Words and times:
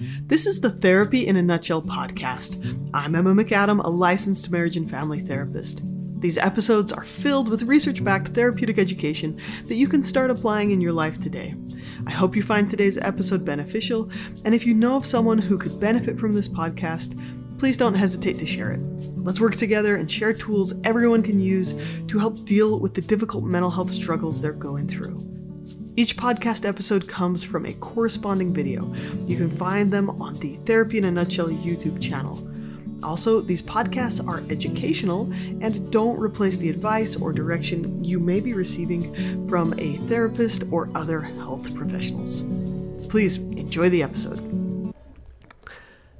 This 0.00 0.46
is 0.46 0.60
the 0.60 0.70
Therapy 0.70 1.26
in 1.26 1.34
a 1.34 1.42
Nutshell 1.42 1.82
podcast. 1.82 2.88
I'm 2.94 3.16
Emma 3.16 3.34
McAdam, 3.34 3.82
a 3.82 3.88
licensed 3.88 4.48
marriage 4.48 4.76
and 4.76 4.88
family 4.88 5.22
therapist. 5.22 5.82
These 6.20 6.38
episodes 6.38 6.92
are 6.92 7.02
filled 7.02 7.48
with 7.48 7.64
research 7.64 8.04
backed 8.04 8.28
therapeutic 8.28 8.78
education 8.78 9.40
that 9.64 9.74
you 9.74 9.88
can 9.88 10.04
start 10.04 10.30
applying 10.30 10.70
in 10.70 10.80
your 10.80 10.92
life 10.92 11.20
today. 11.20 11.56
I 12.06 12.12
hope 12.12 12.36
you 12.36 12.44
find 12.44 12.70
today's 12.70 12.96
episode 12.96 13.44
beneficial, 13.44 14.08
and 14.44 14.54
if 14.54 14.64
you 14.64 14.72
know 14.72 14.94
of 14.94 15.04
someone 15.04 15.38
who 15.38 15.58
could 15.58 15.80
benefit 15.80 16.16
from 16.16 16.32
this 16.32 16.48
podcast, 16.48 17.18
please 17.58 17.76
don't 17.76 17.94
hesitate 17.94 18.38
to 18.38 18.46
share 18.46 18.70
it. 18.70 18.80
Let's 19.16 19.40
work 19.40 19.56
together 19.56 19.96
and 19.96 20.08
share 20.08 20.32
tools 20.32 20.74
everyone 20.84 21.24
can 21.24 21.40
use 21.40 21.74
to 22.06 22.20
help 22.20 22.44
deal 22.44 22.78
with 22.78 22.94
the 22.94 23.00
difficult 23.00 23.42
mental 23.42 23.70
health 23.70 23.90
struggles 23.90 24.40
they're 24.40 24.52
going 24.52 24.86
through. 24.86 25.37
Each 25.98 26.16
podcast 26.16 26.64
episode 26.64 27.08
comes 27.08 27.42
from 27.42 27.66
a 27.66 27.72
corresponding 27.72 28.54
video. 28.54 28.94
You 29.24 29.36
can 29.36 29.50
find 29.50 29.92
them 29.92 30.10
on 30.22 30.34
the 30.34 30.54
Therapy 30.64 30.98
in 30.98 31.06
a 31.06 31.10
Nutshell 31.10 31.48
YouTube 31.48 32.00
channel. 32.00 32.38
Also, 33.02 33.40
these 33.40 33.60
podcasts 33.60 34.24
are 34.24 34.44
educational 34.48 35.22
and 35.60 35.90
don't 35.90 36.16
replace 36.16 36.56
the 36.56 36.70
advice 36.70 37.16
or 37.16 37.32
direction 37.32 38.04
you 38.04 38.20
may 38.20 38.38
be 38.38 38.54
receiving 38.54 39.48
from 39.48 39.74
a 39.76 39.96
therapist 40.06 40.62
or 40.70 40.88
other 40.94 41.20
health 41.20 41.74
professionals. 41.74 42.42
Please 43.08 43.38
enjoy 43.38 43.88
the 43.88 44.04
episode. 44.04 44.57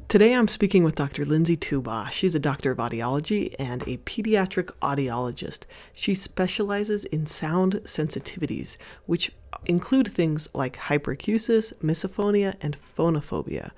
Today 0.08 0.32
I'm 0.32 0.48
speaking 0.48 0.84
with 0.84 0.94
Dr. 0.94 1.26
Lindsay 1.26 1.54
Tuba. 1.54 2.08
She's 2.10 2.34
a 2.34 2.38
doctor 2.38 2.70
of 2.70 2.78
audiology 2.78 3.54
and 3.58 3.82
a 3.82 3.98
pediatric 3.98 4.72
audiologist. 4.80 5.64
She 5.92 6.14
specializes 6.14 7.04
in 7.04 7.26
sound 7.26 7.74
sensitivities, 7.84 8.78
which 9.04 9.32
include 9.66 10.08
things 10.08 10.48
like 10.54 10.78
hyperacusis, 10.78 11.74
misophonia, 11.82 12.54
and 12.62 12.78
phonophobia. 12.80 13.72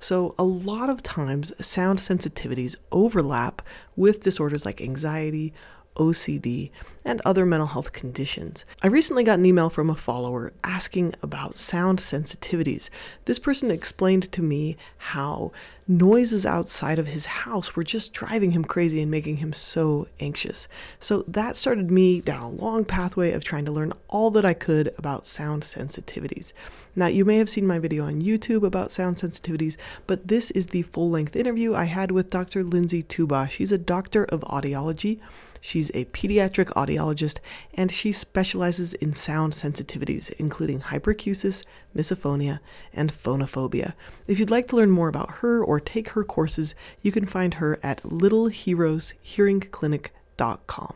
So, 0.00 0.34
a 0.36 0.42
lot 0.42 0.90
of 0.90 1.04
times, 1.04 1.52
sound 1.64 2.00
sensitivities 2.00 2.74
overlap 2.90 3.62
with 3.94 4.24
disorders 4.24 4.66
like 4.66 4.80
anxiety, 4.80 5.54
OCD, 6.00 6.70
and 7.04 7.20
other 7.24 7.44
mental 7.46 7.68
health 7.68 7.92
conditions. 7.92 8.64
I 8.82 8.88
recently 8.88 9.22
got 9.22 9.38
an 9.38 9.46
email 9.46 9.70
from 9.70 9.90
a 9.90 9.94
follower 9.94 10.52
asking 10.64 11.14
about 11.22 11.58
sound 11.58 11.98
sensitivities. 11.98 12.88
This 13.26 13.38
person 13.38 13.70
explained 13.70 14.30
to 14.32 14.42
me 14.42 14.76
how 14.96 15.52
noises 15.86 16.46
outside 16.46 16.98
of 16.98 17.08
his 17.08 17.26
house 17.26 17.74
were 17.74 17.82
just 17.82 18.12
driving 18.12 18.52
him 18.52 18.64
crazy 18.64 19.02
and 19.02 19.10
making 19.10 19.38
him 19.38 19.52
so 19.52 20.06
anxious. 20.20 20.68
So 21.00 21.24
that 21.26 21.56
started 21.56 21.90
me 21.90 22.20
down 22.20 22.42
a 22.42 22.48
long 22.48 22.84
pathway 22.84 23.32
of 23.32 23.44
trying 23.44 23.64
to 23.64 23.72
learn 23.72 23.92
all 24.08 24.30
that 24.30 24.44
I 24.44 24.54
could 24.54 24.94
about 24.96 25.26
sound 25.26 25.64
sensitivities. 25.64 26.52
Now, 26.94 27.06
you 27.06 27.24
may 27.24 27.38
have 27.38 27.50
seen 27.50 27.66
my 27.66 27.78
video 27.78 28.04
on 28.04 28.22
YouTube 28.22 28.64
about 28.64 28.92
sound 28.92 29.16
sensitivities, 29.16 29.76
but 30.06 30.28
this 30.28 30.50
is 30.52 30.68
the 30.68 30.82
full 30.82 31.10
length 31.10 31.34
interview 31.34 31.74
I 31.74 31.84
had 31.84 32.10
with 32.10 32.30
Dr. 32.30 32.62
Lindsay 32.62 33.02
Tuba. 33.02 33.48
She's 33.50 33.72
a 33.72 33.78
doctor 33.78 34.24
of 34.24 34.42
audiology 34.42 35.18
She's 35.60 35.90
a 35.90 36.06
pediatric 36.06 36.72
audiologist 36.72 37.38
and 37.74 37.92
she 37.92 38.12
specializes 38.12 38.94
in 38.94 39.12
sound 39.12 39.52
sensitivities, 39.52 40.32
including 40.38 40.80
hyperacusis, 40.80 41.66
misophonia, 41.94 42.60
and 42.92 43.12
phonophobia. 43.12 43.92
If 44.26 44.40
you'd 44.40 44.50
like 44.50 44.66
to 44.68 44.76
learn 44.76 44.90
more 44.90 45.08
about 45.08 45.30
her 45.36 45.62
or 45.62 45.78
take 45.78 46.08
her 46.10 46.24
courses, 46.24 46.74
you 47.02 47.12
can 47.12 47.26
find 47.26 47.54
her 47.54 47.78
at 47.82 48.02
littleheroeshearingclinic.com. 48.02 50.94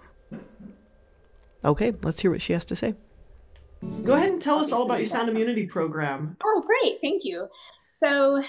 Okay, 1.65 1.95
let's 2.03 2.21
hear 2.21 2.31
what 2.31 2.43
she 2.43 2.53
has 2.53 2.67
to 2.67 2.77
say. 2.77 2.95
Go 4.05 4.15
ahead 4.15 4.31
and 4.31 4.41
tell 4.41 4.59
us 4.59 4.71
all 4.73 4.85
about 4.85 5.01
your 5.01 5.09
sound 5.09 5.29
immunity 5.29 5.67
program. 5.67 6.37
Oh, 6.43 6.65
great. 6.67 6.99
Thank 7.03 7.25
you. 7.25 7.49
So, 7.97 8.43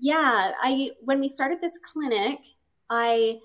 yeah, 0.00 0.52
I 0.62 0.90
when 1.00 1.20
we 1.20 1.28
started 1.28 1.60
this 1.60 1.78
clinic, 1.92 2.38
I 2.90 3.38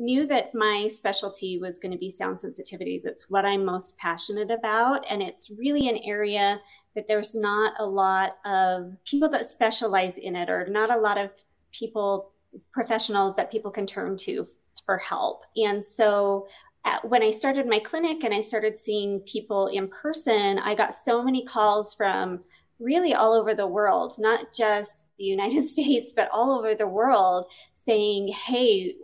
knew 0.00 0.26
that 0.26 0.54
my 0.54 0.88
specialty 0.88 1.58
was 1.58 1.78
going 1.78 1.92
to 1.92 1.98
be 1.98 2.10
sound 2.10 2.38
sensitivities. 2.38 3.04
It's 3.04 3.28
what 3.28 3.44
I'm 3.44 3.64
most 3.64 3.96
passionate 3.98 4.50
about. 4.50 5.04
And 5.08 5.22
it's 5.22 5.52
really 5.58 5.88
an 5.88 5.98
area 5.98 6.58
that 6.94 7.06
there's 7.06 7.34
not 7.34 7.74
a 7.78 7.86
lot 7.86 8.38
of 8.44 8.96
people 9.04 9.28
that 9.28 9.46
specialize 9.46 10.18
in 10.18 10.34
it, 10.34 10.48
or 10.48 10.66
not 10.68 10.90
a 10.90 10.98
lot 10.98 11.18
of 11.18 11.30
people, 11.72 12.32
professionals 12.72 13.36
that 13.36 13.52
people 13.52 13.70
can 13.70 13.86
turn 13.86 14.16
to 14.16 14.44
for 14.86 14.98
help. 14.98 15.44
And 15.56 15.84
so 15.84 16.48
at, 16.84 17.06
when 17.08 17.22
I 17.22 17.30
started 17.30 17.66
my 17.66 17.78
clinic 17.78 18.24
and 18.24 18.34
I 18.34 18.40
started 18.40 18.76
seeing 18.76 19.20
people 19.20 19.66
in 19.68 19.88
person, 19.88 20.58
I 20.58 20.74
got 20.74 20.94
so 20.94 21.22
many 21.22 21.44
calls 21.44 21.94
from 21.94 22.40
really 22.78 23.12
all 23.14 23.34
over 23.34 23.54
the 23.54 23.66
world, 23.66 24.14
not 24.18 24.54
just 24.54 25.06
the 25.18 25.24
United 25.24 25.68
States, 25.68 26.12
but 26.12 26.30
all 26.32 26.58
over 26.58 26.74
the 26.74 26.86
world 26.86 27.46
saying, 27.74 28.28
Hey, 28.28 28.94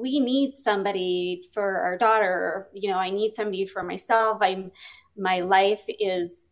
we 0.00 0.20
need 0.20 0.56
somebody 0.56 1.42
for 1.52 1.78
our 1.78 1.98
daughter. 1.98 2.68
You 2.72 2.90
know 2.90 2.98
i 2.98 3.10
need 3.10 3.34
somebody 3.34 3.64
for 3.64 3.82
myself. 3.82 4.38
I'm 4.40 4.70
my 5.16 5.40
life 5.40 5.82
is 5.88 6.50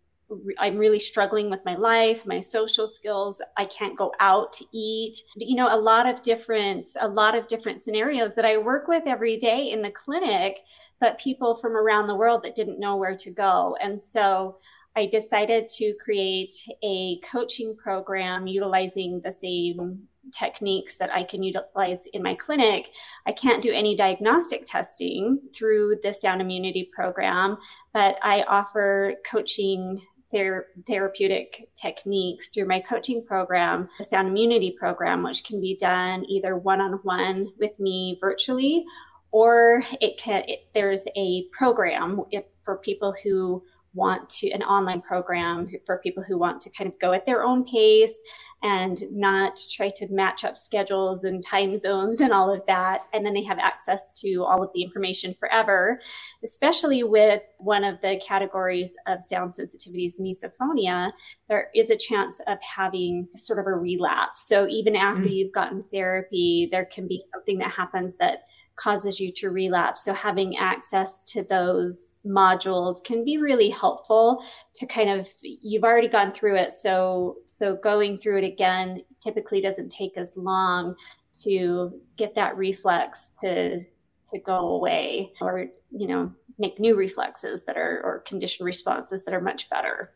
i'm 0.58 0.76
really 0.76 0.98
struggling 0.98 1.48
with 1.48 1.64
my 1.64 1.74
life 1.74 2.26
my 2.26 2.38
social 2.40 2.86
skills. 2.86 3.40
I 3.56 3.64
can't 3.64 3.96
go 3.96 4.12
out 4.20 4.52
to 4.54 4.64
eat. 4.72 5.16
You 5.36 5.56
know 5.56 5.74
a 5.74 5.80
lot 5.80 6.06
of 6.06 6.22
different 6.22 6.86
a 7.00 7.08
lot 7.08 7.34
of 7.34 7.46
different 7.46 7.80
scenarios 7.80 8.34
that 8.34 8.44
i 8.44 8.56
work 8.56 8.88
with 8.88 9.04
every 9.06 9.38
day 9.38 9.70
in 9.70 9.82
the 9.82 9.90
clinic 9.90 10.58
but 11.00 11.18
people 11.18 11.54
from 11.54 11.76
around 11.76 12.06
the 12.06 12.14
world 12.14 12.42
that 12.42 12.56
didn't 12.56 12.80
know 12.80 12.96
where 12.96 13.16
to 13.16 13.30
go. 13.30 13.76
And 13.80 14.00
so 14.00 14.58
I 14.96 15.06
decided 15.06 15.68
to 15.70 15.94
create 16.02 16.54
a 16.82 17.20
coaching 17.20 17.76
program 17.76 18.46
utilizing 18.46 19.20
the 19.20 19.30
same 19.30 20.08
techniques 20.32 20.96
that 20.98 21.14
I 21.14 21.24
can 21.24 21.42
utilize 21.42 22.06
in 22.12 22.22
my 22.22 22.34
clinic. 22.34 22.90
I 23.26 23.32
can't 23.32 23.62
do 23.62 23.72
any 23.72 23.96
diagnostic 23.96 24.66
testing 24.66 25.40
through 25.54 25.96
the 26.02 26.12
sound 26.12 26.40
immunity 26.40 26.90
program, 26.94 27.56
but 27.92 28.18
I 28.22 28.42
offer 28.42 29.14
coaching 29.24 30.00
ther- 30.30 30.68
therapeutic 30.86 31.68
techniques 31.76 32.48
through 32.48 32.66
my 32.66 32.80
coaching 32.80 33.24
program, 33.24 33.88
the 33.98 34.04
sound 34.04 34.28
immunity 34.28 34.76
program, 34.78 35.22
which 35.22 35.44
can 35.44 35.60
be 35.60 35.76
done 35.76 36.24
either 36.28 36.56
one 36.56 36.80
on 36.80 37.00
one 37.02 37.48
with 37.58 37.78
me 37.80 38.18
virtually 38.20 38.84
or 39.30 39.82
it 40.00 40.18
can 40.18 40.42
it, 40.46 40.60
there's 40.74 41.06
a 41.16 41.44
program 41.52 42.22
for 42.62 42.78
people 42.78 43.14
who 43.22 43.62
want 43.94 44.28
to 44.28 44.50
an 44.50 44.62
online 44.62 45.00
program 45.00 45.68
for 45.86 45.98
people 45.98 46.22
who 46.22 46.38
want 46.38 46.60
to 46.60 46.70
kind 46.70 46.90
of 46.90 46.98
go 47.00 47.12
at 47.12 47.26
their 47.26 47.42
own 47.42 47.64
pace 47.64 48.22
and 48.62 49.04
not 49.10 49.58
try 49.70 49.88
to 49.88 50.06
match 50.08 50.44
up 50.44 50.56
schedules 50.56 51.24
and 51.24 51.44
time 51.44 51.76
zones 51.78 52.20
and 52.20 52.32
all 52.32 52.52
of 52.52 52.64
that 52.66 53.04
and 53.12 53.24
then 53.24 53.32
they 53.32 53.42
have 53.42 53.58
access 53.58 54.12
to 54.12 54.42
all 54.44 54.62
of 54.62 54.70
the 54.74 54.82
information 54.82 55.34
forever 55.38 56.00
especially 56.44 57.02
with 57.02 57.42
one 57.58 57.84
of 57.84 58.00
the 58.00 58.20
categories 58.24 58.90
of 59.06 59.22
sound 59.22 59.52
sensitivities 59.52 60.20
misophonia 60.20 61.12
there 61.48 61.68
is 61.74 61.90
a 61.90 61.96
chance 61.96 62.40
of 62.46 62.58
having 62.60 63.26
sort 63.34 63.58
of 63.58 63.66
a 63.66 63.74
relapse 63.74 64.48
so 64.48 64.66
even 64.66 64.96
after 64.96 65.22
mm-hmm. 65.22 65.32
you've 65.32 65.52
gotten 65.52 65.82
therapy 65.92 66.68
there 66.70 66.84
can 66.86 67.06
be 67.06 67.22
something 67.32 67.58
that 67.58 67.70
happens 67.70 68.16
that 68.16 68.42
causes 68.78 69.20
you 69.20 69.32
to 69.32 69.50
relapse. 69.50 70.04
So 70.04 70.14
having 70.14 70.56
access 70.56 71.20
to 71.22 71.42
those 71.42 72.18
modules 72.24 73.02
can 73.04 73.24
be 73.24 73.38
really 73.38 73.68
helpful 73.68 74.42
to 74.74 74.86
kind 74.86 75.10
of 75.10 75.28
you've 75.42 75.84
already 75.84 76.08
gone 76.08 76.32
through 76.32 76.56
it. 76.56 76.72
So 76.72 77.38
so 77.44 77.76
going 77.76 78.18
through 78.18 78.38
it 78.38 78.44
again 78.44 79.02
typically 79.20 79.60
doesn't 79.60 79.90
take 79.90 80.16
as 80.16 80.36
long 80.36 80.94
to 81.42 82.00
get 82.16 82.34
that 82.34 82.56
reflex 82.56 83.30
to 83.42 83.80
to 83.80 84.38
go 84.44 84.74
away 84.74 85.32
or 85.40 85.66
you 85.90 86.06
know 86.06 86.32
make 86.58 86.78
new 86.80 86.96
reflexes 86.96 87.64
that 87.64 87.76
are 87.76 88.00
or 88.04 88.20
condition 88.20 88.64
responses 88.64 89.24
that 89.24 89.34
are 89.34 89.40
much 89.40 89.68
better. 89.70 90.12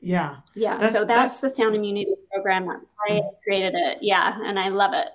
Yeah. 0.00 0.36
Yeah. 0.54 0.76
That's, 0.76 0.94
so 0.94 1.04
that's, 1.04 1.40
that's, 1.40 1.56
the 1.56 1.62
sound 1.62 1.74
immunity 1.74 2.14
program. 2.32 2.66
That's 2.66 2.88
why 2.96 3.16
I 3.16 3.22
created 3.42 3.74
it. 3.74 3.98
Yeah. 4.00 4.38
And 4.44 4.58
I 4.58 4.68
love 4.68 4.92
it. 4.94 5.08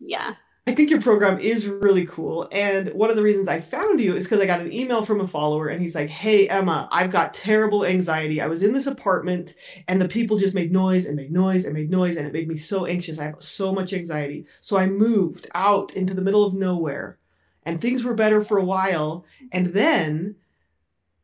Yeah. 0.00 0.34
I 0.66 0.74
think 0.74 0.88
your 0.88 1.02
program 1.02 1.38
is 1.40 1.68
really 1.68 2.06
cool. 2.06 2.48
And 2.50 2.88
one 2.94 3.10
of 3.10 3.16
the 3.16 3.22
reasons 3.22 3.48
I 3.48 3.60
found 3.60 4.00
you 4.00 4.16
is 4.16 4.24
because 4.24 4.40
I 4.40 4.46
got 4.46 4.60
an 4.62 4.72
email 4.72 5.04
from 5.04 5.20
a 5.20 5.28
follower 5.28 5.68
and 5.68 5.82
he's 5.82 5.94
like, 5.94 6.08
Hey, 6.08 6.48
Emma, 6.48 6.88
I've 6.90 7.10
got 7.10 7.34
terrible 7.34 7.84
anxiety. 7.84 8.40
I 8.40 8.46
was 8.46 8.62
in 8.62 8.72
this 8.72 8.86
apartment 8.86 9.54
and 9.86 10.00
the 10.00 10.08
people 10.08 10.38
just 10.38 10.54
made 10.54 10.72
noise 10.72 11.04
and 11.04 11.16
made 11.16 11.32
noise 11.32 11.66
and 11.66 11.74
made 11.74 11.90
noise 11.90 12.16
and 12.16 12.26
it 12.26 12.32
made 12.32 12.48
me 12.48 12.56
so 12.56 12.86
anxious. 12.86 13.18
I 13.18 13.24
have 13.24 13.42
so 13.42 13.74
much 13.74 13.92
anxiety. 13.92 14.46
So 14.62 14.78
I 14.78 14.86
moved 14.86 15.48
out 15.54 15.92
into 15.92 16.14
the 16.14 16.22
middle 16.22 16.44
of 16.44 16.54
nowhere 16.54 17.18
and 17.66 17.78
things 17.78 18.02
were 18.02 18.14
better 18.14 18.42
for 18.42 18.56
a 18.56 18.64
while. 18.64 19.26
And 19.52 19.66
then 19.66 20.36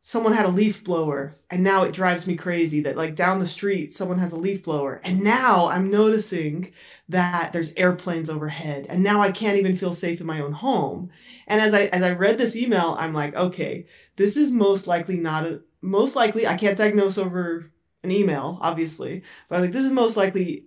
someone 0.03 0.33
had 0.33 0.45
a 0.45 0.49
leaf 0.49 0.83
blower 0.83 1.31
and 1.49 1.63
now 1.63 1.83
it 1.83 1.93
drives 1.93 2.25
me 2.25 2.35
crazy 2.35 2.81
that 2.81 2.97
like 2.97 3.15
down 3.15 3.39
the 3.39 3.45
street 3.45 3.93
someone 3.93 4.17
has 4.17 4.31
a 4.31 4.37
leaf 4.37 4.63
blower 4.63 4.99
and 5.03 5.21
now 5.21 5.67
i'm 5.67 5.89
noticing 5.89 6.71
that 7.07 7.53
there's 7.53 7.73
airplanes 7.77 8.29
overhead 8.29 8.85
and 8.89 9.03
now 9.03 9.21
i 9.21 9.31
can't 9.31 9.57
even 9.57 9.75
feel 9.75 9.93
safe 9.93 10.19
in 10.19 10.25
my 10.25 10.39
own 10.39 10.53
home 10.53 11.09
and 11.47 11.61
as 11.61 11.73
i 11.73 11.83
as 11.87 12.01
i 12.01 12.11
read 12.11 12.37
this 12.37 12.55
email 12.55 12.95
i'm 12.97 13.13
like 13.13 13.35
okay 13.35 13.85
this 14.15 14.35
is 14.35 14.51
most 14.51 14.87
likely 14.87 15.17
not 15.17 15.45
a 15.45 15.61
most 15.81 16.15
likely 16.15 16.47
i 16.47 16.57
can't 16.57 16.77
diagnose 16.77 17.17
over 17.17 17.71
an 18.03 18.11
email 18.11 18.57
obviously 18.61 19.21
but 19.47 19.57
I'm 19.57 19.61
like 19.61 19.71
this 19.71 19.85
is 19.85 19.91
most 19.91 20.17
likely 20.17 20.65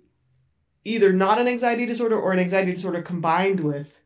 either 0.84 1.12
not 1.12 1.40
an 1.40 1.48
anxiety 1.48 1.86
disorder 1.86 2.18
or 2.18 2.32
an 2.32 2.38
anxiety 2.38 2.72
disorder 2.72 3.02
combined 3.02 3.60
with 3.60 3.98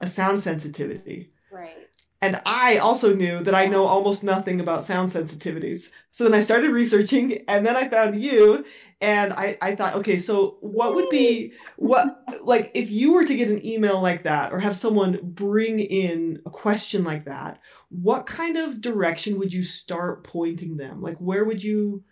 a 0.00 0.06
sound 0.06 0.40
sensitivity. 0.40 1.32
Right. 1.50 1.88
And 2.22 2.40
I 2.44 2.76
also 2.76 3.14
knew 3.14 3.42
that 3.44 3.54
I 3.54 3.64
know 3.64 3.86
almost 3.86 4.22
nothing 4.22 4.60
about 4.60 4.84
sound 4.84 5.08
sensitivities. 5.08 5.90
So 6.10 6.24
then 6.24 6.34
I 6.34 6.40
started 6.40 6.70
researching 6.70 7.44
and 7.48 7.64
then 7.64 7.76
I 7.76 7.88
found 7.88 8.20
you 8.20 8.64
and 9.00 9.32
I, 9.32 9.56
I 9.62 9.74
thought, 9.74 9.94
okay, 9.94 10.18
so 10.18 10.58
what 10.60 10.94
would 10.94 11.08
be 11.08 11.54
what 11.76 12.22
like 12.44 12.70
if 12.74 12.90
you 12.90 13.14
were 13.14 13.24
to 13.24 13.34
get 13.34 13.48
an 13.48 13.64
email 13.64 14.02
like 14.02 14.24
that 14.24 14.52
or 14.52 14.58
have 14.58 14.76
someone 14.76 15.18
bring 15.22 15.80
in 15.80 16.42
a 16.44 16.50
question 16.50 17.04
like 17.04 17.24
that, 17.24 17.58
what 17.88 18.26
kind 18.26 18.58
of 18.58 18.82
direction 18.82 19.38
would 19.38 19.52
you 19.52 19.62
start 19.62 20.22
pointing 20.22 20.76
them? 20.76 21.00
Like 21.00 21.16
where 21.16 21.46
would 21.46 21.64
you 21.64 22.04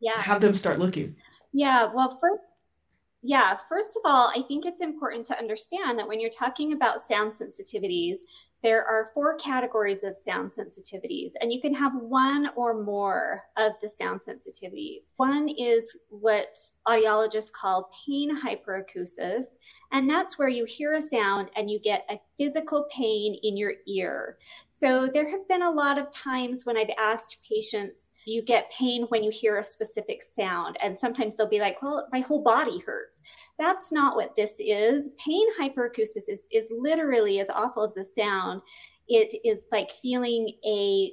yeah. 0.00 0.20
have 0.20 0.42
them 0.42 0.52
start 0.52 0.78
looking? 0.78 1.16
Yeah, 1.54 1.88
well 1.94 2.10
first 2.20 2.42
yeah, 3.26 3.56
first 3.70 3.96
of 3.96 4.02
all, 4.04 4.30
I 4.36 4.42
think 4.46 4.66
it's 4.66 4.82
important 4.82 5.26
to 5.28 5.38
understand 5.38 5.98
that 5.98 6.06
when 6.06 6.20
you're 6.20 6.28
talking 6.28 6.74
about 6.74 7.00
sound 7.00 7.32
sensitivities, 7.32 8.16
there 8.64 8.82
are 8.82 9.10
four 9.12 9.36
categories 9.36 10.04
of 10.04 10.16
sound 10.16 10.50
sensitivities, 10.50 11.32
and 11.42 11.52
you 11.52 11.60
can 11.60 11.74
have 11.74 11.92
one 11.94 12.48
or 12.56 12.82
more 12.82 13.42
of 13.58 13.72
the 13.82 13.88
sound 13.90 14.22
sensitivities. 14.22 15.10
One 15.16 15.50
is 15.50 15.98
what 16.08 16.56
audiologists 16.88 17.52
call 17.52 17.90
pain 18.06 18.34
hyperacusis, 18.34 19.58
and 19.92 20.08
that's 20.08 20.38
where 20.38 20.48
you 20.48 20.64
hear 20.64 20.94
a 20.94 21.00
sound 21.00 21.50
and 21.56 21.70
you 21.70 21.78
get 21.78 22.06
a 22.08 22.18
physical 22.36 22.86
pain 22.90 23.38
in 23.42 23.56
your 23.56 23.74
ear. 23.86 24.38
So 24.70 25.08
there 25.12 25.30
have 25.30 25.46
been 25.48 25.62
a 25.62 25.70
lot 25.70 25.98
of 25.98 26.10
times 26.10 26.66
when 26.66 26.76
I've 26.76 26.90
asked 26.98 27.44
patients, 27.48 28.10
Do 28.26 28.32
you 28.32 28.42
get 28.42 28.70
pain 28.70 29.04
when 29.08 29.22
you 29.22 29.30
hear 29.30 29.58
a 29.58 29.64
specific 29.64 30.22
sound? 30.22 30.76
And 30.82 30.98
sometimes 30.98 31.34
they'll 31.34 31.48
be 31.48 31.60
like, 31.60 31.80
Well, 31.82 32.08
my 32.12 32.20
whole 32.20 32.42
body 32.42 32.80
hurts. 32.80 33.20
That's 33.58 33.92
not 33.92 34.16
what 34.16 34.36
this 34.36 34.54
is. 34.58 35.10
Pain 35.18 35.46
hyperacusis 35.60 36.28
is, 36.28 36.46
is 36.50 36.68
literally 36.76 37.40
as 37.40 37.50
awful 37.50 37.84
as 37.84 37.94
the 37.94 38.04
sound. 38.04 38.62
It 39.08 39.34
is 39.44 39.60
like 39.70 39.90
feeling 40.02 40.52
a 40.66 41.12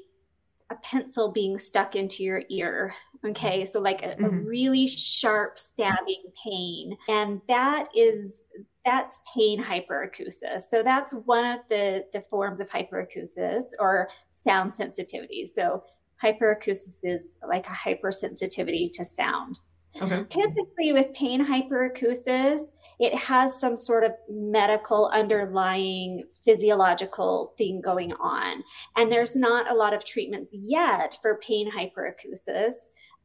a 0.72 0.76
pencil 0.84 1.32
being 1.32 1.58
stuck 1.58 1.96
into 1.96 2.24
your 2.24 2.44
ear. 2.50 2.96
Okay. 3.28 3.66
So, 3.66 3.80
like 3.80 4.04
a, 4.04 4.16
mm-hmm. 4.16 4.24
a, 4.24 4.30
really 4.30 4.88
sharp 4.88 5.60
stabbing 5.60 6.24
pain. 6.44 6.98
And 7.10 7.42
that 7.48 7.90
is 7.94 8.48
that's 8.86 9.20
pain 9.36 9.64
hyperacusis. 9.64 10.62
So 10.68 10.84
that's 10.84 11.14
one 11.26 11.46
of 11.46 11.60
the, 11.70 12.06
the 12.14 12.22
forms 12.22 12.60
of 12.60 12.70
hyperacusis 12.70 13.64
or 13.80 14.10
sound 14.30 14.74
sensitivity. 14.74 15.46
So 15.46 15.84
hyperacusis 16.22 17.02
is 17.04 17.34
like 17.48 17.68
a 17.68 17.70
hypersensitivity 17.70 18.92
to 18.94 19.06
sound. 19.06 19.60
Okay. 20.02 20.24
Typically, 20.30 20.94
with 20.94 21.14
pain 21.14 21.46
hyperacusis, 21.46 22.68
it 23.00 23.14
has 23.14 23.60
some 23.60 23.76
sort 23.76 24.06
of 24.06 24.14
medical 24.30 25.10
underlying 25.14 26.24
physiological 26.46 27.54
thing 27.58 27.82
going 27.82 28.14
on. 28.14 28.64
And 28.96 29.12
there's 29.12 29.36
not 29.36 29.70
a 29.70 29.76
lot 29.76 29.94
of 29.94 30.06
treatments 30.06 30.56
yet 30.58 31.18
for 31.22 31.40
pain 31.46 31.70
hyperacusis 31.70 32.74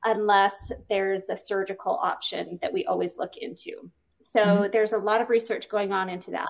unless 0.04 0.72
there's 0.88 1.28
a 1.28 1.36
surgical 1.36 2.00
option 2.02 2.58
that 2.62 2.72
we 2.72 2.84
always 2.86 3.16
look 3.16 3.36
into. 3.36 3.90
So 4.28 4.44
mm-hmm. 4.44 4.70
there's 4.72 4.92
a 4.92 4.98
lot 4.98 5.20
of 5.20 5.30
research 5.30 5.68
going 5.68 5.92
on 5.92 6.08
into 6.08 6.32
that. 6.32 6.48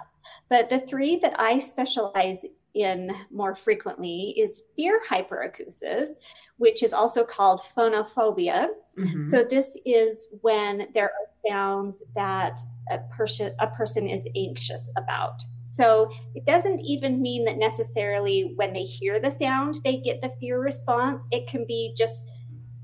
But 0.49 0.70
the 0.70 0.81
three 0.81 1.17
that 1.17 1.38
I 1.38 1.58
specialize 1.58 2.38
in 2.75 3.11
more 3.31 3.55
frequently 3.55 4.34
is 4.38 4.62
fear 4.76 5.00
hyperacusis, 5.11 6.08
which 6.56 6.82
is 6.82 6.94
also 6.94 7.23
called 7.23 7.61
phonophobia. 7.76 8.69
Mm-hmm. 8.99 9.26
So 9.26 9.44
this 9.44 9.76
is 9.84 10.26
when 10.40 10.88
there 10.94 11.05
are 11.05 11.50
sounds 11.50 12.02
that 12.14 12.58
a 12.90 12.99
person 13.14 13.55
a 13.58 13.67
person 13.67 14.08
is 14.08 14.26
anxious 14.34 14.88
about. 14.96 15.43
So 15.61 16.11
it 16.34 16.46
doesn't 16.46 16.81
even 16.81 17.20
mean 17.20 17.44
that 17.44 17.58
necessarily 17.58 18.55
when 18.56 18.73
they 18.73 18.84
hear 18.84 19.20
the 19.20 19.31
sound 19.31 19.81
they 19.84 19.99
get 19.99 20.23
the 20.23 20.32
fear 20.40 20.61
response. 20.61 21.26
It 21.31 21.46
can 21.46 21.67
be 21.67 21.94
just 21.96 22.25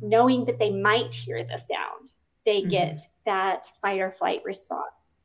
knowing 0.02 0.44
that 0.44 0.58
they 0.58 0.70
might 0.70 1.14
hear 1.14 1.42
the 1.44 1.56
sound 1.56 2.12
they 2.44 2.60
mm-hmm. 2.60 2.70
get 2.70 3.00
that 3.26 3.66
fight 3.80 4.00
or 4.00 4.10
flight 4.10 4.42
response. 4.44 5.16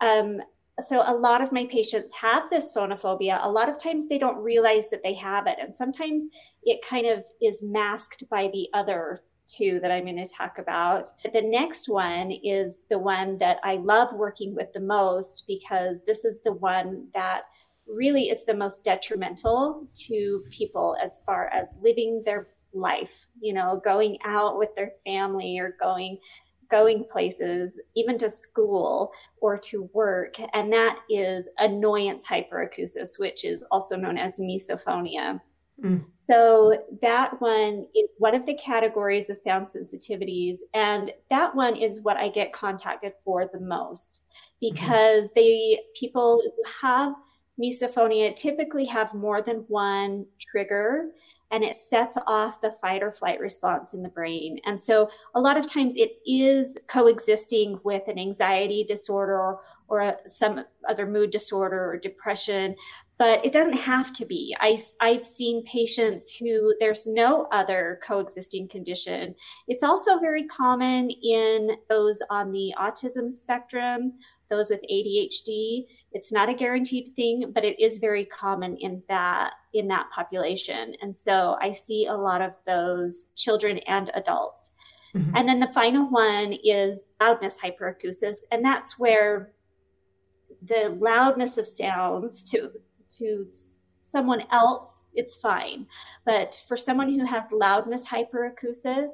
Um, 0.00 0.40
so 0.80 1.02
a 1.06 1.14
lot 1.14 1.40
of 1.40 1.52
my 1.52 1.64
patients 1.66 2.12
have 2.14 2.50
this 2.50 2.72
phonophobia. 2.76 3.38
A 3.42 3.50
lot 3.50 3.70
of 3.70 3.82
times 3.82 4.08
they 4.08 4.18
don't 4.18 4.36
realize 4.36 4.88
that 4.90 5.02
they 5.02 5.14
have 5.14 5.46
it, 5.46 5.58
and 5.60 5.74
sometimes 5.74 6.32
it 6.64 6.84
kind 6.86 7.06
of 7.06 7.24
is 7.40 7.62
masked 7.62 8.28
by 8.28 8.48
the 8.52 8.68
other 8.74 9.22
two 9.46 9.78
that 9.80 9.90
I'm 9.90 10.04
going 10.04 10.16
to 10.16 10.26
talk 10.26 10.58
about. 10.58 11.08
The 11.32 11.42
next 11.42 11.88
one 11.88 12.30
is 12.30 12.80
the 12.90 12.98
one 12.98 13.38
that 13.38 13.58
I 13.62 13.76
love 13.76 14.12
working 14.12 14.54
with 14.54 14.72
the 14.72 14.80
most 14.80 15.44
because 15.46 16.02
this 16.04 16.24
is 16.24 16.42
the 16.42 16.52
one 16.52 17.06
that 17.14 17.42
really 17.86 18.30
is 18.30 18.44
the 18.44 18.54
most 18.54 18.84
detrimental 18.84 19.86
to 19.94 20.44
people 20.50 20.96
as 21.02 21.20
far 21.24 21.48
as 21.52 21.72
living 21.80 22.22
their 22.24 22.48
life, 22.72 23.28
you 23.40 23.54
know, 23.54 23.80
going 23.84 24.18
out 24.24 24.58
with 24.58 24.74
their 24.74 24.92
family 25.04 25.58
or 25.58 25.76
going 25.80 26.18
going 26.70 27.04
places, 27.10 27.80
even 27.94 28.18
to 28.18 28.28
school 28.28 29.12
or 29.40 29.56
to 29.58 29.88
work, 29.92 30.36
and 30.54 30.72
that 30.72 30.98
is 31.08 31.48
annoyance 31.58 32.24
hyperacusis, 32.26 33.18
which 33.18 33.44
is 33.44 33.64
also 33.70 33.96
known 33.96 34.18
as 34.18 34.38
misophonia. 34.38 35.40
Mm. 35.82 36.04
So 36.16 36.84
that 37.02 37.40
one 37.40 37.86
is 37.94 38.08
one 38.18 38.34
of 38.34 38.46
the 38.46 38.54
categories 38.54 39.28
of 39.28 39.36
sound 39.36 39.66
sensitivities, 39.66 40.58
and 40.72 41.12
that 41.30 41.54
one 41.54 41.76
is 41.76 42.00
what 42.02 42.16
I 42.16 42.28
get 42.28 42.52
contacted 42.52 43.12
for 43.24 43.48
the 43.52 43.60
most 43.60 44.22
because 44.60 45.24
mm-hmm. 45.24 45.32
they 45.34 45.80
people 45.94 46.40
who 46.42 46.62
have 46.80 47.14
misophonia 47.60 48.34
typically 48.34 48.84
have 48.84 49.14
more 49.14 49.42
than 49.42 49.64
one 49.68 50.26
trigger 50.38 51.10
and 51.50 51.62
it 51.62 51.74
sets 51.74 52.16
off 52.26 52.60
the 52.60 52.72
fight 52.72 53.02
or 53.02 53.12
flight 53.12 53.40
response 53.40 53.94
in 53.94 54.02
the 54.02 54.08
brain. 54.08 54.58
And 54.64 54.80
so 54.80 55.08
a 55.34 55.40
lot 55.40 55.56
of 55.56 55.70
times 55.70 55.96
it 55.96 56.18
is 56.26 56.76
coexisting 56.88 57.78
with 57.84 58.08
an 58.08 58.18
anxiety 58.18 58.84
disorder 58.84 59.56
or 59.88 60.00
a, 60.00 60.16
some 60.26 60.64
other 60.88 61.06
mood 61.06 61.30
disorder 61.30 61.90
or 61.90 61.98
depression, 61.98 62.74
but 63.18 63.44
it 63.44 63.52
doesn't 63.52 63.74
have 63.74 64.12
to 64.14 64.26
be. 64.26 64.56
I, 64.60 64.78
I've 65.00 65.24
seen 65.24 65.64
patients 65.64 66.34
who 66.34 66.74
there's 66.80 67.06
no 67.06 67.46
other 67.52 68.00
coexisting 68.02 68.68
condition. 68.68 69.34
It's 69.68 69.82
also 69.82 70.18
very 70.18 70.44
common 70.44 71.10
in 71.10 71.76
those 71.88 72.20
on 72.28 72.50
the 72.50 72.74
autism 72.78 73.30
spectrum, 73.30 74.14
those 74.48 74.70
with 74.70 74.82
ADHD. 74.90 75.86
It's 76.16 76.32
not 76.32 76.48
a 76.48 76.54
guaranteed 76.54 77.14
thing, 77.14 77.52
but 77.54 77.62
it 77.62 77.78
is 77.78 77.98
very 77.98 78.24
common 78.24 78.78
in 78.78 79.02
that 79.08 79.52
in 79.74 79.86
that 79.88 80.08
population. 80.10 80.94
And 81.02 81.14
so 81.14 81.58
I 81.60 81.72
see 81.72 82.06
a 82.06 82.14
lot 82.14 82.40
of 82.40 82.56
those 82.66 83.32
children 83.36 83.76
and 83.86 84.10
adults. 84.14 84.72
Mm-hmm. 85.14 85.36
And 85.36 85.46
then 85.46 85.60
the 85.60 85.72
final 85.74 86.08
one 86.08 86.54
is 86.64 87.14
loudness 87.20 87.58
hyperacusis, 87.62 88.38
and 88.50 88.64
that's 88.64 88.98
where 88.98 89.52
the 90.62 90.96
loudness 90.98 91.58
of 91.58 91.66
sounds 91.66 92.42
to 92.44 92.70
to 93.18 93.46
someone 93.92 94.42
else 94.52 95.04
it's 95.14 95.36
fine 95.36 95.86
but 96.24 96.60
for 96.66 96.76
someone 96.76 97.12
who 97.12 97.24
has 97.24 97.44
loudness 97.52 98.06
hyperacusis 98.06 99.10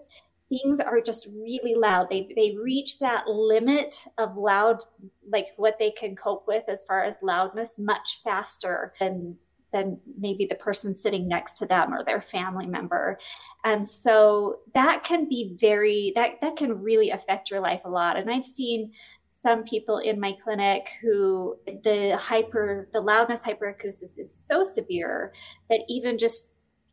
things 0.52 0.80
are 0.80 1.00
just 1.00 1.28
really 1.34 1.74
loud. 1.74 2.08
They 2.10 2.28
they 2.36 2.56
reach 2.62 2.98
that 2.98 3.26
limit 3.26 4.02
of 4.18 4.36
loud, 4.36 4.82
like 5.28 5.48
what 5.56 5.78
they 5.78 5.90
can 5.90 6.14
cope 6.14 6.46
with 6.46 6.64
as 6.68 6.84
far 6.84 7.04
as 7.04 7.14
loudness, 7.22 7.78
much 7.78 8.20
faster 8.22 8.94
than 9.00 9.36
than 9.72 9.98
maybe 10.18 10.44
the 10.44 10.54
person 10.56 10.94
sitting 10.94 11.26
next 11.26 11.58
to 11.58 11.66
them 11.66 11.94
or 11.94 12.04
their 12.04 12.20
family 12.20 12.66
member. 12.66 13.18
And 13.64 13.86
so 13.86 14.60
that 14.74 15.02
can 15.02 15.28
be 15.28 15.56
very 15.58 16.12
that 16.14 16.40
that 16.42 16.56
can 16.56 16.82
really 16.82 17.10
affect 17.10 17.50
your 17.50 17.60
life 17.60 17.80
a 17.84 17.90
lot. 17.90 18.16
And 18.16 18.30
I've 18.30 18.44
seen 18.44 18.92
some 19.28 19.64
people 19.64 19.98
in 19.98 20.20
my 20.20 20.36
clinic 20.42 20.90
who 21.00 21.56
the 21.66 22.16
hyper 22.16 22.88
the 22.92 23.00
loudness 23.00 23.42
hyperacusis 23.42 24.18
is 24.18 24.32
so 24.32 24.62
severe 24.62 25.32
that 25.68 25.80
even 25.88 26.18
just 26.18 26.51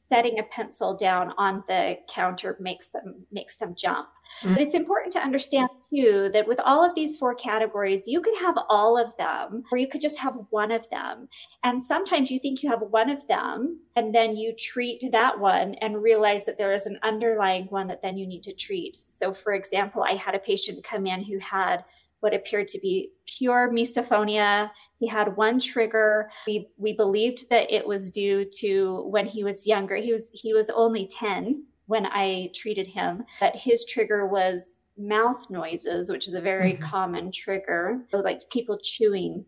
setting 0.10 0.40
a 0.40 0.44
pencil 0.44 0.98
down 0.98 1.34
on 1.38 1.64
the 1.68 1.98
counter 2.10 2.58
makes 2.60 2.90
them 2.90 3.16
makes 3.32 3.58
them 3.58 3.76
jump. 3.78 4.10
Mm-hmm. 4.42 4.54
But 4.54 4.62
it's 4.62 4.76
important 4.76 5.14
to 5.14 5.22
understand 5.22 5.70
too 5.90 6.30
that 6.34 6.48
with 6.48 6.60
all 6.60 6.84
of 6.84 6.94
these 6.96 7.18
four 7.18 7.34
categories, 7.36 8.08
you 8.08 8.22
could 8.22 8.38
have 8.40 8.58
all 8.70 8.98
of 8.98 9.16
them 9.18 9.64
or 9.72 9.78
you 9.78 9.88
could 9.88 10.02
just 10.02 10.18
have 10.20 10.38
one 10.50 10.72
of 10.72 10.90
them. 10.90 11.28
And 11.64 11.82
sometimes 11.82 12.30
you 12.30 12.40
think 12.40 12.62
you 12.62 12.70
have 12.70 12.82
one 12.82 13.10
of 13.10 13.28
them 13.28 13.80
and 13.96 14.14
then 14.14 14.36
you 14.36 14.54
treat 14.56 15.04
that 15.12 15.40
one 15.40 15.76
and 15.76 16.02
realize 16.02 16.46
that 16.46 16.58
there 16.58 16.74
is 16.74 16.86
an 16.86 17.00
underlying 17.04 17.66
one 17.66 17.88
that 17.88 18.02
then 18.02 18.18
you 18.18 18.28
need 18.28 18.44
to 18.44 18.54
treat. 18.54 18.96
So 18.96 19.32
for 19.32 19.54
example, 19.54 20.04
I 20.04 20.14
had 20.14 20.36
a 20.36 20.40
patient 20.40 20.84
come 20.84 21.06
in 21.06 21.24
who 21.24 21.40
had 21.40 21.84
what 22.20 22.34
appeared 22.34 22.68
to 22.70 22.80
be 22.80 23.12
pure 23.26 23.72
misophonia. 23.72 24.70
He 25.00 25.08
had 25.08 25.36
one 25.38 25.60
trigger. 25.60 26.30
We 26.46 26.70
we 26.78 26.94
believed 26.94 27.50
that 27.50 27.72
it 27.72 27.86
was 27.86 28.12
due 28.12 28.46
to 28.60 29.04
when 29.10 29.26
he 29.26 29.44
was 29.44 29.68
younger. 29.68 29.96
He 29.96 30.14
was 30.14 30.32
he 30.34 30.54
was 30.54 30.70
only 30.70 31.08
10 31.08 31.64
when 31.86 32.06
I 32.06 32.52
treated 32.54 32.86
him, 32.86 33.24
but 33.40 33.56
his 33.56 33.86
trigger 33.86 34.28
was 34.28 34.76
mouth 34.98 35.50
noises, 35.50 36.12
which 36.12 36.28
is 36.28 36.34
a 36.34 36.42
very 36.42 36.74
mm-hmm. 36.74 36.84
common 36.84 37.32
trigger, 37.32 38.06
so 38.12 38.20
like 38.20 38.48
people 38.52 38.78
chewing. 38.78 39.46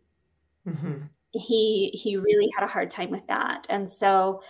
Mm-hmm. 0.68 1.04
He 1.34 1.90
he 1.90 2.18
really 2.18 2.50
had 2.56 2.64
a 2.64 2.72
hard 2.72 2.90
time 2.90 3.12
with 3.12 3.26
that, 3.28 3.68
and 3.70 3.90
so 3.90 4.42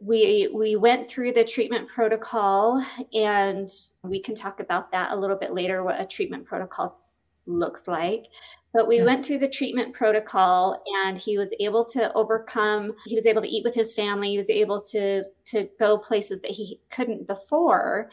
we 0.00 0.50
we 0.54 0.76
went 0.76 1.10
through 1.10 1.32
the 1.32 1.44
treatment 1.44 1.88
protocol, 1.88 2.84
and 3.14 3.68
we 4.02 4.20
can 4.20 4.34
talk 4.34 4.60
about 4.60 4.90
that 4.92 5.12
a 5.12 5.16
little 5.16 5.36
bit 5.36 5.54
later. 5.54 5.82
What 5.82 6.00
a 6.00 6.06
treatment 6.06 6.44
protocol 6.46 7.05
looks 7.46 7.86
like. 7.86 8.26
But 8.72 8.86
we 8.86 8.98
yeah. 8.98 9.04
went 9.04 9.24
through 9.24 9.38
the 9.38 9.48
treatment 9.48 9.94
protocol 9.94 10.82
and 11.04 11.18
he 11.18 11.38
was 11.38 11.54
able 11.60 11.84
to 11.86 12.12
overcome, 12.12 12.92
he 13.06 13.16
was 13.16 13.26
able 13.26 13.42
to 13.42 13.48
eat 13.48 13.64
with 13.64 13.74
his 13.74 13.94
family, 13.94 14.30
he 14.30 14.38
was 14.38 14.50
able 14.50 14.80
to 14.82 15.24
to 15.46 15.68
go 15.78 15.96
places 15.96 16.40
that 16.42 16.50
he 16.50 16.80
couldn't 16.90 17.26
before. 17.26 18.10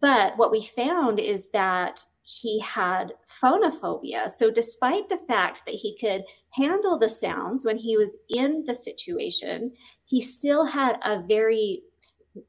But 0.00 0.36
what 0.36 0.52
we 0.52 0.64
found 0.64 1.18
is 1.18 1.48
that 1.52 2.04
he 2.24 2.58
had 2.60 3.12
phonophobia. 3.28 4.30
So, 4.30 4.50
despite 4.50 5.08
the 5.08 5.18
fact 5.28 5.62
that 5.66 5.74
he 5.74 5.96
could 5.98 6.24
handle 6.50 6.98
the 6.98 7.08
sounds 7.08 7.64
when 7.64 7.76
he 7.76 7.96
was 7.96 8.16
in 8.30 8.64
the 8.66 8.74
situation, 8.74 9.72
he 10.06 10.20
still 10.20 10.64
had 10.64 10.96
a 11.04 11.22
very, 11.22 11.82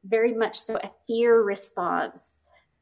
very 0.05 0.33
much 0.33 0.57
so 0.57 0.77
a 0.77 0.91
fear 1.05 1.41
response, 1.41 2.35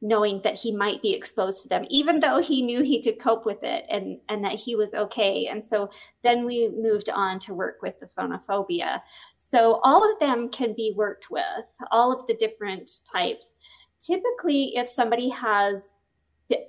knowing 0.04 0.40
that 0.44 0.54
he 0.54 0.70
might 0.70 1.00
be 1.00 1.14
exposed 1.14 1.62
to 1.62 1.68
them, 1.68 1.86
even 1.88 2.20
though 2.20 2.40
he 2.40 2.60
knew 2.60 2.82
he 2.82 3.02
could 3.02 3.18
cope 3.18 3.46
with 3.46 3.62
it 3.62 3.86
and, 3.88 4.20
and 4.28 4.44
that 4.44 4.52
he 4.52 4.76
was 4.76 4.92
okay. 4.94 5.46
And 5.46 5.64
so 5.64 5.90
then 6.22 6.44
we 6.44 6.68
moved 6.76 7.08
on 7.08 7.38
to 7.40 7.54
work 7.54 7.78
with 7.82 7.98
the 7.98 8.06
phonophobia. 8.06 9.00
So, 9.36 9.80
all 9.82 10.08
of 10.08 10.18
them 10.20 10.50
can 10.50 10.74
be 10.74 10.92
worked 10.94 11.30
with, 11.30 11.42
all 11.90 12.12
of 12.12 12.26
the 12.26 12.34
different 12.34 12.90
types 13.10 13.54
typically 14.04 14.76
if 14.76 14.86
somebody 14.86 15.28
has 15.28 15.90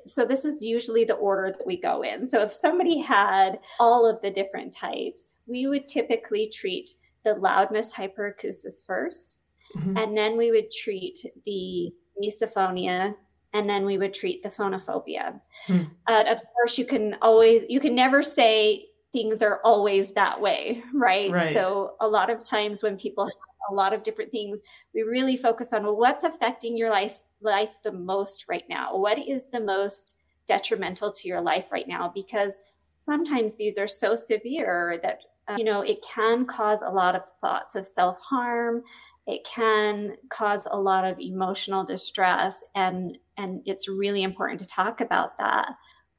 so 0.08 0.26
this 0.26 0.46
is 0.46 0.64
usually 0.64 1.04
the 1.04 1.16
order 1.16 1.54
that 1.58 1.68
we 1.68 1.80
go 1.80 2.02
in 2.02 2.26
so 2.26 2.42
if 2.42 2.52
somebody 2.52 2.98
had 2.98 3.60
all 3.80 4.10
of 4.10 4.22
the 4.22 4.32
different 4.32 4.74
types 4.74 5.36
we 5.48 5.68
would 5.68 5.88
typically 5.88 6.48
treat 6.48 6.90
the 7.26 7.34
loudness 7.36 7.94
hyperacusis 7.94 8.86
1st 8.90 9.36
mm-hmm. 9.76 9.98
and 9.98 10.18
then 10.18 10.38
we 10.38 10.52
would 10.52 10.72
treat 10.72 11.20
the 11.46 11.92
misophonia 12.24 13.14
and 13.56 13.70
then 13.70 13.86
we 13.86 13.98
would 13.98 14.14
treat 14.14 14.44
the 14.44 14.50
phonophobia 14.50 15.40
mm. 15.68 15.90
uh, 16.08 16.24
of 16.28 16.40
course 16.54 16.78
you 16.78 16.86
can 16.86 17.16
always 17.22 17.64
you 17.70 17.80
can 17.80 17.96
never 17.96 18.22
say 18.22 18.86
things 19.14 19.42
are 19.42 19.62
always 19.64 20.12
that 20.14 20.40
way 20.40 20.84
right? 20.94 21.32
right 21.32 21.54
so 21.54 21.96
a 22.02 22.08
lot 22.08 22.30
of 22.30 22.46
times 22.48 22.84
when 22.84 22.98
people 22.98 23.26
have 23.26 23.34
a 23.70 23.74
lot 23.74 23.94
of 23.94 24.04
different 24.04 24.32
things. 24.32 24.62
We 24.94 25.02
really 25.04 25.38
focus 25.38 25.74
on 25.74 25.84
well, 25.84 25.96
what's 25.96 26.24
affecting 26.24 26.78
your 26.78 26.90
life 26.90 27.20
life 27.42 27.82
the 27.84 27.92
most 27.92 28.46
right 28.48 28.64
now? 28.70 28.98
What 28.98 29.20
is 29.20 29.46
the 29.52 29.60
most 29.60 30.16
detrimental 30.48 31.12
to 31.12 31.28
your 31.28 31.42
life 31.42 31.72
right 31.72 31.88
now? 31.88 32.12
Because 32.14 32.60
sometimes 32.96 33.56
these 33.56 33.78
are 33.78 33.88
so 33.88 34.16
severe 34.16 35.00
that 35.04 35.22
uh, 35.48 35.56
you 35.58 35.64
know 35.64 35.82
it 35.82 36.04
can 36.04 36.46
cause 36.46 36.82
a 36.82 36.90
lot 36.90 37.16
of 37.16 37.24
thoughts 37.42 37.76
of 37.76 37.86
self 37.86 38.20
harm. 38.20 38.84
It 39.28 39.44
can 39.44 40.18
cause 40.30 40.68
a 40.70 40.80
lot 40.80 41.06
of 41.06 41.20
emotional 41.20 41.84
distress, 41.84 42.64
and 42.76 43.18
and 43.38 43.62
it's 43.66 43.88
really 43.88 44.24
important 44.24 44.60
to 44.62 44.68
talk 44.68 45.02
about 45.02 45.38
that 45.38 45.74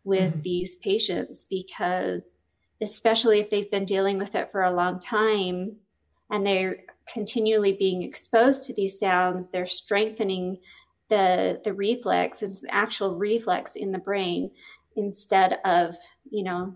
with 0.04 0.32
mm-hmm. 0.32 0.40
these 0.42 0.76
patients 0.76 1.46
because 1.50 2.28
especially 2.80 3.40
if 3.40 3.50
they've 3.50 3.70
been 3.70 3.85
dealing 3.85 4.18
with 4.18 4.35
it 4.35 4.50
for 4.50 4.62
a 4.62 4.75
long 4.75 4.99
time 5.00 5.76
and 6.30 6.46
they're 6.46 6.78
continually 7.12 7.73
being 7.73 8.02
exposed 8.02 8.64
to 8.64 8.75
these 8.75 8.99
sounds, 8.99 9.50
they're 9.50 9.66
strengthening 9.66 10.58
the 11.08 11.61
the 11.64 11.73
reflex 11.73 12.42
and 12.42 12.56
the 12.56 12.68
actual 12.70 13.16
reflex 13.16 13.76
in 13.76 13.92
the 13.92 13.99
brain 13.99 14.50
instead 14.96 15.58
of 15.64 15.94
you 16.28 16.42
know 16.42 16.75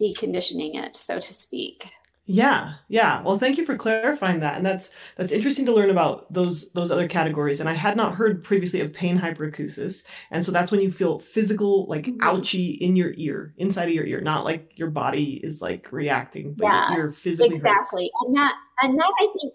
deconditioning 0.00 0.74
it 0.74 0.96
so 0.96 1.18
to 1.18 1.32
speak 1.32 1.90
yeah 2.26 2.74
yeah. 2.88 3.22
Well 3.22 3.38
thank 3.38 3.58
you 3.58 3.64
for 3.64 3.76
clarifying 3.76 4.40
that. 4.40 4.56
And 4.56 4.64
that's 4.64 4.90
that's 5.16 5.32
interesting 5.32 5.66
to 5.66 5.74
learn 5.74 5.90
about 5.90 6.32
those 6.32 6.70
those 6.72 6.90
other 6.90 7.08
categories. 7.08 7.60
And 7.60 7.68
i 7.68 7.72
had 7.72 7.96
not 7.96 8.14
heard 8.14 8.44
previously 8.44 8.80
of 8.80 8.92
pain 8.92 9.18
hyperacusis. 9.18 10.02
And 10.30 10.44
so 10.44 10.52
that's 10.52 10.70
when 10.70 10.80
you 10.80 10.92
feel 10.92 11.18
physical 11.18 11.86
like 11.86 12.04
mm-hmm. 12.04 12.22
ouchy 12.22 12.70
in 12.70 12.96
your 12.96 13.12
ear 13.16 13.54
inside 13.58 13.88
of 13.88 13.94
your 13.94 14.06
ear 14.06 14.20
not 14.20 14.44
like 14.44 14.72
your 14.76 14.90
body 14.90 15.40
is 15.42 15.60
like 15.60 15.92
reacting 15.92 16.54
but 16.54 16.64
yeah, 16.66 16.94
your 16.94 17.06
ear 17.06 17.12
physically 17.12 17.56
exactly. 17.56 18.04
Hurts. 18.04 18.28
and 18.28 18.36
that 18.36 18.54
and 18.82 18.98
that 18.98 19.12
i 19.18 19.28
think 19.38 19.52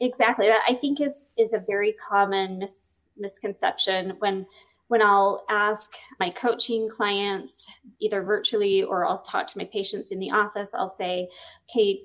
exactly. 0.00 0.48
That 0.48 0.62
i 0.68 0.74
think 0.74 1.00
is 1.00 1.32
is 1.36 1.54
a 1.54 1.60
very 1.60 1.94
common 2.08 2.58
mis- 2.58 3.00
misconception 3.16 4.14
when 4.18 4.46
when 4.88 5.02
I'll 5.02 5.44
ask 5.48 5.92
my 6.20 6.30
coaching 6.30 6.88
clients, 6.88 7.66
either 8.00 8.22
virtually 8.22 8.82
or 8.82 9.06
I'll 9.06 9.22
talk 9.22 9.46
to 9.48 9.58
my 9.58 9.64
patients 9.64 10.10
in 10.10 10.18
the 10.18 10.30
office, 10.30 10.74
I'll 10.74 10.88
say, 10.88 11.28
okay, 11.70 12.04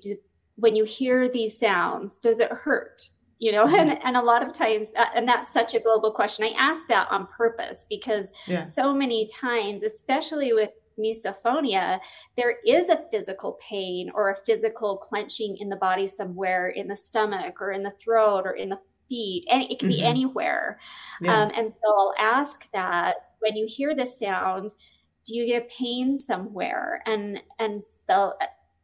when 0.56 0.76
you 0.76 0.84
hear 0.84 1.30
these 1.30 1.60
sounds, 1.60 2.18
does 2.18 2.40
it 2.40 2.52
hurt? 2.52 3.10
You 3.40 3.52
know, 3.52 3.64
and, 3.68 3.92
mm-hmm. 3.92 4.08
and 4.08 4.18
a 4.18 4.22
lot 4.22 4.46
of 4.46 4.54
times, 4.54 4.90
uh, 4.98 5.06
and 5.16 5.28
that's 5.28 5.52
such 5.52 5.76
a 5.76 5.80
global 5.80 6.12
question. 6.12 6.46
I 6.46 6.54
ask 6.58 6.82
that 6.88 7.08
on 7.12 7.28
purpose 7.28 7.86
because 7.90 8.32
yeah. 8.48 8.64
so 8.64 8.94
many 8.94 9.28
times, 9.28 9.84
especially 9.84 10.54
with 10.54 10.72
misophonia, 11.00 12.00
there 12.36 12.56
is 12.66 12.90
a 12.90 13.06
physical 13.12 13.60
pain 13.62 14.10
or 14.14 14.30
a 14.30 14.36
physical 14.36 14.98
clenching 14.98 15.58
in 15.58 15.70
the 15.70 15.76
body 15.76 16.08
somewhere 16.08 16.70
in 16.70 16.88
the 16.88 16.96
stomach 16.96 17.62
or 17.62 17.72
in 17.72 17.84
the 17.84 17.92
throat 17.92 18.42
or 18.46 18.54
in 18.54 18.70
the 18.70 18.80
feet 19.08 19.46
and 19.50 19.64
it 19.64 19.80
can 19.80 19.90
mm-hmm. 19.90 20.00
be 20.00 20.04
anywhere 20.04 20.80
yeah. 21.22 21.42
um, 21.42 21.52
and 21.56 21.72
so 21.72 21.88
i'll 21.88 22.14
ask 22.20 22.70
that 22.72 23.16
when 23.40 23.56
you 23.56 23.66
hear 23.68 23.96
the 23.96 24.06
sound 24.06 24.74
do 25.26 25.36
you 25.36 25.46
get 25.46 25.64
a 25.64 25.66
pain 25.66 26.18
somewhere 26.18 27.02
and 27.06 27.40
and 27.60 27.82
they'll 28.08 28.34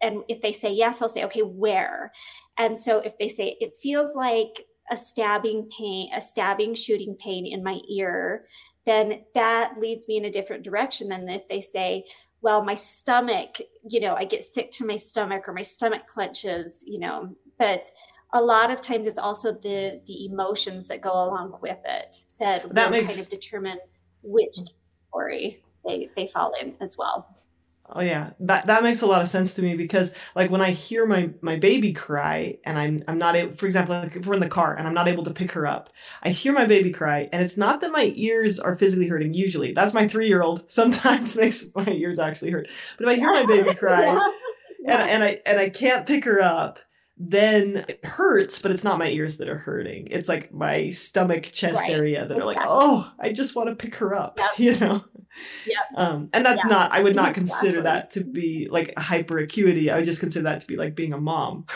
and 0.01 0.23
if 0.27 0.41
they 0.41 0.51
say 0.51 0.71
yes 0.71 1.01
i'll 1.01 1.09
say 1.09 1.23
okay 1.23 1.41
where 1.41 2.11
and 2.57 2.77
so 2.77 2.99
if 2.99 3.17
they 3.17 3.27
say 3.27 3.57
it 3.59 3.73
feels 3.81 4.15
like 4.15 4.65
a 4.91 4.97
stabbing 4.97 5.69
pain 5.75 6.09
a 6.13 6.21
stabbing 6.21 6.73
shooting 6.73 7.15
pain 7.15 7.45
in 7.45 7.63
my 7.63 7.79
ear 7.89 8.45
then 8.85 9.21
that 9.33 9.75
leads 9.79 10.09
me 10.09 10.17
in 10.17 10.25
a 10.25 10.31
different 10.31 10.63
direction 10.63 11.07
than 11.07 11.29
if 11.29 11.47
they 11.47 11.61
say 11.61 12.03
well 12.41 12.63
my 12.63 12.73
stomach 12.73 13.57
you 13.89 13.99
know 14.01 14.13
i 14.15 14.25
get 14.25 14.43
sick 14.43 14.69
to 14.71 14.85
my 14.85 14.97
stomach 14.97 15.47
or 15.47 15.53
my 15.53 15.61
stomach 15.61 16.05
clenches 16.07 16.83
you 16.85 16.99
know 16.99 17.33
but 17.57 17.85
a 18.33 18.41
lot 18.41 18.71
of 18.71 18.81
times 18.81 19.07
it's 19.07 19.17
also 19.17 19.53
the 19.53 20.01
the 20.07 20.25
emotions 20.25 20.87
that 20.87 21.01
go 21.01 21.11
along 21.11 21.57
with 21.61 21.77
it 21.85 22.17
that, 22.39 22.67
that 22.73 22.91
makes... 22.91 23.13
kind 23.13 23.19
of 23.19 23.29
determine 23.29 23.79
which 24.23 24.57
category 25.13 25.63
they, 25.85 26.09
they 26.15 26.27
fall 26.27 26.53
in 26.59 26.73
as 26.81 26.97
well. 26.97 27.27
Oh 27.89 28.01
yeah, 28.01 28.31
that 28.39 28.65
that 28.67 28.81
makes 28.81 29.01
a 29.01 29.05
lot 29.05 29.21
of 29.21 29.27
sense 29.27 29.53
to 29.55 29.61
me 29.61 29.75
because 29.75 30.13
like 30.35 30.49
when 30.49 30.61
I 30.61 30.71
hear 30.71 31.05
my 31.05 31.31
my 31.41 31.57
baby 31.57 31.91
cry 31.91 32.57
and 32.63 32.79
I'm 32.79 32.99
I'm 33.09 33.17
not 33.17 33.35
able, 33.35 33.55
for 33.57 33.65
example, 33.65 33.95
like 33.95 34.15
if 34.15 34.25
we're 34.25 34.35
in 34.35 34.39
the 34.39 34.47
car 34.47 34.73
and 34.73 34.87
I'm 34.87 34.93
not 34.93 35.09
able 35.09 35.25
to 35.25 35.33
pick 35.33 35.51
her 35.51 35.67
up, 35.67 35.89
I 36.23 36.29
hear 36.29 36.53
my 36.53 36.65
baby 36.65 36.91
cry 36.91 37.27
and 37.33 37.43
it's 37.43 37.57
not 37.57 37.81
that 37.81 37.91
my 37.91 38.13
ears 38.15 38.57
are 38.57 38.75
physically 38.77 39.09
hurting. 39.09 39.33
Usually, 39.33 39.73
that's 39.73 39.93
my 39.93 40.07
three 40.07 40.27
year 40.27 40.41
old. 40.41 40.71
Sometimes 40.71 41.35
makes 41.35 41.65
my 41.75 41.87
ears 41.87 42.19
actually 42.19 42.51
hurt. 42.51 42.69
But 42.97 43.07
if 43.07 43.09
I 43.09 43.15
hear 43.15 43.31
my 43.31 43.45
baby 43.45 43.73
cry. 43.75 44.13
Yeah. 44.85 45.01
and 45.01 45.09
and 45.09 45.23
I 45.23 45.39
and 45.45 45.59
I 45.59 45.69
can't 45.69 46.07
pick 46.07 46.23
her 46.23 46.41
up, 46.41 46.79
then 47.17 47.86
it 47.88 48.03
hurts, 48.05 48.60
but 48.60 48.72
it's 48.72 48.84
not 48.84 48.98
my 48.98 49.08
ears 49.08 49.38
that 49.38 49.48
are 49.48 49.58
hurting. 49.58 50.08
It's 50.10 50.27
like 50.27 50.51
my 50.53 50.89
stomach, 50.89 51.43
chest 51.43 51.82
right. 51.82 51.91
area 51.91 52.25
that 52.25 52.38
are 52.38 52.46
like, 52.46 52.60
oh, 52.62 53.12
I 53.20 53.32
just 53.32 53.55
want 53.55 53.70
to 53.70 53.75
pick 53.75 53.96
her 53.96 54.15
up, 54.15 54.39
yep. 54.39 54.50
you 54.58 54.79
know? 54.79 55.05
Yep. 55.65 55.84
Um, 55.96 56.29
and 56.34 56.46
that's 56.46 56.63
yeah. 56.63 56.70
not, 56.70 56.91
I 56.91 57.01
would 57.01 57.15
not 57.15 57.34
consider 57.36 57.79
exactly. 57.79 57.82
that 57.84 58.12
to 58.12 58.24
be 58.24 58.67
like 58.70 58.98
hyper 58.98 59.38
acuity. 59.38 59.91
I 59.91 59.98
would 59.98 60.05
just 60.05 60.20
consider 60.20 60.43
that 60.43 60.62
to 60.62 60.67
be 60.67 60.75
like 60.75 60.96
being 60.96 61.13
a 61.13 61.20
mom. 61.20 61.65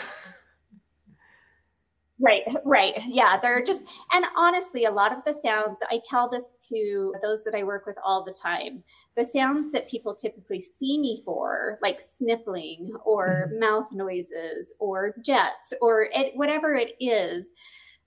Right, 2.20 2.42
right. 2.64 2.94
Yeah, 3.06 3.38
they're 3.40 3.62
just, 3.62 3.86
and 4.12 4.24
honestly, 4.36 4.86
a 4.86 4.90
lot 4.90 5.12
of 5.12 5.24
the 5.24 5.32
sounds, 5.32 5.78
that 5.78 5.88
I 5.90 6.00
tell 6.04 6.28
this 6.28 6.56
to 6.68 7.14
those 7.22 7.44
that 7.44 7.54
I 7.54 7.62
work 7.62 7.86
with 7.86 7.96
all 8.04 8.24
the 8.24 8.32
time. 8.32 8.82
The 9.16 9.24
sounds 9.24 9.70
that 9.72 9.88
people 9.88 10.14
typically 10.14 10.58
see 10.58 10.98
me 10.98 11.22
for, 11.24 11.78
like 11.80 12.00
sniffling 12.00 12.90
or 13.04 13.50
mm-hmm. 13.50 13.60
mouth 13.60 13.92
noises 13.92 14.72
or 14.80 15.14
jets 15.24 15.72
or 15.80 16.08
it, 16.12 16.32
whatever 16.34 16.74
it 16.74 16.94
is, 16.98 17.46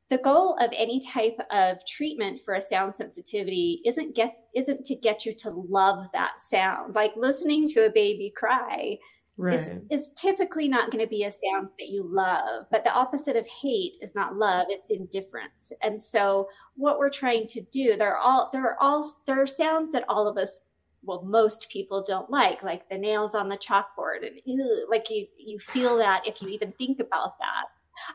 the 0.10 0.18
goal 0.18 0.58
of 0.60 0.70
any 0.76 1.00
type 1.00 1.40
of 1.52 1.78
treatment 1.86 2.42
for 2.44 2.56
a 2.56 2.62
sound 2.62 2.94
sensitivity 2.94 3.82
isn't 3.86 4.14
get 4.14 4.36
isn't 4.54 4.86
to 4.86 4.94
get 4.94 5.26
you 5.26 5.34
to 5.34 5.50
love 5.50 6.08
that 6.12 6.38
sound 6.38 6.94
like 6.94 7.14
listening 7.16 7.66
to 7.66 7.86
a 7.86 7.90
baby 7.90 8.30
cry 8.36 8.98
right. 9.42 9.56
is, 9.56 9.82
is 9.90 10.12
typically 10.16 10.68
not 10.68 10.92
going 10.92 11.04
to 11.04 11.10
be 11.10 11.24
a 11.24 11.32
sound 11.32 11.70
that 11.80 11.90
you 11.90 12.04
love. 12.04 12.66
But 12.72 12.84
the 12.84 12.94
opposite 12.94 13.36
of 13.36 13.48
hate 13.48 13.98
is 14.02 14.16
not 14.16 14.36
love; 14.36 14.68
it's 14.70 14.90
indifference. 14.90 15.72
And 15.82 16.00
so, 16.00 16.48
what 16.76 17.00
we're 17.00 17.10
trying 17.10 17.48
to 17.48 17.62
do, 17.72 17.96
there 17.98 18.16
are 18.16 18.18
all 18.18 18.50
there 18.52 18.64
are 18.64 18.78
all 18.80 19.10
there 19.26 19.42
are 19.42 19.48
sounds 19.48 19.92
that 19.92 20.06
all 20.08 20.28
of 20.28 20.38
us 20.38 20.62
well 21.04 21.24
most 21.24 21.68
people 21.70 22.04
don't 22.04 22.30
like 22.30 22.62
like 22.64 22.88
the 22.90 22.98
nails 22.98 23.36
on 23.36 23.50
the 23.50 23.58
chalkboard 23.58 24.26
and 24.26 24.40
ew, 24.46 24.88
like 24.90 25.10
you 25.10 25.26
you 25.38 25.58
feel 25.58 25.98
that 25.98 26.22
if 26.28 26.42
you 26.42 26.50
even 26.50 26.72
think 26.74 27.00
about 27.00 27.38
that 27.40 27.66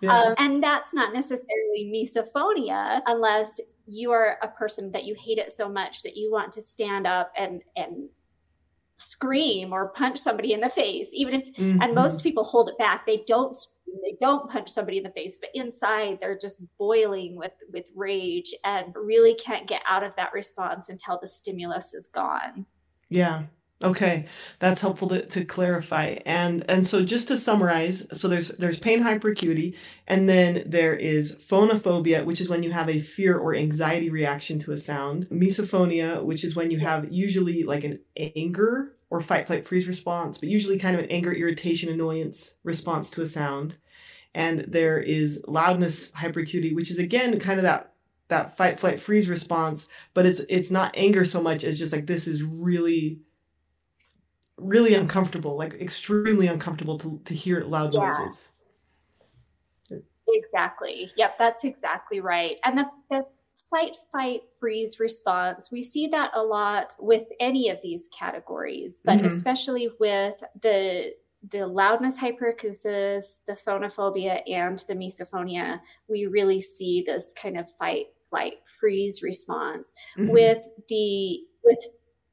yeah. 0.03 0.21
um, 0.21 0.35
and 0.39 0.63
that's 0.63 0.95
not 0.95 1.13
necessarily 1.13 1.91
misophonia 1.93 3.01
unless 3.07 3.61
you 3.87 4.11
are 4.11 4.39
a 4.43 4.49
person 4.49 4.91
that 4.93 5.05
you 5.05 5.15
hate 5.19 5.39
it 5.39 5.51
so 5.51 5.69
much 5.69 6.03
that 6.03 6.17
you 6.17 6.31
want 6.31 6.53
to 6.53 6.61
stand 6.61 7.07
up 7.07 7.33
and 7.37 7.63
and 7.77 8.09
scream 8.97 9.73
or 9.73 9.89
punch 9.91 10.19
somebody 10.19 10.53
in 10.53 10.61
the 10.61 10.71
face 10.71 11.09
even 11.13 11.35
if 11.35 11.53
mm-hmm. 11.55 11.81
and 11.83 11.95
most 11.95 12.23
people 12.23 12.45
hold 12.45 12.69
it 12.69 12.79
back. 12.79 13.07
They 13.07 13.25
don't 13.27 13.55
they 14.03 14.17
don't 14.21 14.51
punch 14.51 14.69
somebody 14.69 14.99
in 14.99 15.05
the 15.05 15.11
face 15.11 15.39
but 15.41 15.51
inside 15.55 16.19
they're 16.21 16.39
just 16.39 16.63
boiling 16.79 17.37
with 17.37 17.53
with 17.73 17.89
rage 17.95 18.55
and 18.65 18.95
really 18.95 19.35
can't 19.35 19.67
get 19.67 19.83
out 19.89 20.03
of 20.03 20.15
that 20.17 20.33
response 20.33 20.89
until 20.89 21.19
the 21.21 21.27
stimulus 21.27 21.95
is 21.95 22.09
gone. 22.09 22.67
Yeah 23.11 23.45
Okay, 23.85 24.27
that's 24.59 24.81
helpful 24.81 25.09
to, 25.09 25.27
to 25.27 25.45
clarify. 25.45 26.17
And 26.25 26.65
and 26.67 26.87
so 26.87 27.05
just 27.05 27.29
to 27.29 27.37
summarize, 27.37 28.07
so 28.19 28.27
there's 28.27 28.49
there's 28.49 28.79
pain 28.79 29.03
hyperacuity, 29.03 29.75
and 30.07 30.27
then 30.27 30.63
there 30.65 30.95
is 30.95 31.35
phonophobia, 31.37 32.25
which 32.25 32.41
is 32.41 32.49
when 32.49 32.63
you 32.63 32.73
have 32.73 32.89
a 32.89 33.01
fear 33.01 33.37
or 33.37 33.55
anxiety 33.55 34.09
reaction 34.09 34.59
to 34.61 34.73
a 34.73 34.79
sound. 34.79 35.27
Misophonia, 35.29 36.25
which 36.25 36.43
is 36.43 36.57
when 36.57 36.71
you 36.71 36.79
have 36.79 37.13
usually 37.13 37.65
like 37.65 37.85
an 37.85 37.99
anger 38.17 38.97
or 39.11 39.21
fight, 39.21 39.47
flight, 39.47 39.67
freeze 39.67 39.87
response, 39.87 40.39
but 40.39 40.49
usually 40.49 40.79
kind 40.79 40.97
of 40.97 41.05
an 41.05 41.11
anger, 41.11 41.33
irritation, 41.33 41.91
annoyance 41.91 42.55
response 42.65 43.11
to 43.11 43.21
a 43.23 43.27
sound. 43.27 43.77
And 44.35 44.61
there 44.61 44.99
is 44.99 45.43
loudness 45.47 46.11
hyperacuity, 46.13 46.75
which 46.75 46.91
is 46.91 46.99
again 46.99 47.39
kind 47.41 47.59
of 47.59 47.65
that 47.65 47.93
that 48.29 48.57
fight, 48.57 48.81
flight, 48.81 49.01
freeze 49.01 49.29
response, 49.29 49.87
but 50.15 50.25
it's 50.25 50.41
it's 50.49 50.71
not 50.71 50.95
anger 50.97 51.27
so 51.27 51.43
much 51.43 51.63
as 51.63 51.79
just 51.79 51.93
like 51.93 52.07
this 52.07 52.27
is 52.27 52.43
really 52.43 53.21
really 54.57 54.95
uncomfortable, 54.95 55.57
like 55.57 55.75
extremely 55.75 56.47
uncomfortable 56.47 56.99
to, 56.99 57.21
to 57.25 57.35
hear 57.35 57.61
loud 57.63 57.93
yeah. 57.93 58.01
noises. 58.01 58.51
Exactly. 60.29 61.11
Yep, 61.17 61.39
that's 61.39 61.65
exactly 61.65 62.21
right. 62.21 62.57
And 62.65 62.79
the, 62.79 62.91
the 63.11 63.25
flight, 63.69 63.97
fight, 64.13 64.41
freeze 64.59 64.99
response, 64.99 65.71
we 65.71 65.83
see 65.83 66.09
that 66.09 66.31
a 66.35 66.43
lot 66.43 66.95
with 66.99 67.25
any 67.41 67.69
of 67.69 67.81
these 67.83 68.09
categories, 68.17 69.01
but 69.05 69.19
mm-hmm. 69.19 69.27
especially 69.27 69.91
with 70.01 70.43
the 70.63 71.13
the 71.51 71.65
loudness 71.65 72.19
hyperacusis, 72.19 73.41
the 73.47 73.53
phonophobia, 73.53 74.43
and 74.51 74.83
the 74.89 74.95
misophonia, 74.95 75.79
we 76.09 76.27
really 76.27 76.61
see 76.61 77.05
this 77.07 77.33
kind 77.41 77.57
of 77.57 77.71
fight, 77.77 78.07
flight, 78.25 78.55
freeze 78.81 79.23
response. 79.23 79.93
Mm-hmm. 80.19 80.33
With 80.33 80.67
the 80.89 81.41
with 81.63 81.79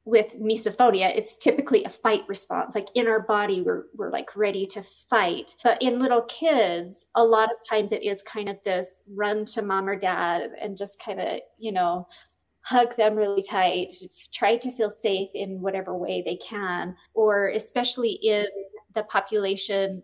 with 0.06 0.38
misophonia, 0.38 1.16
it's 1.16 1.36
typically 1.36 1.84
a 1.84 1.88
fight 1.88 2.22
response. 2.28 2.74
Like 2.74 2.88
in 2.94 3.06
our 3.06 3.20
body, 3.20 3.62
we're, 3.62 3.84
we're 3.96 4.10
like 4.10 4.36
ready 4.36 4.66
to 4.66 4.82
fight. 4.82 5.54
But 5.64 5.80
in 5.80 5.98
little 5.98 6.22
kids, 6.22 7.06
a 7.14 7.24
lot 7.24 7.50
of 7.50 7.66
times 7.68 7.92
it 7.92 8.02
is 8.02 8.22
kind 8.22 8.48
of 8.48 8.62
this 8.64 9.02
run 9.08 9.44
to 9.46 9.62
mom 9.62 9.88
or 9.88 9.96
dad 9.96 10.50
and 10.60 10.76
just 10.76 11.02
kind 11.02 11.20
of, 11.20 11.40
you 11.58 11.72
know, 11.72 12.06
hug 12.60 12.94
them 12.96 13.14
really 13.14 13.42
tight, 13.42 13.92
try 14.32 14.56
to 14.56 14.70
feel 14.70 14.90
safe 14.90 15.28
in 15.34 15.60
whatever 15.60 15.96
way 15.96 16.22
they 16.24 16.36
can, 16.36 16.96
or 17.14 17.48
especially 17.48 18.12
in 18.12 18.46
the 18.94 19.02
population 19.04 20.02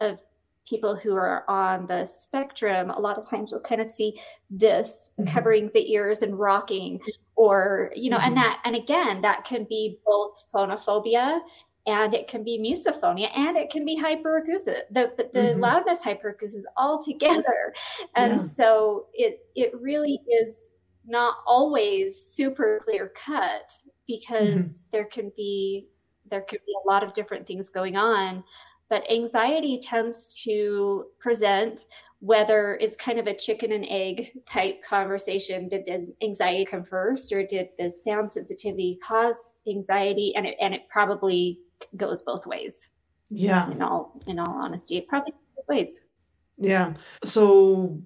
of 0.00 0.20
people 0.68 0.94
who 0.94 1.14
are 1.14 1.44
on 1.48 1.86
the 1.86 2.04
spectrum, 2.04 2.90
a 2.90 3.00
lot 3.00 3.18
of 3.18 3.28
times 3.28 3.50
you'll 3.50 3.60
kind 3.60 3.80
of 3.80 3.88
see 3.88 4.18
this 4.50 5.10
mm-hmm. 5.18 5.32
covering 5.32 5.70
the 5.74 5.92
ears 5.92 6.22
and 6.22 6.38
rocking, 6.38 7.00
or, 7.42 7.90
you 7.96 8.08
know, 8.08 8.18
mm-hmm. 8.18 8.28
and 8.28 8.36
that, 8.36 8.60
and 8.64 8.76
again, 8.76 9.20
that 9.22 9.44
can 9.44 9.66
be 9.68 9.98
both 10.06 10.46
phonophobia 10.54 11.40
and 11.88 12.14
it 12.14 12.28
can 12.28 12.44
be 12.44 12.56
misophonia 12.60 13.28
and 13.36 13.56
it 13.56 13.68
can 13.68 13.84
be 13.84 14.00
hyperacusis 14.00 14.82
the, 14.92 15.12
the, 15.16 15.24
mm-hmm. 15.34 15.58
loudness 15.58 16.00
hyperacusis 16.00 16.62
all 16.76 17.02
together 17.02 17.74
and 18.14 18.36
yeah. 18.36 18.42
so 18.42 19.06
it 19.14 19.40
it 19.56 19.72
really 19.80 20.20
is 20.40 20.68
not 21.04 21.38
always 21.44 22.22
super 22.24 22.78
clear 22.84 23.12
cut 23.16 23.72
because 24.06 24.74
mm-hmm. 24.74 24.82
there 24.92 25.06
can 25.06 25.32
be 25.36 25.88
there 26.30 26.42
could 26.42 26.60
be 26.64 26.74
a 26.84 26.88
lot 26.88 27.02
of 27.02 27.12
different 27.14 27.44
things 27.44 27.68
going 27.68 27.96
on 27.96 28.44
but 28.88 29.10
anxiety 29.10 29.80
tends 29.82 30.40
to 30.44 31.06
present 31.18 31.86
whether 32.22 32.78
it's 32.80 32.94
kind 32.94 33.18
of 33.18 33.26
a 33.26 33.34
chicken 33.34 33.72
and 33.72 33.84
egg 33.88 34.30
type 34.46 34.80
conversation. 34.80 35.68
Did 35.68 35.86
the 35.86 36.14
anxiety 36.22 36.64
come 36.64 36.84
first, 36.84 37.32
or 37.32 37.42
did 37.44 37.70
the 37.80 37.90
sound 37.90 38.30
sensitivity 38.30 39.00
cause 39.02 39.58
anxiety? 39.68 40.32
And 40.36 40.46
it, 40.46 40.56
and 40.60 40.72
it 40.72 40.82
probably 40.88 41.58
goes 41.96 42.22
both 42.22 42.46
ways. 42.46 42.90
Yeah. 43.28 43.68
In 43.72 43.82
all 43.82 44.20
in 44.28 44.38
all 44.38 44.54
honesty, 44.54 44.98
it 44.98 45.08
probably 45.08 45.32
goes 45.32 45.40
both 45.56 45.68
ways. 45.68 46.00
Yeah. 46.58 46.94
So 47.24 48.00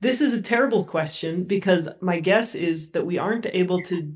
this 0.00 0.22
is 0.22 0.32
a 0.32 0.40
terrible 0.40 0.84
question 0.84 1.44
because 1.44 1.86
my 2.00 2.20
guess 2.20 2.54
is 2.54 2.92
that 2.92 3.04
we 3.04 3.18
aren't 3.18 3.44
able 3.52 3.82
to 3.82 4.14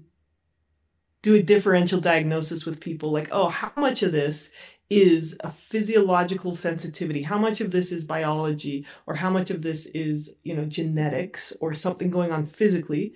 do 1.20 1.34
a 1.34 1.42
differential 1.42 2.00
diagnosis 2.00 2.64
with 2.64 2.80
people 2.80 3.12
like, 3.12 3.28
oh, 3.30 3.50
how 3.50 3.72
much 3.76 4.02
of 4.02 4.12
this 4.12 4.50
is 4.90 5.36
a 5.40 5.50
physiological 5.50 6.52
sensitivity. 6.52 7.22
How 7.22 7.38
much 7.38 7.60
of 7.60 7.70
this 7.70 7.92
is 7.92 8.04
biology 8.04 8.84
or 9.06 9.14
how 9.14 9.30
much 9.30 9.48
of 9.50 9.62
this 9.62 9.86
is 9.86 10.34
you 10.42 10.54
know 10.54 10.64
genetics 10.64 11.52
or 11.60 11.72
something 11.72 12.10
going 12.10 12.32
on 12.32 12.44
physically? 12.44 13.14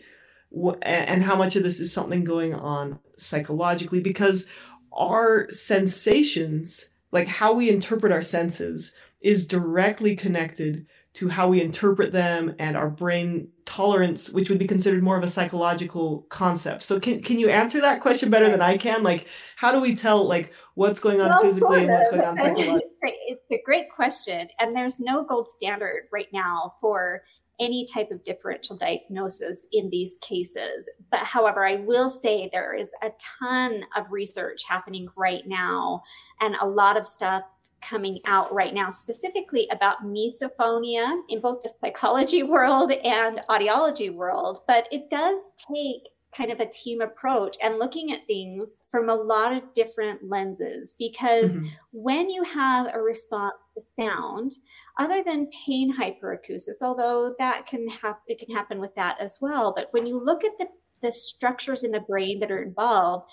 And 0.83 1.25
how 1.25 1.35
much 1.35 1.57
of 1.57 1.65
this 1.65 1.81
is 1.81 1.93
something 1.93 2.23
going 2.23 2.55
on 2.55 3.01
psychologically? 3.17 4.01
Because 4.01 4.47
our 4.93 5.51
sensations 5.51 6.87
like 7.15 7.29
how 7.29 7.53
we 7.53 7.71
interpret 7.71 8.13
our 8.13 8.21
senses 8.21 8.93
is 9.21 9.47
directly 9.47 10.17
connected 10.17 10.85
to 11.15 11.29
how 11.29 11.49
we 11.49 11.63
interpret 11.63 12.13
them 12.13 12.55
and 12.59 12.77
our 12.77 12.91
brain 12.91 13.49
tolerance, 13.65 14.31
which 14.31 14.49
would 14.49 14.59
be 14.59 14.67
considered 14.67 15.03
more 15.03 15.17
of 15.17 15.23
a 15.23 15.29
psychological 15.29 16.27
concept. 16.29 16.83
So 16.83 16.99
can 16.99 17.23
can 17.23 17.39
you 17.39 17.49
answer 17.49 17.81
that 17.81 18.01
question 18.01 18.31
better 18.31 18.51
than 18.51 18.61
I 18.61 18.77
can? 18.77 19.03
Like 19.03 19.29
how 19.57 19.73
do 19.73 19.81
we 19.81 19.95
tell 19.95 20.27
like 20.27 20.53
what's 20.75 21.01
going 21.01 21.21
on 21.21 21.31
well, 21.31 21.43
physically 21.43 21.85
and 21.85 21.93
what's 21.93 22.11
going 22.11 22.23
on 22.23 22.37
psychologically? 22.37 22.83
It's 23.29 23.51
a 23.53 23.63
great 23.65 23.91
question. 23.95 24.49
And 24.59 24.75
there's 24.75 25.01
no 25.01 25.25
gold 25.25 25.49
standard 25.49 26.09
right 26.13 26.29
now 26.33 26.75
for 26.81 27.23
any 27.61 27.87
type 27.87 28.11
of 28.11 28.25
differential 28.25 28.77
diagnosis 28.77 29.67
in 29.73 29.91
these 29.91 30.19
cases. 30.21 30.91
But 31.11 31.21
however, 31.21 31.65
I 31.65 31.77
will 31.77 32.11
say 32.11 32.51
there 32.53 32.75
is 32.75 32.91
a 33.03 33.13
ton 33.39 33.85
of 33.97 34.11
research 34.11 34.65
happening 34.67 35.09
right 35.17 35.47
now 35.47 36.03
and 36.41 36.57
a 36.61 36.67
lot 36.67 36.97
of 36.97 37.07
stuff 37.07 37.45
coming 37.89 38.19
out 38.27 38.53
right 38.53 38.75
now, 38.75 38.91
specifically 38.91 39.69
about 39.71 40.05
misophonia 40.05 41.21
in 41.29 41.41
both 41.41 41.63
the 41.63 41.73
psychology 41.81 42.43
world 42.43 42.91
and 42.91 43.41
audiology 43.49 44.13
world. 44.13 44.61
But 44.67 44.89
it 44.91 45.11
does 45.11 45.41
take 45.73 46.03
kind 46.37 46.51
of 46.51 46.61
a 46.61 46.67
team 46.67 47.01
approach 47.01 47.57
and 47.63 47.79
looking 47.79 48.13
at 48.13 48.27
things 48.27 48.77
from 48.91 49.09
a 49.09 49.15
lot 49.15 49.53
of 49.53 49.73
different 49.73 50.21
lenses 50.29 50.95
because 50.99 51.57
mm-hmm. 51.57 51.67
when 51.93 52.29
you 52.29 52.43
have 52.43 52.89
a 52.93 53.01
response 53.01 53.55
to 53.73 53.81
sound 53.81 54.53
other 54.99 55.23
than 55.23 55.49
pain 55.65 55.95
hyperacusis 55.97 56.83
although 56.83 57.35
that 57.39 57.67
can 57.67 57.87
happen 57.89 58.21
it 58.27 58.39
can 58.39 58.55
happen 58.55 58.81
with 58.81 58.95
that 58.97 59.17
as 59.21 59.37
well 59.41 59.73
but 59.77 59.89
when 59.93 60.07
you 60.07 60.19
look 60.19 60.45
at 60.45 60.59
the 60.59 60.67
the 61.03 61.13
structures 61.13 61.85
in 61.85 61.91
the 61.91 62.01
brain 62.01 62.41
that 62.41 62.51
are 62.51 62.63
involved 62.63 63.31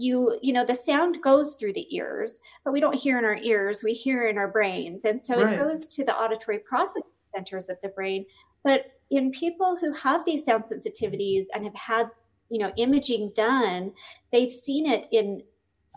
you 0.00 0.38
you 0.42 0.52
know 0.52 0.64
the 0.64 0.74
sound 0.74 1.20
goes 1.22 1.54
through 1.54 1.72
the 1.72 1.94
ears 1.94 2.38
but 2.64 2.72
we 2.72 2.80
don't 2.80 2.94
hear 2.94 3.18
in 3.18 3.24
our 3.24 3.36
ears 3.36 3.82
we 3.84 3.92
hear 3.92 4.28
in 4.28 4.38
our 4.38 4.48
brains. 4.48 5.04
And 5.04 5.20
so 5.20 5.42
right. 5.42 5.54
it 5.54 5.58
goes 5.58 5.88
to 5.88 6.04
the 6.04 6.16
auditory 6.16 6.58
processing 6.58 7.12
centers 7.34 7.68
of 7.68 7.78
the 7.82 7.88
brain. 7.88 8.24
But 8.64 8.86
in 9.10 9.30
people 9.30 9.76
who 9.80 9.92
have 9.92 10.24
these 10.24 10.44
sound 10.44 10.64
sensitivities 10.64 11.46
and 11.54 11.64
have 11.64 11.74
had 11.74 12.08
you 12.48 12.58
know 12.58 12.72
imaging 12.76 13.32
done 13.34 13.92
they've 14.32 14.50
seen 14.50 14.86
it 14.86 15.06
in 15.12 15.42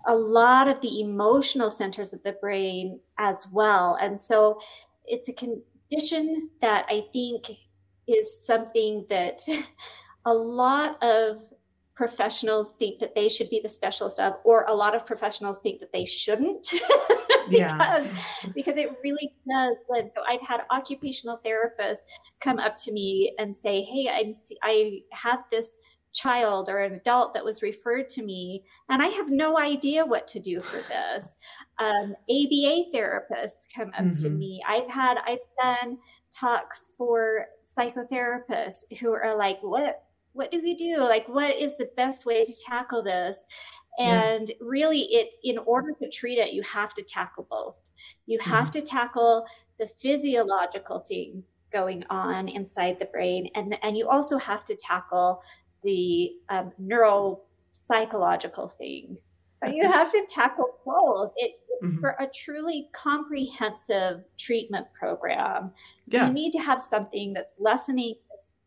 a 0.08 0.16
lot 0.16 0.68
of 0.68 0.82
the 0.82 1.02
emotional 1.02 1.72
centers 1.72 2.14
of 2.14 2.22
the 2.24 2.34
brain 2.34 3.00
as 3.18 3.48
well. 3.52 3.98
And 4.02 4.20
so 4.20 4.60
it's 5.06 5.30
a 5.30 5.34
condition 5.34 6.50
that 6.62 6.86
i 6.90 7.04
think 7.12 7.46
is 8.08 8.46
something 8.46 9.06
that 9.10 9.42
a 10.26 10.34
lot 10.34 11.02
of 11.04 11.40
professionals 11.96 12.72
think 12.72 13.00
that 13.00 13.14
they 13.14 13.30
should 13.30 13.50
be 13.50 13.60
the 13.62 13.70
specialist 13.70 14.20
of 14.20 14.34
or 14.44 14.66
a 14.68 14.74
lot 14.74 14.96
of 14.96 15.06
professionals 15.06 15.60
think 15.60 15.80
that 15.80 15.92
they 15.94 16.06
shouldn't 16.06 16.72
because 17.50 17.52
yeah. 17.52 18.52
because 18.56 18.78
it 18.78 18.98
really 19.04 19.34
does 19.48 19.76
blend 19.88 20.10
so 20.10 20.22
i've 20.28 20.42
had 20.42 20.62
occupational 20.72 21.40
therapists 21.46 22.06
come 22.40 22.58
up 22.58 22.76
to 22.76 22.92
me 22.92 23.34
and 23.38 23.56
say 23.56 23.82
hey 23.82 24.10
i'm 24.10 24.32
i 24.64 25.00
have 25.12 25.44
this 25.52 25.80
child 26.14 26.70
or 26.70 26.80
an 26.80 26.94
adult 26.94 27.34
that 27.34 27.44
was 27.44 27.62
referred 27.62 28.08
to 28.08 28.24
me 28.24 28.64
and 28.90 29.02
i 29.02 29.08
have 29.08 29.30
no 29.30 29.60
idea 29.60 30.06
what 30.06 30.28
to 30.28 30.40
do 30.40 30.62
for 30.62 30.82
this 30.88 31.34
um, 31.80 32.16
aba 32.30 32.86
therapists 32.94 33.66
come 33.76 33.90
up 33.90 34.06
mm-hmm. 34.06 34.22
to 34.22 34.30
me 34.30 34.62
i've 34.68 34.90
had 34.90 35.18
i've 35.26 35.40
done 35.62 35.98
talks 36.32 36.92
for 36.98 37.46
psychotherapists 37.64 38.98
who 39.00 39.12
are 39.12 39.36
like 39.36 39.58
what 39.62 40.03
what 40.34 40.52
do 40.52 40.62
we 40.62 40.76
do 40.76 40.98
like 41.00 41.28
what 41.28 41.56
is 41.56 41.78
the 41.78 41.90
best 41.96 42.26
way 42.26 42.44
to 42.44 42.54
tackle 42.68 43.04
this 43.04 43.46
and 44.00 44.50
yeah. 44.50 44.56
really 44.62 45.02
it 45.14 45.36
in 45.44 45.58
order 45.60 45.92
to 46.02 46.10
treat 46.10 46.40
it 46.40 46.54
you 46.54 46.62
have 46.64 46.94
to 46.94 47.04
tackle 47.04 47.48
both 47.50 47.78
you 48.26 48.38
have 48.40 48.66
mm-hmm. 48.66 48.80
to 48.80 48.82
tackle 48.82 49.46
the 49.80 49.88
physiological 50.00 51.00
thing 51.00 51.44
going 51.74 52.06
on 52.10 52.48
inside 52.48 53.00
the 53.00 53.06
brain. 53.06 53.50
And, 53.56 53.76
and 53.84 53.98
you 53.98 54.08
also 54.08 54.38
have 54.38 54.64
to 54.66 54.76
tackle 54.76 55.44
the 55.84 56.32
um, 56.50 56.72
neuropsychological 56.82 58.72
thing. 58.74 59.18
But 59.60 59.74
you 59.76 59.90
have 59.90 60.12
to 60.12 60.26
tackle 60.30 60.78
both. 60.86 61.32
It, 61.38 61.54
mm-hmm. 61.82 62.00
For 62.00 62.16
a 62.20 62.28
truly 62.34 62.90
comprehensive 62.94 64.24
treatment 64.38 64.88
program, 64.98 65.72
yeah. 66.08 66.28
you 66.28 66.34
need 66.34 66.52
to 66.52 66.60
have 66.60 66.82
something 66.82 67.34
that's 67.34 67.54
lessening 67.60 68.16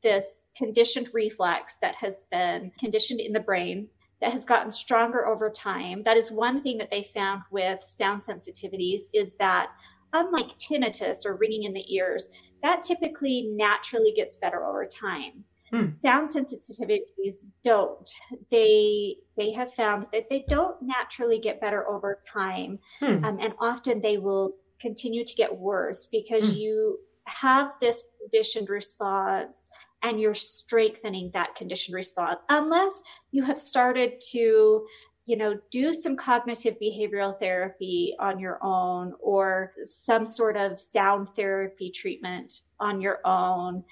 this 0.07 0.43
conditioned 0.57 1.11
reflex 1.13 1.75
that 1.83 1.97
has 1.97 2.23
been 2.31 2.71
conditioned 2.79 3.19
in 3.19 3.33
the 3.33 3.41
brain 3.41 3.89
that 4.21 4.33
has 4.33 4.45
gotten 4.45 4.71
stronger 4.71 5.27
over 5.27 5.51
time. 5.51 6.05
That 6.05 6.17
is 6.17 6.31
one 6.31 6.63
thing 6.63 6.79
that 6.79 6.91
they 6.91 7.03
found 7.03 7.43
with 7.51 7.83
sound 7.83 8.23
sensitivities 8.23 9.01
is 9.13 9.35
that 9.41 9.71
unlike 10.13 10.57
tinnitus 10.59 11.27
or 11.27 11.35
ringing 11.35 11.65
in 11.65 11.73
the 11.73 11.93
ears, 11.93 12.27
that 12.63 12.85
typically 12.85 13.51
naturally 13.51 14.13
gets 14.15 14.37
better 14.37 14.65
over 14.65 14.87
time. 14.87 15.43
Hmm. 15.73 15.91
Sound 15.91 16.29
sensitivities 16.29 17.45
don't. 17.65 18.09
They 18.49 19.17
they 19.37 19.51
have 19.51 19.75
found 19.75 20.07
that 20.13 20.31
they 20.31 20.45
don't 20.49 20.81
naturally 20.81 21.41
get 21.41 21.61
better 21.61 21.89
over 21.89 22.23
time, 22.33 22.79
hmm. 23.01 23.25
um, 23.25 23.39
and 23.41 23.53
often 23.59 24.01
they 24.01 24.19
will 24.19 24.53
continue 24.81 25.25
to 25.25 25.35
get 25.35 25.59
worse 25.59 26.07
because 26.07 26.53
hmm. 26.53 26.59
you 26.59 26.99
have 27.25 27.75
this 27.81 28.05
conditioned 28.21 28.71
response 28.71 29.65
and 30.03 30.21
you're 30.21 30.35
strengthening 30.35 31.31
that 31.33 31.55
conditioned 31.55 31.95
response 31.95 32.43
unless 32.49 33.03
you 33.31 33.43
have 33.43 33.59
started 33.59 34.21
to 34.21 34.87
you 35.27 35.37
know 35.37 35.59
do 35.71 35.93
some 35.93 36.17
cognitive 36.17 36.77
behavioral 36.81 37.39
therapy 37.39 38.15
on 38.21 38.39
your 38.39 38.59
own 38.63 39.13
or 39.21 39.73
some 39.83 40.25
sort 40.25 40.57
of 40.57 40.79
sound 40.79 41.29
therapy 41.31 41.91
treatment 41.91 42.61
on 42.81 43.01
your 43.01 43.21
own 43.25 43.83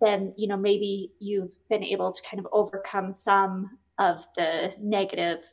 then 0.00 0.32
you 0.36 0.48
know 0.48 0.56
maybe 0.56 1.12
you've 1.18 1.52
been 1.68 1.84
able 1.84 2.12
to 2.12 2.22
kind 2.22 2.38
of 2.38 2.48
overcome 2.52 3.10
some 3.10 3.78
of 3.98 4.26
the 4.36 4.74
negative 4.80 5.44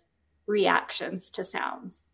reactions 0.48 1.30
to 1.30 1.44
sounds 1.44 2.06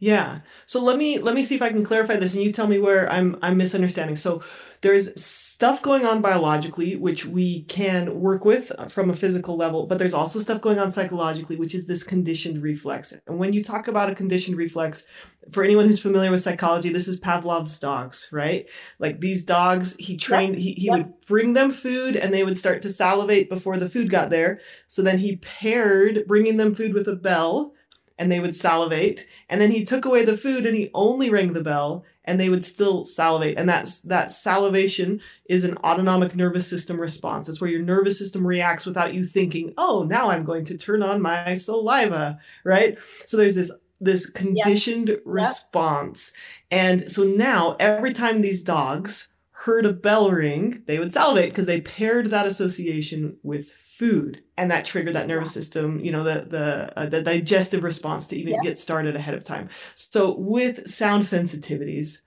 yeah. 0.00 0.40
So 0.64 0.82
let 0.82 0.96
me 0.96 1.18
let 1.18 1.34
me 1.34 1.42
see 1.42 1.54
if 1.54 1.60
I 1.60 1.68
can 1.68 1.84
clarify 1.84 2.16
this 2.16 2.32
and 2.32 2.42
you 2.42 2.50
tell 2.50 2.66
me 2.66 2.78
where 2.78 3.10
I'm 3.12 3.38
I'm 3.42 3.58
misunderstanding. 3.58 4.16
So 4.16 4.42
there's 4.80 5.22
stuff 5.22 5.82
going 5.82 6.06
on 6.06 6.22
biologically 6.22 6.96
which 6.96 7.26
we 7.26 7.64
can 7.64 8.18
work 8.18 8.46
with 8.46 8.72
uh, 8.78 8.86
from 8.86 9.10
a 9.10 9.14
physical 9.14 9.58
level, 9.58 9.86
but 9.86 9.98
there's 9.98 10.14
also 10.14 10.40
stuff 10.40 10.62
going 10.62 10.78
on 10.78 10.90
psychologically 10.90 11.56
which 11.56 11.74
is 11.74 11.84
this 11.84 12.02
conditioned 12.02 12.62
reflex. 12.62 13.12
And 13.26 13.38
when 13.38 13.52
you 13.52 13.62
talk 13.62 13.88
about 13.88 14.08
a 14.08 14.14
conditioned 14.14 14.56
reflex, 14.56 15.04
for 15.52 15.62
anyone 15.62 15.84
who's 15.84 16.00
familiar 16.00 16.30
with 16.30 16.42
psychology, 16.42 16.88
this 16.88 17.06
is 17.06 17.20
Pavlov's 17.20 17.78
dogs, 17.78 18.30
right? 18.32 18.66
Like 18.98 19.20
these 19.20 19.44
dogs, 19.44 19.96
he 19.98 20.16
trained 20.16 20.54
yep. 20.54 20.62
he, 20.62 20.72
he 20.72 20.86
yep. 20.86 20.96
would 20.96 21.26
bring 21.26 21.52
them 21.52 21.70
food 21.70 22.16
and 22.16 22.32
they 22.32 22.42
would 22.42 22.56
start 22.56 22.80
to 22.82 22.88
salivate 22.88 23.50
before 23.50 23.76
the 23.76 23.88
food 23.88 24.08
got 24.08 24.30
there. 24.30 24.60
So 24.86 25.02
then 25.02 25.18
he 25.18 25.36
paired 25.36 26.24
bringing 26.26 26.56
them 26.56 26.74
food 26.74 26.94
with 26.94 27.06
a 27.06 27.16
bell 27.16 27.74
and 28.20 28.30
they 28.30 28.38
would 28.38 28.54
salivate. 28.54 29.26
And 29.48 29.60
then 29.60 29.70
he 29.70 29.82
took 29.82 30.04
away 30.04 30.24
the 30.26 30.36
food 30.36 30.66
and 30.66 30.76
he 30.76 30.90
only 30.92 31.30
rang 31.30 31.54
the 31.54 31.64
bell 31.64 32.04
and 32.26 32.38
they 32.38 32.50
would 32.50 32.62
still 32.62 33.02
salivate. 33.02 33.56
And 33.56 33.66
that's 33.66 34.02
that 34.02 34.30
salivation 34.30 35.22
is 35.46 35.64
an 35.64 35.78
autonomic 35.78 36.36
nervous 36.36 36.68
system 36.68 37.00
response. 37.00 37.48
It's 37.48 37.62
where 37.62 37.70
your 37.70 37.80
nervous 37.80 38.18
system 38.18 38.46
reacts 38.46 38.84
without 38.84 39.14
you 39.14 39.24
thinking, 39.24 39.72
oh, 39.78 40.04
now 40.04 40.30
I'm 40.30 40.44
going 40.44 40.66
to 40.66 40.76
turn 40.76 41.02
on 41.02 41.22
my 41.22 41.54
saliva, 41.54 42.38
right? 42.62 42.98
So 43.24 43.38
there's 43.38 43.54
this 43.54 43.72
this 44.02 44.26
conditioned 44.26 45.08
yep. 45.08 45.22
response. 45.24 46.32
And 46.70 47.10
so 47.10 47.24
now 47.24 47.76
every 47.80 48.12
time 48.12 48.42
these 48.42 48.62
dogs 48.62 49.28
heard 49.52 49.86
a 49.86 49.92
bell 49.92 50.30
ring, 50.30 50.82
they 50.86 50.98
would 50.98 51.12
salivate 51.12 51.50
because 51.50 51.66
they 51.66 51.80
paired 51.80 52.26
that 52.26 52.46
association 52.46 53.38
with 53.42 53.72
food 54.00 54.42
and 54.56 54.70
that 54.70 54.86
triggered 54.86 55.14
that 55.14 55.26
nervous 55.26 55.52
system 55.52 56.00
you 56.00 56.10
know 56.10 56.24
the 56.24 56.46
the 56.48 56.98
uh, 56.98 57.04
the 57.04 57.20
digestive 57.20 57.84
response 57.84 58.26
to 58.26 58.34
even 58.34 58.54
yeah. 58.54 58.60
get 58.62 58.78
started 58.78 59.14
ahead 59.14 59.34
of 59.34 59.44
time. 59.44 59.68
So 59.94 60.34
with 60.38 60.88
sound 60.88 61.22
sensitivities 61.24 62.20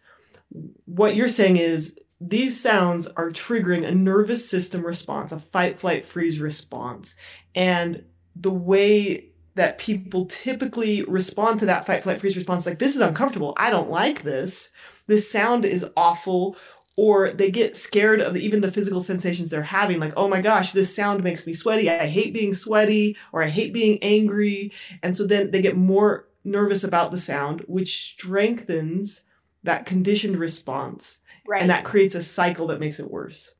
what 0.85 1.15
you're 1.15 1.27
saying 1.27 1.57
is 1.57 1.97
these 2.21 2.61
sounds 2.61 3.07
are 3.07 3.31
triggering 3.31 3.87
a 3.87 3.91
nervous 3.91 4.47
system 4.47 4.85
response 4.85 5.31
a 5.31 5.39
fight 5.39 5.79
flight 5.79 6.05
freeze 6.05 6.39
response. 6.39 7.15
And 7.55 8.03
the 8.35 8.51
way 8.51 9.31
that 9.55 9.79
people 9.79 10.25
typically 10.25 11.03
respond 11.03 11.59
to 11.59 11.65
that 11.65 11.87
fight 11.87 12.03
flight 12.03 12.19
freeze 12.19 12.35
response 12.35 12.67
like 12.67 12.77
this 12.77 12.93
is 12.93 13.01
uncomfortable. 13.01 13.55
I 13.57 13.71
don't 13.71 13.89
like 13.89 14.21
this. 14.21 14.69
This 15.07 15.29
sound 15.29 15.65
is 15.65 15.85
awful 15.97 16.55
or 16.95 17.31
they 17.31 17.49
get 17.49 17.75
scared 17.75 18.21
of 18.21 18.37
even 18.37 18.61
the 18.61 18.71
physical 18.71 19.01
sensations 19.01 19.49
they're 19.49 19.63
having 19.63 19.99
like 19.99 20.13
oh 20.15 20.27
my 20.27 20.41
gosh 20.41 20.71
this 20.71 20.95
sound 20.95 21.23
makes 21.23 21.47
me 21.47 21.53
sweaty. 21.53 21.89
I 21.89 22.07
hate 22.07 22.33
being 22.33 22.53
sweaty 22.53 23.17
or 23.31 23.43
i 23.43 23.49
hate 23.49 23.73
being 23.73 23.99
angry. 24.01 24.71
And 25.01 25.15
so 25.15 25.25
then 25.25 25.51
they 25.51 25.61
get 25.61 25.75
more 25.75 26.27
nervous 26.43 26.83
about 26.83 27.11
the 27.11 27.17
sound 27.17 27.61
which 27.67 28.13
strengthens 28.13 29.21
that 29.63 29.85
conditioned 29.85 30.37
response 30.37 31.19
right. 31.47 31.61
and 31.61 31.69
that 31.69 31.85
creates 31.85 32.15
a 32.15 32.21
cycle 32.21 32.67
that 32.67 32.79
makes 32.79 32.99
it 32.99 33.09
worse. 33.09 33.53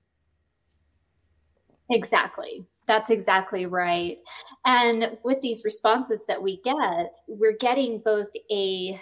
Exactly. 1.89 2.65
That's 2.87 3.09
exactly 3.09 3.65
right. 3.65 4.17
And 4.65 5.17
with 5.23 5.39
these 5.41 5.63
responses 5.63 6.25
that 6.27 6.41
we 6.41 6.61
get 6.63 7.15
we're 7.27 7.57
getting 7.57 7.99
both 7.99 8.27
a 8.51 8.99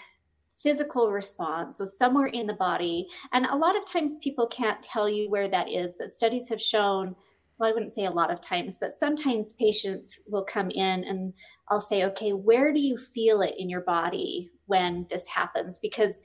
physical 0.62 1.12
response, 1.12 1.78
so 1.78 1.86
somewhere 1.86 2.28
in 2.28 2.47
the 2.47 2.54
body. 2.54 3.08
And 3.34 3.45
a 3.45 3.56
lot 3.56 3.78
of 3.78 3.86
times 3.86 4.17
people 4.21 4.47
can't 4.47 4.82
tell 4.82 5.10
you 5.10 5.30
where 5.30 5.47
that 5.50 5.69
is, 5.69 5.95
but 5.97 6.10
studies 6.10 6.50
have 6.50 6.62
shown, 6.62 7.15
well, 7.58 7.69
I 7.69 7.74
wouldn't 7.74 7.93
say 7.93 8.06
a 8.06 8.12
lot 8.12 8.32
of 8.32 8.41
times, 8.41 8.78
but 8.78 8.91
sometimes 8.91 9.54
patients 9.54 10.24
will 10.30 10.43
come 10.43 10.71
in 10.71 11.04
and 11.04 11.34
I'll 11.69 11.82
say, 11.82 12.06
okay, 12.06 12.34
where 12.34 12.74
do 12.74 12.80
you 12.80 12.97
feel 12.97 13.41
it 13.41 13.56
in 13.58 13.69
your 13.69 13.82
body 13.82 14.52
when 14.65 15.06
this 15.10 15.28
happens? 15.28 15.78
Because 15.80 16.21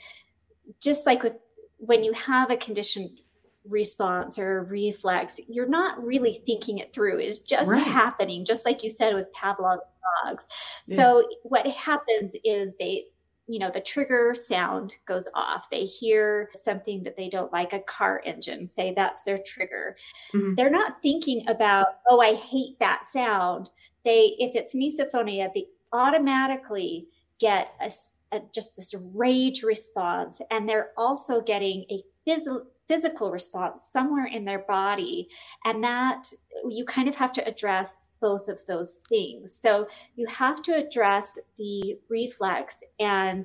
just 0.81 1.07
like 1.07 1.23
with 1.23 1.35
when 1.79 2.03
you 2.03 2.13
have 2.13 2.51
a 2.51 2.57
conditioned 2.57 3.21
response 3.69 4.39
or 4.39 4.65
reflex, 4.65 5.41
you're 5.49 5.69
not 5.69 6.03
really 6.05 6.41
thinking 6.47 6.79
it 6.79 6.93
through. 6.93 7.19
It's 7.19 7.39
just 7.39 7.71
right. 7.71 7.83
happening, 7.83 8.45
just 8.45 8.65
like 8.65 8.83
you 8.83 8.91
said 8.91 9.15
with 9.15 9.33
Pavlov's 9.33 9.93
dogs. 10.25 10.47
Yeah. 10.87 10.97
So 10.97 11.29
what 11.43 11.67
happens 11.67 12.37
is 12.45 12.75
they 12.79 13.07
you 13.49 13.59
know, 13.59 13.71
the 13.71 13.81
trigger 13.81 14.35
sound 14.35 14.95
goes 15.07 15.29
off. 15.35 15.71
They 15.71 15.85
hear 15.85 16.51
something 16.53 17.03
that 17.05 17.17
they 17.17 17.29
don't 17.29 17.53
like, 17.53 17.73
a 17.73 17.81
car 17.81 18.23
engine, 18.25 18.67
say 18.67 18.93
that's 18.95 19.23
their 19.23 19.39
trigger. 19.39 19.97
Mm-hmm. 20.35 20.55
They're 20.55 20.71
not 20.71 21.01
thinking 21.03 21.47
about, 21.49 21.87
oh, 22.09 22.21
I 22.21 22.35
hate 22.35 22.79
that 22.81 23.05
sound. 23.05 23.71
They, 24.05 24.35
if 24.39 24.57
it's 24.57 24.75
misophonia, 24.75 25.53
they 25.55 25.67
automatically 25.93 27.07
get 27.39 27.73
a, 27.81 27.91
a 28.33 28.41
just 28.53 28.77
this 28.77 28.95
rage 29.15 29.63
response. 29.63 30.41
And 30.51 30.69
they're 30.69 30.91
also 30.97 31.41
getting 31.41 31.85
a 31.91 32.03
physical 32.27 32.67
physical 32.89 33.31
response 33.31 33.89
somewhere 33.91 34.27
in 34.27 34.45
their 34.45 34.61
body. 34.61 35.29
And 35.65 35.83
that 35.83 36.29
you 36.69 36.85
kind 36.85 37.09
of 37.09 37.15
have 37.17 37.33
to 37.33 37.47
address 37.47 38.17
both 38.21 38.49
of 38.49 38.65
those 38.67 39.03
things. 39.09 39.55
So 39.55 39.89
you 40.15 40.27
have 40.29 40.63
to 40.63 40.75
address 40.75 41.39
the 41.57 41.99
reflex 42.09 42.83
and 43.01 43.45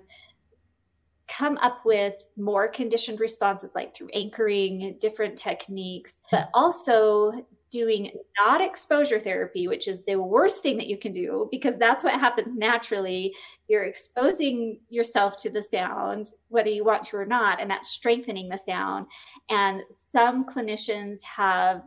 come 1.27 1.57
up 1.57 1.85
with 1.85 2.15
more 2.35 2.67
conditioned 2.67 3.19
responses 3.19 3.73
like 3.73 3.95
through 3.95 4.09
anchoring 4.13 4.97
different 4.99 5.37
techniques 5.37 6.21
but 6.29 6.49
also 6.53 7.31
doing 7.71 8.11
not 8.37 8.61
exposure 8.61 9.19
therapy, 9.19 9.67
which 9.67 9.87
is 9.87 10.03
the 10.03 10.15
worst 10.15 10.61
thing 10.61 10.77
that 10.77 10.87
you 10.87 10.97
can 10.97 11.13
do 11.13 11.47
because 11.51 11.77
that's 11.77 12.03
what 12.03 12.19
happens 12.19 12.57
naturally. 12.57 13.33
You're 13.67 13.85
exposing 13.85 14.79
yourself 14.89 15.37
to 15.37 15.49
the 15.49 15.61
sound, 15.61 16.31
whether 16.49 16.69
you 16.69 16.83
want 16.83 17.03
to 17.03 17.17
or 17.17 17.25
not, 17.25 17.61
and 17.61 17.71
that's 17.71 17.89
strengthening 17.89 18.49
the 18.49 18.57
sound. 18.57 19.07
And 19.49 19.81
some 19.89 20.45
clinicians 20.45 21.23
have, 21.23 21.83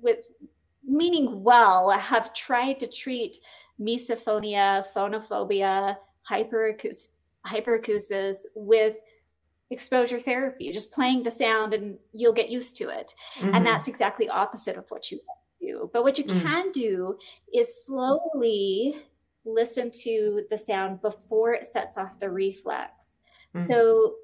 with 0.00 0.26
meaning 0.82 1.42
well, 1.42 1.90
have 1.90 2.32
tried 2.32 2.80
to 2.80 2.86
treat 2.86 3.36
misophonia, 3.78 4.84
phonophobia, 4.94 5.96
hyperacusis, 6.28 7.08
hyperacusis 7.46 8.38
with 8.54 8.96
exposure 9.72 10.20
therapy, 10.20 10.70
just 10.72 10.92
playing 10.92 11.22
the 11.22 11.30
sound 11.30 11.74
and 11.74 11.98
you'll 12.12 12.32
get 12.32 12.50
used 12.50 12.76
to 12.76 12.88
it. 12.88 13.12
Mm-hmm. 13.38 13.54
And 13.54 13.66
that's 13.66 13.88
exactly 13.88 14.28
opposite 14.28 14.76
of 14.76 14.84
what 14.90 15.10
you 15.10 15.20
do. 15.60 15.90
But 15.92 16.02
what 16.02 16.18
you 16.18 16.24
mm. 16.24 16.42
can 16.42 16.70
do 16.72 17.16
is 17.54 17.84
slowly 17.84 18.96
listen 19.44 19.90
to 20.02 20.42
the 20.50 20.58
sound 20.58 21.00
before 21.00 21.52
it 21.52 21.66
sets 21.66 21.96
off 21.96 22.18
the 22.18 22.30
reflex. 22.30 23.16
Mm. 23.56 23.66
So 23.66 24.14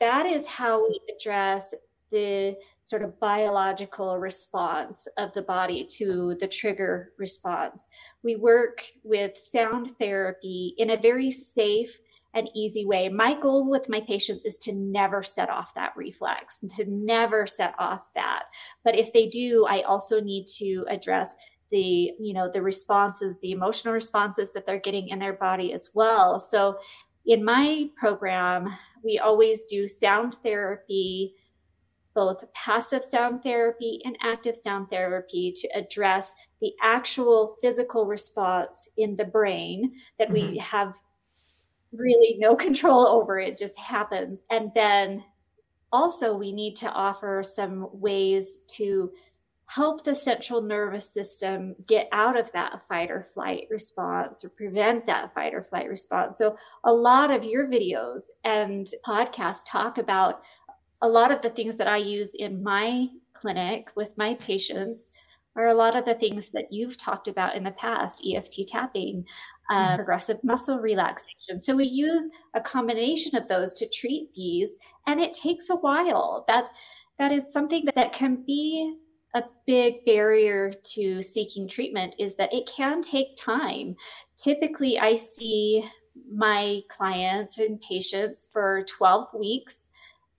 that 0.00 0.26
is 0.26 0.46
how 0.46 0.86
we 0.86 1.00
address 1.14 1.74
the 2.10 2.56
sort 2.82 3.02
of 3.02 3.18
biological 3.18 4.18
response 4.18 5.08
of 5.16 5.32
the 5.32 5.42
body 5.42 5.84
to 5.84 6.36
the 6.38 6.46
trigger 6.46 7.12
response. 7.18 7.88
We 8.22 8.36
work 8.36 8.84
with 9.02 9.36
sound 9.36 9.92
therapy 9.98 10.74
in 10.78 10.90
a 10.90 10.96
very 10.96 11.30
safe 11.30 11.98
an 12.34 12.48
easy 12.54 12.84
way. 12.84 13.08
My 13.08 13.38
goal 13.40 13.68
with 13.68 13.88
my 13.88 14.00
patients 14.00 14.44
is 14.44 14.58
to 14.58 14.72
never 14.74 15.22
set 15.22 15.50
off 15.50 15.74
that 15.74 15.92
reflex, 15.96 16.64
to 16.76 16.84
never 16.86 17.46
set 17.46 17.74
off 17.78 18.08
that. 18.14 18.44
But 18.84 18.96
if 18.96 19.12
they 19.12 19.28
do, 19.28 19.66
I 19.68 19.82
also 19.82 20.20
need 20.20 20.46
to 20.58 20.84
address 20.88 21.36
the 21.70 22.12
you 22.20 22.34
know 22.34 22.48
the 22.52 22.60
responses 22.60 23.38
the 23.40 23.50
emotional 23.50 23.94
responses 23.94 24.52
that 24.52 24.66
they're 24.66 24.78
getting 24.78 25.08
in 25.08 25.18
their 25.18 25.32
body 25.32 25.72
as 25.72 25.88
well 25.94 26.38
so 26.38 26.78
in 27.24 27.42
my 27.42 27.88
program 27.96 28.68
we 29.02 29.18
always 29.18 29.64
do 29.64 29.88
sound 29.88 30.34
therapy 30.42 31.34
both 32.14 32.44
passive 32.52 33.02
sound 33.02 33.42
therapy 33.42 34.00
and 34.04 34.16
active 34.22 34.54
sound 34.54 34.88
therapy 34.88 35.52
to 35.56 35.66
address 35.74 36.34
the 36.60 36.72
actual 36.82 37.56
physical 37.60 38.06
response 38.06 38.88
in 38.96 39.16
the 39.16 39.24
brain 39.24 39.92
that 40.18 40.28
mm-hmm. 40.28 40.52
we 40.52 40.58
have 40.58 40.94
really 41.96 42.36
no 42.38 42.54
control 42.56 43.06
over 43.06 43.38
it 43.38 43.56
just 43.56 43.78
happens 43.78 44.40
and 44.50 44.70
then 44.74 45.22
also 45.92 46.36
we 46.36 46.52
need 46.52 46.74
to 46.74 46.90
offer 46.90 47.42
some 47.42 47.88
ways 47.92 48.60
to 48.68 49.12
help 49.66 50.04
the 50.04 50.14
central 50.14 50.60
nervous 50.60 51.08
system 51.08 51.74
get 51.86 52.08
out 52.12 52.38
of 52.38 52.50
that 52.52 52.86
fight 52.86 53.10
or 53.10 53.22
flight 53.22 53.66
response 53.70 54.44
or 54.44 54.50
prevent 54.50 55.06
that 55.06 55.32
fight 55.32 55.54
or 55.54 55.62
flight 55.62 55.88
response. 55.88 56.36
So, 56.36 56.56
a 56.84 56.92
lot 56.92 57.30
of 57.30 57.44
your 57.44 57.66
videos 57.66 58.24
and 58.44 58.86
podcasts 59.06 59.62
talk 59.66 59.98
about 59.98 60.42
a 61.02 61.08
lot 61.08 61.32
of 61.32 61.42
the 61.42 61.50
things 61.50 61.76
that 61.76 61.88
I 61.88 61.96
use 61.96 62.30
in 62.34 62.62
my 62.62 63.08
clinic 63.32 63.88
with 63.96 64.16
my 64.16 64.34
patients 64.34 65.12
are 65.56 65.68
a 65.68 65.74
lot 65.74 65.96
of 65.96 66.04
the 66.04 66.14
things 66.14 66.50
that 66.50 66.72
you've 66.72 66.96
talked 66.96 67.28
about 67.28 67.54
in 67.54 67.62
the 67.62 67.70
past 67.72 68.22
EFT 68.26 68.66
tapping, 68.66 69.24
uh, 69.70 69.86
mm-hmm. 69.86 69.96
progressive 69.96 70.42
muscle 70.42 70.78
relaxation. 70.78 71.58
So 71.58 71.76
we 71.76 71.84
use 71.84 72.30
a 72.54 72.60
combination 72.60 73.36
of 73.36 73.46
those 73.48 73.74
to 73.74 73.88
treat 73.88 74.32
these, 74.34 74.76
and 75.06 75.20
it 75.20 75.34
takes 75.34 75.70
a 75.70 75.76
while. 75.76 76.44
That 76.48 76.70
that 77.18 77.32
is 77.32 77.52
something 77.52 77.84
that, 77.86 77.94
that 77.94 78.12
can 78.12 78.44
be 78.46 78.96
a 79.34 79.42
big 79.66 80.04
barrier 80.04 80.72
to 80.94 81.20
seeking 81.20 81.68
treatment 81.68 82.14
is 82.18 82.36
that 82.36 82.54
it 82.54 82.68
can 82.68 83.02
take 83.02 83.36
time. 83.36 83.96
Typically, 84.36 84.98
I 84.98 85.14
see 85.14 85.84
my 86.32 86.80
clients 86.88 87.58
and 87.58 87.80
patients 87.80 88.48
for 88.52 88.84
12 88.96 89.28
weeks 89.38 89.86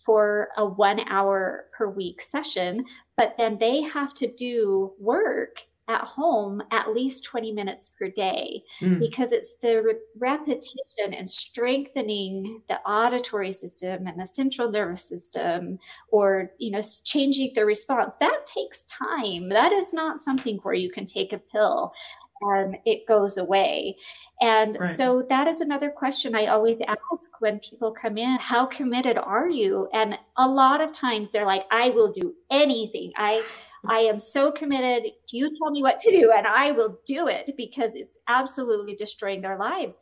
for 0.05 0.49
a 0.57 0.65
one 0.65 1.01
hour 1.09 1.65
per 1.77 1.89
week 1.89 2.21
session, 2.21 2.85
but 3.17 3.35
then 3.37 3.57
they 3.57 3.81
have 3.81 4.13
to 4.13 4.31
do 4.33 4.93
work 4.99 5.61
at 5.87 6.01
home 6.01 6.61
at 6.71 6.93
least 6.93 7.23
20 7.25 7.51
minutes 7.51 7.89
per 7.89 8.09
day 8.09 8.61
mm. 8.79 8.99
because 8.99 9.31
it's 9.31 9.53
the 9.61 9.81
re- 9.81 9.93
repetition 10.17 11.13
and 11.13 11.29
strengthening 11.29 12.61
the 12.67 12.79
auditory 12.81 13.51
system 13.51 14.07
and 14.07 14.19
the 14.19 14.25
central 14.25 14.71
nervous 14.71 15.03
system 15.03 15.77
or 16.09 16.51
you 16.57 16.71
know 16.71 16.81
changing 17.03 17.51
the 17.55 17.65
response 17.65 18.15
that 18.15 18.45
takes 18.45 18.85
time 18.85 19.49
that 19.49 19.71
is 19.71 19.93
not 19.93 20.19
something 20.19 20.57
where 20.63 20.73
you 20.73 20.89
can 20.89 21.05
take 21.05 21.33
a 21.33 21.37
pill 21.37 21.93
and 22.41 22.77
it 22.85 23.07
goes 23.07 23.37
away. 23.37 23.95
And 24.41 24.77
right. 24.79 24.89
so 24.89 25.25
that 25.29 25.47
is 25.47 25.61
another 25.61 25.89
question 25.89 26.35
I 26.35 26.47
always 26.47 26.81
ask 26.81 27.29
when 27.39 27.59
people 27.59 27.91
come 27.91 28.17
in 28.17 28.37
how 28.39 28.65
committed 28.65 29.17
are 29.17 29.49
you? 29.49 29.87
And 29.93 30.17
a 30.37 30.47
lot 30.47 30.81
of 30.81 30.91
times 30.91 31.29
they're 31.29 31.45
like, 31.45 31.65
I 31.71 31.89
will 31.89 32.11
do 32.11 32.35
anything. 32.51 33.13
I 33.15 33.43
I 33.87 33.99
am 33.99 34.19
so 34.19 34.51
committed. 34.51 35.11
You 35.31 35.51
tell 35.57 35.71
me 35.71 35.81
what 35.81 35.99
to 35.99 36.11
do, 36.11 36.31
and 36.31 36.45
I 36.47 36.71
will 36.71 36.99
do 37.05 37.27
it 37.27 37.53
because 37.57 37.95
it's 37.95 38.17
absolutely 38.27 38.95
destroying 38.95 39.41
their 39.41 39.57
lives. 39.57 39.95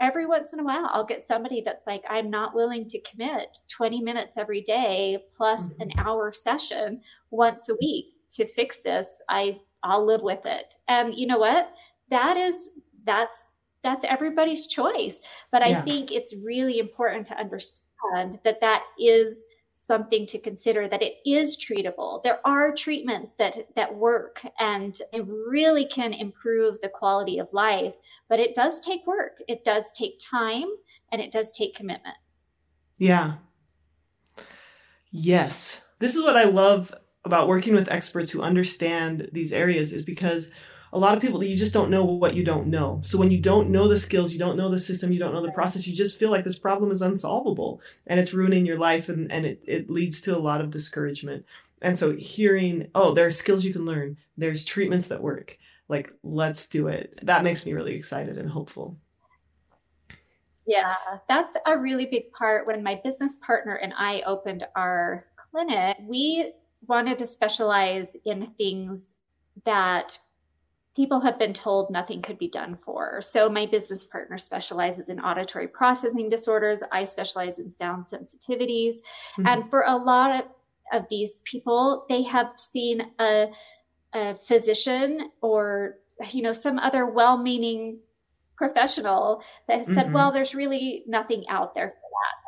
Every 0.00 0.24
once 0.24 0.52
in 0.54 0.60
a 0.60 0.64
while, 0.64 0.88
I'll 0.92 1.04
get 1.04 1.20
somebody 1.22 1.60
that's 1.60 1.86
like, 1.86 2.02
I'm 2.08 2.30
not 2.30 2.54
willing 2.54 2.88
to 2.88 3.00
commit 3.02 3.58
20 3.68 4.00
minutes 4.00 4.38
every 4.38 4.62
day 4.62 5.18
plus 5.36 5.72
mm-hmm. 5.72 5.82
an 5.82 5.92
hour 5.98 6.32
session 6.32 7.02
once 7.30 7.68
a 7.68 7.74
week 7.80 8.06
to 8.36 8.46
fix 8.46 8.80
this. 8.80 9.20
I 9.28 9.58
I'll 9.82 10.04
live 10.04 10.22
with 10.22 10.46
it. 10.46 10.74
And 10.88 11.14
you 11.14 11.26
know 11.26 11.38
what? 11.38 11.72
That 12.10 12.36
is 12.36 12.70
that's 13.04 13.44
that's 13.82 14.04
everybody's 14.04 14.66
choice. 14.66 15.20
But 15.52 15.66
yeah. 15.66 15.78
I 15.78 15.82
think 15.82 16.12
it's 16.12 16.34
really 16.36 16.78
important 16.78 17.26
to 17.28 17.38
understand 17.38 18.38
that 18.44 18.60
that 18.60 18.82
is 18.98 19.46
something 19.90 20.24
to 20.24 20.38
consider 20.38 20.86
that 20.86 21.02
it 21.02 21.16
is 21.26 21.56
treatable. 21.56 22.22
There 22.22 22.38
are 22.46 22.72
treatments 22.72 23.32
that 23.38 23.74
that 23.74 23.92
work 23.92 24.40
and 24.60 24.96
it 25.12 25.26
really 25.26 25.84
can 25.84 26.12
improve 26.12 26.80
the 26.80 26.88
quality 26.88 27.40
of 27.40 27.52
life, 27.52 27.94
but 28.28 28.38
it 28.38 28.54
does 28.54 28.78
take 28.78 29.04
work. 29.04 29.38
It 29.48 29.64
does 29.64 29.90
take 29.90 30.20
time 30.20 30.66
and 31.10 31.20
it 31.20 31.32
does 31.32 31.50
take 31.50 31.74
commitment. 31.74 32.14
Yeah. 32.98 33.38
Yes. 35.10 35.80
This 35.98 36.14
is 36.14 36.22
what 36.22 36.36
I 36.36 36.44
love 36.44 36.94
about 37.24 37.48
working 37.48 37.74
with 37.74 37.90
experts 37.90 38.30
who 38.30 38.42
understand 38.42 39.28
these 39.32 39.52
areas 39.52 39.92
is 39.92 40.04
because 40.04 40.52
a 40.92 40.98
lot 40.98 41.14
of 41.14 41.22
people 41.22 41.42
you 41.42 41.56
just 41.56 41.72
don't 41.72 41.90
know 41.90 42.04
what 42.04 42.34
you 42.34 42.44
don't 42.44 42.66
know. 42.66 43.00
So 43.04 43.18
when 43.18 43.30
you 43.30 43.38
don't 43.38 43.70
know 43.70 43.86
the 43.86 43.96
skills, 43.96 44.32
you 44.32 44.38
don't 44.38 44.56
know 44.56 44.68
the 44.68 44.78
system, 44.78 45.12
you 45.12 45.18
don't 45.18 45.32
know 45.32 45.44
the 45.44 45.52
process, 45.52 45.86
you 45.86 45.94
just 45.94 46.18
feel 46.18 46.30
like 46.30 46.44
this 46.44 46.58
problem 46.58 46.90
is 46.90 47.02
unsolvable 47.02 47.80
and 48.06 48.18
it's 48.18 48.34
ruining 48.34 48.66
your 48.66 48.78
life 48.78 49.08
and, 49.08 49.30
and 49.30 49.46
it, 49.46 49.62
it 49.66 49.90
leads 49.90 50.20
to 50.22 50.36
a 50.36 50.38
lot 50.38 50.60
of 50.60 50.70
discouragement. 50.70 51.44
And 51.82 51.98
so 51.98 52.16
hearing, 52.16 52.88
oh, 52.94 53.14
there 53.14 53.26
are 53.26 53.30
skills 53.30 53.64
you 53.64 53.72
can 53.72 53.84
learn, 53.84 54.16
there's 54.36 54.64
treatments 54.64 55.06
that 55.06 55.22
work. 55.22 55.56
Like, 55.88 56.12
let's 56.22 56.66
do 56.66 56.88
it. 56.88 57.18
That 57.22 57.44
makes 57.44 57.64
me 57.64 57.72
really 57.72 57.94
excited 57.94 58.38
and 58.38 58.48
hopeful. 58.48 58.96
Yeah, 60.66 60.94
that's 61.28 61.56
a 61.66 61.76
really 61.76 62.06
big 62.06 62.30
part. 62.32 62.66
When 62.66 62.82
my 62.82 63.00
business 63.02 63.36
partner 63.44 63.76
and 63.76 63.92
I 63.96 64.22
opened 64.26 64.66
our 64.76 65.26
clinic, 65.36 65.96
we 66.06 66.52
wanted 66.86 67.18
to 67.18 67.26
specialize 67.26 68.16
in 68.24 68.52
things 68.56 69.14
that 69.64 70.16
people 70.96 71.20
have 71.20 71.38
been 71.38 71.54
told 71.54 71.90
nothing 71.90 72.20
could 72.20 72.38
be 72.38 72.48
done 72.48 72.74
for. 72.74 73.22
So 73.22 73.48
my 73.48 73.66
business 73.66 74.04
partner 74.04 74.38
specializes 74.38 75.08
in 75.08 75.20
auditory 75.20 75.68
processing 75.68 76.28
disorders. 76.28 76.82
I 76.90 77.04
specialize 77.04 77.58
in 77.58 77.70
sound 77.70 78.04
sensitivities. 78.04 78.94
Mm-hmm. 79.32 79.46
And 79.46 79.70
for 79.70 79.84
a 79.86 79.96
lot 79.96 80.44
of, 80.44 80.44
of 80.92 81.08
these 81.08 81.42
people, 81.44 82.06
they 82.08 82.22
have 82.22 82.48
seen 82.56 83.02
a, 83.20 83.48
a 84.12 84.34
physician 84.34 85.30
or 85.40 85.96
you 86.32 86.42
know 86.42 86.52
some 86.52 86.78
other 86.78 87.06
well-meaning 87.06 87.98
professional 88.56 89.42
that 89.68 89.78
has 89.78 89.86
said, 89.86 90.06
mm-hmm. 90.06 90.12
well, 90.12 90.30
there's 90.30 90.54
really 90.54 91.02
nothing 91.06 91.44
out 91.48 91.74
there 91.74 91.88
for 91.88 91.94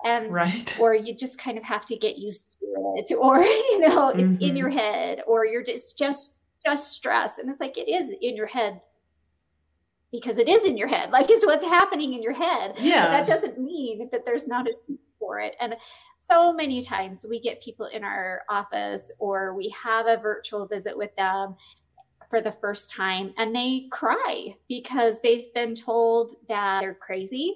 that. 0.04 0.10
And 0.10 0.32
right. 0.32 0.78
or 0.78 0.94
you 0.94 1.14
just 1.14 1.38
kind 1.38 1.56
of 1.56 1.64
have 1.64 1.86
to 1.86 1.96
get 1.96 2.18
used 2.18 2.58
to 2.60 2.66
it, 2.98 3.16
or 3.16 3.38
you 3.44 3.80
know, 3.80 4.10
it's 4.10 4.36
mm-hmm. 4.36 4.42
in 4.42 4.56
your 4.56 4.68
head, 4.68 5.22
or 5.26 5.46
you're 5.46 5.64
just 5.64 5.96
just 5.98 6.41
just 6.64 6.92
stress. 6.92 7.38
And 7.38 7.48
it's 7.48 7.60
like 7.60 7.78
it 7.78 7.88
is 7.88 8.12
in 8.20 8.36
your 8.36 8.46
head 8.46 8.80
because 10.10 10.38
it 10.38 10.48
is 10.48 10.64
in 10.64 10.76
your 10.76 10.88
head. 10.88 11.10
Like 11.10 11.30
it's 11.30 11.46
what's 11.46 11.64
happening 11.64 12.12
in 12.12 12.22
your 12.22 12.34
head. 12.34 12.74
Yeah. 12.78 13.06
But 13.06 13.10
that 13.10 13.26
doesn't 13.26 13.58
mean 13.58 14.08
that 14.12 14.24
there's 14.24 14.46
not 14.46 14.66
a 14.68 14.72
for 15.22 15.38
it. 15.38 15.54
And 15.60 15.76
so 16.18 16.52
many 16.52 16.82
times 16.82 17.24
we 17.28 17.40
get 17.40 17.62
people 17.62 17.86
in 17.86 18.02
our 18.02 18.42
office 18.50 19.12
or 19.20 19.54
we 19.54 19.68
have 19.70 20.08
a 20.08 20.16
virtual 20.16 20.66
visit 20.66 20.98
with 20.98 21.14
them 21.16 21.54
for 22.28 22.40
the 22.40 22.50
first 22.50 22.90
time 22.90 23.32
and 23.38 23.54
they 23.54 23.86
cry 23.92 24.54
because 24.68 25.20
they've 25.22 25.52
been 25.54 25.74
told 25.74 26.32
that 26.48 26.80
they're 26.80 26.94
crazy, 26.94 27.54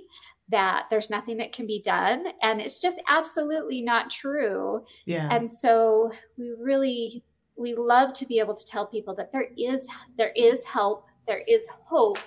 that 0.49 0.87
there's 0.91 1.11
nothing 1.11 1.37
that 1.39 1.53
can 1.53 1.67
be 1.67 1.83
done. 1.83 2.27
And 2.43 2.61
it's 2.61 2.79
just 2.79 3.01
absolutely 3.09 3.83
not 3.83 4.11
true. 4.11 4.85
Yeah. 5.05 5.29
And 5.33 5.51
so 5.51 6.13
we 6.39 6.55
really 6.57 7.25
we 7.57 7.75
love 7.75 8.13
to 8.15 8.27
be 8.27 8.39
able 8.39 8.55
to 8.55 8.67
tell 8.67 8.87
people 8.87 9.15
that 9.15 9.33
there 9.33 9.49
is 9.57 9.87
there 10.17 10.33
is 10.37 10.65
help, 10.65 11.07
there 11.27 11.43
is 11.47 11.67
hope, 11.85 12.19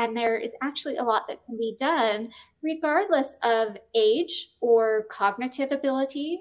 and 0.00 0.16
there 0.16 0.38
is 0.38 0.54
actually 0.62 0.96
a 0.96 1.02
lot 1.02 1.28
that 1.28 1.44
can 1.44 1.56
be 1.58 1.76
done 1.78 2.30
regardless 2.62 3.36
of 3.42 3.76
age 3.94 4.52
or 4.60 5.04
cognitive 5.10 5.72
ability 5.72 6.40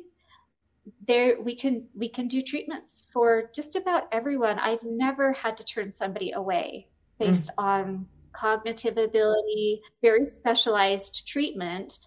there 1.08 1.39
we 1.42 1.54
can 1.54 1.86
we 1.94 2.08
can 2.08 2.28
do 2.28 2.42
treatments 2.42 3.08
for 3.12 3.50
just 3.54 3.76
about 3.76 4.04
everyone 4.12 4.58
i've 4.60 4.84
never 4.84 5.34
had 5.34 5.58
to 5.58 5.63
turn 5.65 5.92
somebody 5.92 6.32
away 6.32 6.88
based 7.20 7.52
mm. 7.58 7.63
on 7.63 8.08
cognitive 8.32 8.98
ability 8.98 9.82
It's 9.88 9.98
very 10.02 10.26
specialized 10.26 11.28
treatment 11.28 12.00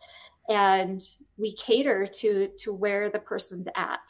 and 0.48 1.00
we 1.37 1.54
cater 1.56 2.06
to 2.06 2.48
to 2.58 2.72
where 2.72 3.11
the 3.11 3.18
person's 3.18 3.68
at 3.76 4.08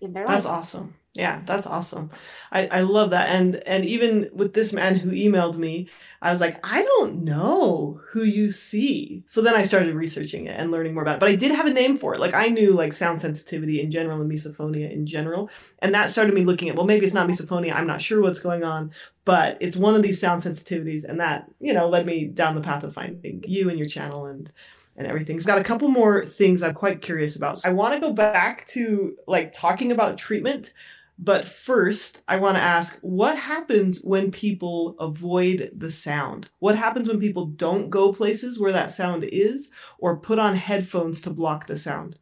in 0.00 0.12
their 0.12 0.24
life. 0.24 0.34
that's 0.34 0.46
awesome 0.46 0.94
yeah 1.14 1.42
that's 1.46 1.66
awesome. 1.66 2.10
I, 2.52 2.66
I 2.66 2.80
love 2.82 3.10
that. 3.10 3.28
And 3.28 3.56
and 3.66 3.84
even 3.84 4.28
with 4.32 4.54
this 4.54 4.72
man 4.72 4.96
who 4.96 5.10
emailed 5.10 5.56
me 5.56 5.88
i 6.20 6.32
was 6.32 6.40
like 6.40 6.58
i 6.64 6.82
don't 6.82 7.24
know 7.24 8.00
who 8.10 8.22
you 8.22 8.50
see. 8.50 9.24
So 9.26 9.40
then 9.40 9.54
i 9.54 9.62
started 9.62 9.94
researching 9.94 10.46
it 10.46 10.58
and 10.58 10.70
learning 10.70 10.94
more 10.94 11.02
about 11.02 11.16
it. 11.16 11.20
But 11.20 11.30
i 11.30 11.34
did 11.34 11.52
have 11.52 11.66
a 11.66 11.72
name 11.72 11.98
for 11.98 12.14
it. 12.14 12.20
Like 12.20 12.34
i 12.34 12.48
knew 12.48 12.72
like 12.72 12.92
sound 12.92 13.20
sensitivity 13.20 13.80
in 13.80 13.90
general 13.90 14.20
and 14.20 14.30
misophonia 14.30 14.90
in 14.90 15.06
general. 15.06 15.50
And 15.80 15.94
that 15.94 16.10
started 16.10 16.34
me 16.34 16.44
looking 16.44 16.68
at 16.68 16.76
well 16.76 16.86
maybe 16.86 17.04
it's 17.04 17.14
not 17.14 17.28
misophonia. 17.28 17.74
I'm 17.74 17.86
not 17.86 18.00
sure 18.00 18.20
what's 18.20 18.40
going 18.40 18.64
on. 18.64 18.92
But 19.24 19.58
it's 19.60 19.76
one 19.76 19.94
of 19.94 20.02
these 20.02 20.20
sound 20.20 20.42
sensitivities. 20.42 21.04
And 21.04 21.20
that 21.20 21.50
you 21.60 21.72
know 21.72 21.88
led 21.88 22.06
me 22.06 22.26
down 22.26 22.54
the 22.54 22.60
path 22.60 22.84
of 22.84 22.94
finding 22.94 23.44
you 23.46 23.70
and 23.70 23.78
your 23.78 23.88
channel 23.88 24.26
and 24.26 24.50
and 24.98 25.06
everything. 25.06 25.38
So 25.38 25.46
got 25.46 25.58
a 25.58 25.64
couple 25.64 25.88
more 25.88 26.26
things 26.26 26.62
I'm 26.62 26.74
quite 26.74 27.00
curious 27.00 27.36
about. 27.36 27.58
So 27.58 27.70
I 27.70 27.72
want 27.72 27.94
to 27.94 28.00
go 28.00 28.12
back 28.12 28.66
to 28.68 29.16
like 29.26 29.52
talking 29.52 29.92
about 29.92 30.18
treatment, 30.18 30.72
but 31.18 31.44
first 31.44 32.22
I 32.28 32.36
want 32.38 32.56
to 32.56 32.62
ask 32.62 32.98
what 33.02 33.36
happens 33.36 33.98
when 34.02 34.30
people 34.30 34.96
avoid 35.00 35.70
the 35.76 35.90
sound? 35.90 36.50
What 36.60 36.76
happens 36.76 37.08
when 37.08 37.20
people 37.20 37.46
don't 37.46 37.90
go 37.90 38.12
places 38.12 38.58
where 38.58 38.72
that 38.72 38.90
sound 38.90 39.24
is 39.24 39.70
or 39.98 40.16
put 40.20 40.38
on 40.38 40.56
headphones 40.56 41.20
to 41.22 41.30
block 41.30 41.66
the 41.66 41.76
sound? 41.76 42.18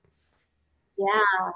Yeah. 0.98 1.50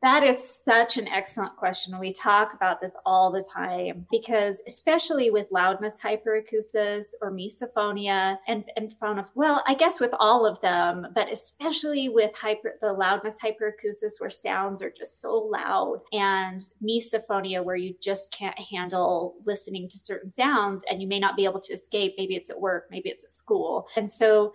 That 0.00 0.22
is 0.22 0.38
such 0.38 0.96
an 0.96 1.08
excellent 1.08 1.56
question. 1.56 1.98
We 1.98 2.12
talk 2.12 2.54
about 2.54 2.80
this 2.80 2.96
all 3.04 3.32
the 3.32 3.46
time 3.52 4.06
because, 4.12 4.62
especially 4.68 5.30
with 5.30 5.48
loudness 5.50 5.98
hyperacusis 6.00 7.06
or 7.20 7.32
misophonia 7.32 8.38
and, 8.46 8.64
and 8.76 8.94
phonophobia, 9.02 9.30
well, 9.34 9.64
I 9.66 9.74
guess 9.74 9.98
with 9.98 10.14
all 10.20 10.46
of 10.46 10.60
them, 10.60 11.08
but 11.16 11.32
especially 11.32 12.08
with 12.08 12.34
hyper, 12.36 12.74
the 12.80 12.92
loudness 12.92 13.40
hyperacusis 13.42 14.20
where 14.20 14.30
sounds 14.30 14.82
are 14.82 14.92
just 14.96 15.20
so 15.20 15.34
loud 15.34 16.00
and 16.12 16.62
misophonia 16.80 17.64
where 17.64 17.76
you 17.76 17.94
just 18.00 18.32
can't 18.32 18.58
handle 18.58 19.34
listening 19.46 19.88
to 19.88 19.98
certain 19.98 20.30
sounds 20.30 20.84
and 20.88 21.02
you 21.02 21.08
may 21.08 21.18
not 21.18 21.34
be 21.34 21.44
able 21.44 21.60
to 21.60 21.72
escape. 21.72 22.14
Maybe 22.16 22.36
it's 22.36 22.50
at 22.50 22.60
work, 22.60 22.86
maybe 22.88 23.08
it's 23.08 23.24
at 23.24 23.32
school. 23.32 23.88
And 23.96 24.08
so, 24.08 24.52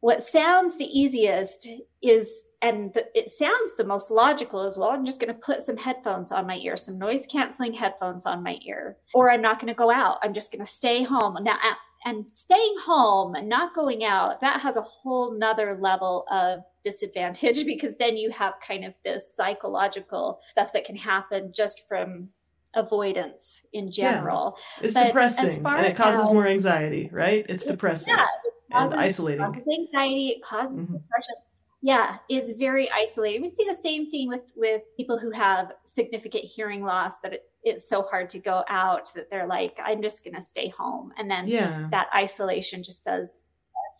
what 0.00 0.22
sounds 0.22 0.76
the 0.76 0.86
easiest 0.86 1.68
is 2.02 2.48
and 2.62 2.92
the, 2.92 3.06
it 3.18 3.30
sounds 3.30 3.74
the 3.76 3.84
most 3.84 4.10
logical 4.10 4.60
as 4.60 4.76
well. 4.76 4.90
I'm 4.90 5.04
just 5.04 5.20
going 5.20 5.32
to 5.32 5.40
put 5.40 5.62
some 5.62 5.78
headphones 5.78 6.30
on 6.30 6.46
my 6.46 6.56
ear, 6.56 6.76
some 6.76 6.98
noise 6.98 7.26
canceling 7.26 7.72
headphones 7.72 8.26
on 8.26 8.42
my 8.42 8.58
ear, 8.62 8.98
or 9.14 9.30
I'm 9.30 9.40
not 9.40 9.58
going 9.60 9.72
to 9.72 9.78
go 9.78 9.90
out. 9.90 10.18
I'm 10.22 10.34
just 10.34 10.52
going 10.52 10.64
to 10.64 10.70
stay 10.70 11.02
home. 11.02 11.38
Now, 11.42 11.56
and 12.04 12.24
staying 12.30 12.74
home 12.82 13.34
and 13.34 13.48
not 13.48 13.74
going 13.74 14.04
out, 14.04 14.40
that 14.40 14.60
has 14.60 14.76
a 14.76 14.82
whole 14.82 15.36
nother 15.38 15.78
level 15.80 16.26
of 16.30 16.60
disadvantage 16.82 17.64
because 17.66 17.94
then 17.98 18.16
you 18.16 18.30
have 18.30 18.54
kind 18.66 18.84
of 18.84 18.96
this 19.04 19.34
psychological 19.34 20.40
stuff 20.50 20.72
that 20.72 20.84
can 20.84 20.96
happen 20.96 21.52
just 21.54 21.82
from 21.88 22.28
avoidance 22.74 23.66
in 23.72 23.90
general. 23.90 24.56
Yeah. 24.78 24.84
It's 24.84 24.94
but 24.94 25.06
depressing 25.06 25.66
and 25.66 25.86
it 25.86 25.96
causes 25.96 26.26
more 26.26 26.46
anxiety, 26.46 27.08
right? 27.12 27.44
It's, 27.48 27.64
it's 27.64 27.72
depressing 27.72 28.14
yeah, 28.14 28.24
it 28.24 28.72
causes, 28.72 28.92
and 28.92 29.00
isolating. 29.00 29.42
It 29.42 29.46
causes 29.46 29.62
anxiety, 29.78 30.28
it 30.28 30.42
causes 30.44 30.84
mm-hmm. 30.84 30.94
depression 30.94 31.34
yeah, 31.82 32.16
it's 32.28 32.52
very 32.52 32.90
isolated. 32.90 33.40
We 33.40 33.48
see 33.48 33.64
the 33.64 33.74
same 33.74 34.10
thing 34.10 34.28
with 34.28 34.52
with 34.54 34.82
people 34.96 35.18
who 35.18 35.30
have 35.30 35.72
significant 35.84 36.44
hearing 36.44 36.84
loss 36.84 37.14
that 37.22 37.32
it, 37.32 37.44
it's 37.62 37.88
so 37.88 38.02
hard 38.02 38.28
to 38.30 38.38
go 38.38 38.64
out 38.68 39.12
that 39.14 39.30
they're 39.30 39.46
like, 39.46 39.78
I'm 39.82 40.02
just 40.02 40.22
going 40.22 40.34
to 40.34 40.42
stay 40.42 40.68
home, 40.68 41.12
and 41.16 41.30
then 41.30 41.48
yeah. 41.48 41.88
that 41.90 42.08
isolation 42.14 42.82
just 42.82 43.04
does 43.04 43.40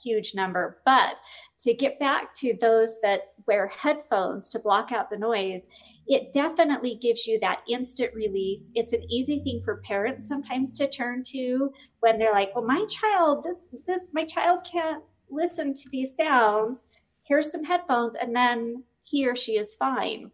huge 0.03 0.35
number. 0.35 0.81
But 0.85 1.17
to 1.61 1.75
get 1.75 1.99
back 1.99 2.35
to 2.35 2.57
those 2.61 3.01
that 3.03 3.33
wear 3.47 3.69
headphones 3.69 4.51
to 4.51 4.59
block 4.59 4.93
out 4.93 5.11
the 5.11 5.19
noise, 5.19 5.69
it 6.07 6.33
definitely 6.33 6.97
gives 6.97 7.27
you 7.27 7.39
that 7.41 7.63
instant 7.69 8.15
relief. 8.15 8.63
It's 8.75 8.93
an 8.93 9.03
easy 9.11 9.41
thing 9.41 9.61
for 9.63 9.79
parents 9.79 10.27
sometimes 10.27 10.73
to 10.79 10.89
turn 10.89 11.23
to 11.25 11.73
when 12.01 12.19
they're 12.19 12.33
like, 12.33 12.55
"Well, 12.55 12.65
my 12.65 12.85
child, 12.87 13.45
this 13.45 13.67
this 13.87 14.11
my 14.13 14.25
child 14.25 14.61
can't 14.65 15.03
listen 15.31 15.75
to 15.75 15.89
these 15.91 16.17
sounds." 16.17 16.87
here's 17.31 17.53
some 17.53 17.63
headphones, 17.63 18.17
and 18.17 18.35
then 18.35 18.83
he 19.05 19.27
or 19.27 19.37
she 19.37 19.57
is 19.57 19.75
fine. 19.75 20.33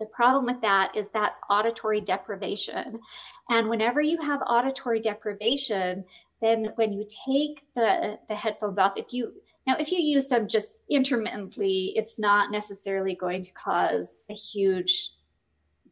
The 0.00 0.06
problem 0.06 0.44
with 0.46 0.60
that 0.60 0.90
is 0.96 1.08
that's 1.10 1.38
auditory 1.48 2.00
deprivation. 2.00 2.98
And 3.50 3.68
whenever 3.68 4.00
you 4.00 4.20
have 4.20 4.42
auditory 4.48 4.98
deprivation, 4.98 6.04
then 6.42 6.72
when 6.74 6.92
you 6.92 7.06
take 7.26 7.62
the, 7.74 8.18
the 8.28 8.34
headphones 8.34 8.78
off, 8.78 8.92
if 8.96 9.12
you 9.14 9.32
now 9.66 9.76
if 9.78 9.92
you 9.92 9.98
use 9.98 10.26
them 10.26 10.48
just 10.48 10.76
intermittently, 10.90 11.92
it's 11.96 12.18
not 12.18 12.50
necessarily 12.50 13.14
going 13.14 13.42
to 13.42 13.52
cause 13.52 14.18
a 14.28 14.34
huge 14.34 15.10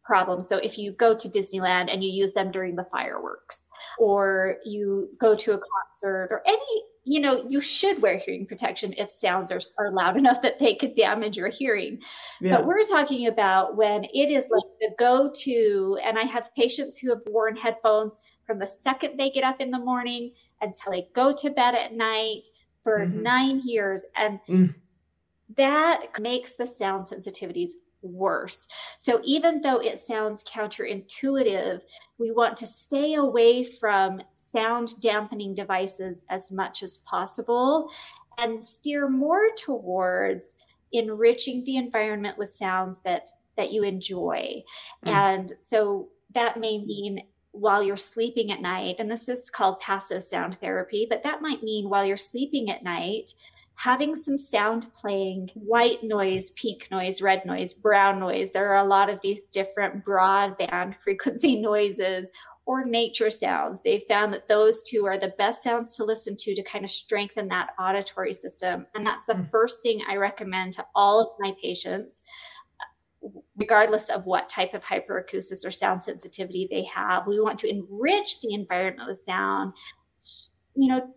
problem. 0.02 0.42
So 0.42 0.58
if 0.58 0.76
you 0.76 0.92
go 0.92 1.14
to 1.14 1.28
Disneyland 1.28 1.92
and 1.92 2.02
you 2.02 2.10
use 2.10 2.32
them 2.32 2.50
during 2.50 2.74
the 2.74 2.84
fireworks, 2.84 3.66
or 3.98 4.56
you 4.64 5.08
go 5.18 5.36
to 5.36 5.52
a 5.52 5.58
concert, 5.58 6.28
or 6.32 6.42
any 6.46 6.84
you 7.04 7.18
know, 7.18 7.44
you 7.48 7.60
should 7.60 8.02
wear 8.02 8.18
hearing 8.18 8.46
protection 8.46 8.94
if 8.98 9.08
sounds 9.08 9.50
are, 9.50 9.60
are 9.78 9.90
loud 9.90 10.16
enough 10.18 10.42
that 10.42 10.58
they 10.58 10.74
could 10.74 10.94
damage 10.94 11.36
your 11.36 11.48
hearing. 11.48 12.00
Yeah. 12.40 12.56
But 12.56 12.66
we're 12.66 12.82
talking 12.82 13.26
about 13.26 13.76
when 13.76 14.04
it 14.04 14.30
is 14.30 14.48
like 14.50 14.64
the 14.80 14.90
go 14.98 15.30
to, 15.42 15.98
and 16.04 16.18
I 16.18 16.22
have 16.22 16.54
patients 16.54 16.98
who 16.98 17.10
have 17.10 17.22
worn 17.26 17.56
headphones 17.56 18.18
from 18.50 18.58
the 18.58 18.66
second 18.66 19.16
they 19.16 19.30
get 19.30 19.44
up 19.44 19.60
in 19.60 19.70
the 19.70 19.78
morning 19.78 20.32
until 20.60 20.90
they 20.90 21.06
go 21.14 21.32
to 21.32 21.50
bed 21.50 21.76
at 21.76 21.94
night 21.94 22.48
for 22.82 22.98
mm-hmm. 22.98 23.22
nine 23.22 23.62
years. 23.64 24.02
And 24.16 24.40
mm. 24.48 24.74
that 25.56 26.20
makes 26.20 26.54
the 26.54 26.66
sound 26.66 27.06
sensitivities 27.06 27.70
worse. 28.02 28.66
So 28.98 29.20
even 29.24 29.60
though 29.60 29.78
it 29.78 30.00
sounds 30.00 30.42
counterintuitive, 30.42 31.80
we 32.18 32.32
want 32.32 32.56
to 32.56 32.66
stay 32.66 33.14
away 33.14 33.62
from 33.62 34.20
sound 34.34 35.00
dampening 35.00 35.54
devices 35.54 36.24
as 36.28 36.50
much 36.50 36.82
as 36.82 36.96
possible 36.96 37.88
and 38.36 38.60
steer 38.60 39.08
more 39.08 39.46
towards 39.56 40.56
enriching 40.90 41.62
the 41.62 41.76
environment 41.76 42.36
with 42.36 42.50
sounds 42.50 42.98
that 43.02 43.30
that 43.56 43.70
you 43.70 43.84
enjoy. 43.84 44.60
Mm. 45.06 45.12
And 45.12 45.52
so 45.60 46.08
that 46.34 46.58
may 46.58 46.78
mean 46.78 47.20
while 47.52 47.82
you're 47.82 47.96
sleeping 47.96 48.52
at 48.52 48.60
night, 48.60 48.96
and 48.98 49.10
this 49.10 49.28
is 49.28 49.50
called 49.50 49.80
passive 49.80 50.22
sound 50.22 50.58
therapy, 50.60 51.06
but 51.08 51.22
that 51.22 51.42
might 51.42 51.62
mean 51.62 51.88
while 51.88 52.04
you're 52.04 52.16
sleeping 52.16 52.70
at 52.70 52.84
night, 52.84 53.34
having 53.74 54.14
some 54.14 54.36
sound 54.36 54.92
playing 54.92 55.50
white 55.54 56.02
noise, 56.02 56.50
pink 56.50 56.86
noise, 56.90 57.22
red 57.22 57.44
noise, 57.46 57.72
brown 57.72 58.20
noise. 58.20 58.50
There 58.50 58.68
are 58.68 58.84
a 58.84 58.88
lot 58.88 59.08
of 59.08 59.20
these 59.22 59.46
different 59.46 60.04
broadband 60.04 60.96
frequency 61.04 61.60
noises 61.60 62.30
or 62.66 62.84
nature 62.84 63.30
sounds. 63.30 63.80
They 63.80 64.00
found 64.00 64.32
that 64.32 64.48
those 64.48 64.82
two 64.82 65.06
are 65.06 65.18
the 65.18 65.34
best 65.38 65.62
sounds 65.62 65.96
to 65.96 66.04
listen 66.04 66.36
to 66.36 66.54
to 66.54 66.62
kind 66.62 66.84
of 66.84 66.90
strengthen 66.90 67.48
that 67.48 67.70
auditory 67.80 68.32
system. 68.32 68.86
And 68.94 69.04
that's 69.04 69.24
the 69.24 69.32
mm. 69.32 69.50
first 69.50 69.82
thing 69.82 70.02
I 70.08 70.16
recommend 70.16 70.74
to 70.74 70.84
all 70.94 71.20
of 71.20 71.28
my 71.40 71.54
patients, 71.60 72.22
regardless 73.56 74.08
of 74.08 74.26
what 74.26 74.48
type 74.48 74.74
of 74.74 74.84
hyperacusis 74.84 75.66
or 75.66 75.70
sound 75.70 76.02
sensitivity 76.02 76.68
they 76.70 76.84
have. 76.84 77.26
We 77.26 77.40
want 77.40 77.58
to 77.60 77.70
enrich 77.70 78.40
the 78.40 78.54
environment 78.54 79.08
with 79.08 79.20
sound, 79.20 79.72
you 80.74 80.88
know, 80.88 81.14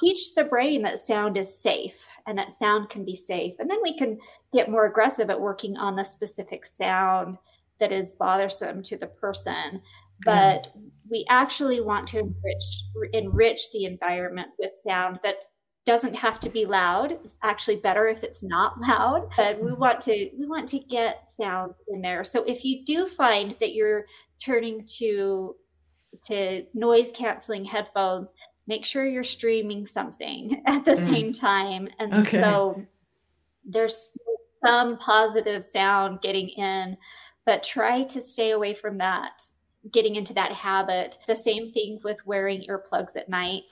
teach 0.00 0.34
the 0.34 0.44
brain 0.44 0.82
that 0.82 0.98
sound 0.98 1.36
is 1.36 1.62
safe 1.62 2.06
and 2.26 2.36
that 2.38 2.50
sound 2.50 2.90
can 2.90 3.04
be 3.04 3.14
safe. 3.14 3.54
And 3.58 3.70
then 3.70 3.78
we 3.82 3.96
can 3.96 4.18
get 4.52 4.70
more 4.70 4.86
aggressive 4.86 5.30
at 5.30 5.40
working 5.40 5.76
on 5.76 5.94
the 5.94 6.04
specific 6.04 6.66
sound 6.66 7.36
that 7.78 7.92
is 7.92 8.12
bothersome 8.12 8.82
to 8.84 8.96
the 8.96 9.06
person 9.06 9.80
but 10.24 10.68
we 11.10 11.24
actually 11.28 11.80
want 11.80 12.06
to 12.08 12.18
enrich 12.18 13.12
enrich 13.12 13.70
the 13.72 13.84
environment 13.84 14.48
with 14.58 14.72
sound 14.74 15.18
that 15.22 15.36
doesn't 15.84 16.14
have 16.14 16.40
to 16.40 16.48
be 16.48 16.64
loud 16.64 17.12
it's 17.24 17.38
actually 17.42 17.76
better 17.76 18.08
if 18.08 18.22
it's 18.22 18.42
not 18.42 18.80
loud 18.88 19.28
but 19.36 19.60
we 19.62 19.72
want 19.72 20.00
to 20.00 20.30
we 20.38 20.46
want 20.46 20.68
to 20.68 20.78
get 20.78 21.26
sound 21.26 21.74
in 21.88 22.00
there 22.00 22.24
so 22.24 22.42
if 22.44 22.64
you 22.64 22.84
do 22.84 23.06
find 23.06 23.52
that 23.60 23.74
you're 23.74 24.04
turning 24.42 24.84
to 24.86 25.54
to 26.24 26.64
noise 26.74 27.12
canceling 27.12 27.64
headphones 27.64 28.32
make 28.66 28.84
sure 28.84 29.06
you're 29.06 29.22
streaming 29.22 29.84
something 29.84 30.62
at 30.66 30.84
the 30.84 30.92
mm. 30.92 31.06
same 31.06 31.32
time 31.32 31.88
and 31.98 32.14
okay. 32.14 32.40
so 32.40 32.82
there's 33.64 34.10
some 34.64 34.96
positive 34.98 35.62
sound 35.62 36.20
getting 36.22 36.48
in 36.50 36.96
but 37.44 37.62
try 37.62 38.02
to 38.02 38.20
stay 38.20 38.52
away 38.52 38.72
from 38.72 38.96
that 38.96 39.42
getting 39.92 40.16
into 40.16 40.34
that 40.34 40.52
habit. 40.52 41.18
The 41.26 41.34
same 41.34 41.70
thing 41.70 42.00
with 42.02 42.24
wearing 42.26 42.64
earplugs 42.68 43.16
at 43.16 43.28
night. 43.28 43.70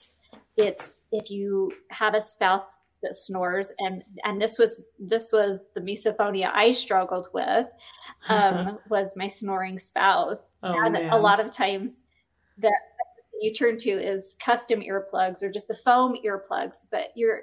It's 0.55 1.01
if 1.11 1.31
you 1.31 1.71
have 1.89 2.13
a 2.13 2.21
spouse 2.21 2.97
that 3.01 3.13
snores 3.13 3.71
and 3.79 4.03
and 4.23 4.41
this 4.41 4.57
was 4.59 4.85
this 4.99 5.31
was 5.31 5.65
the 5.73 5.81
misophonia 5.81 6.51
I 6.53 6.71
struggled 6.71 7.27
with 7.33 7.67
um, 8.29 8.77
was 8.89 9.13
my 9.15 9.27
snoring 9.27 9.79
spouse. 9.79 10.51
Oh, 10.61 10.73
and 10.73 10.93
man. 10.93 11.11
a 11.11 11.17
lot 11.17 11.39
of 11.39 11.51
times 11.51 12.03
that 12.59 12.73
you 13.41 13.51
turn 13.51 13.77
to 13.77 13.89
is 13.89 14.35
custom 14.39 14.81
earplugs 14.81 15.41
or 15.41 15.51
just 15.51 15.67
the 15.67 15.75
foam 15.75 16.15
earplugs. 16.25 16.77
But 16.91 17.09
you're 17.15 17.41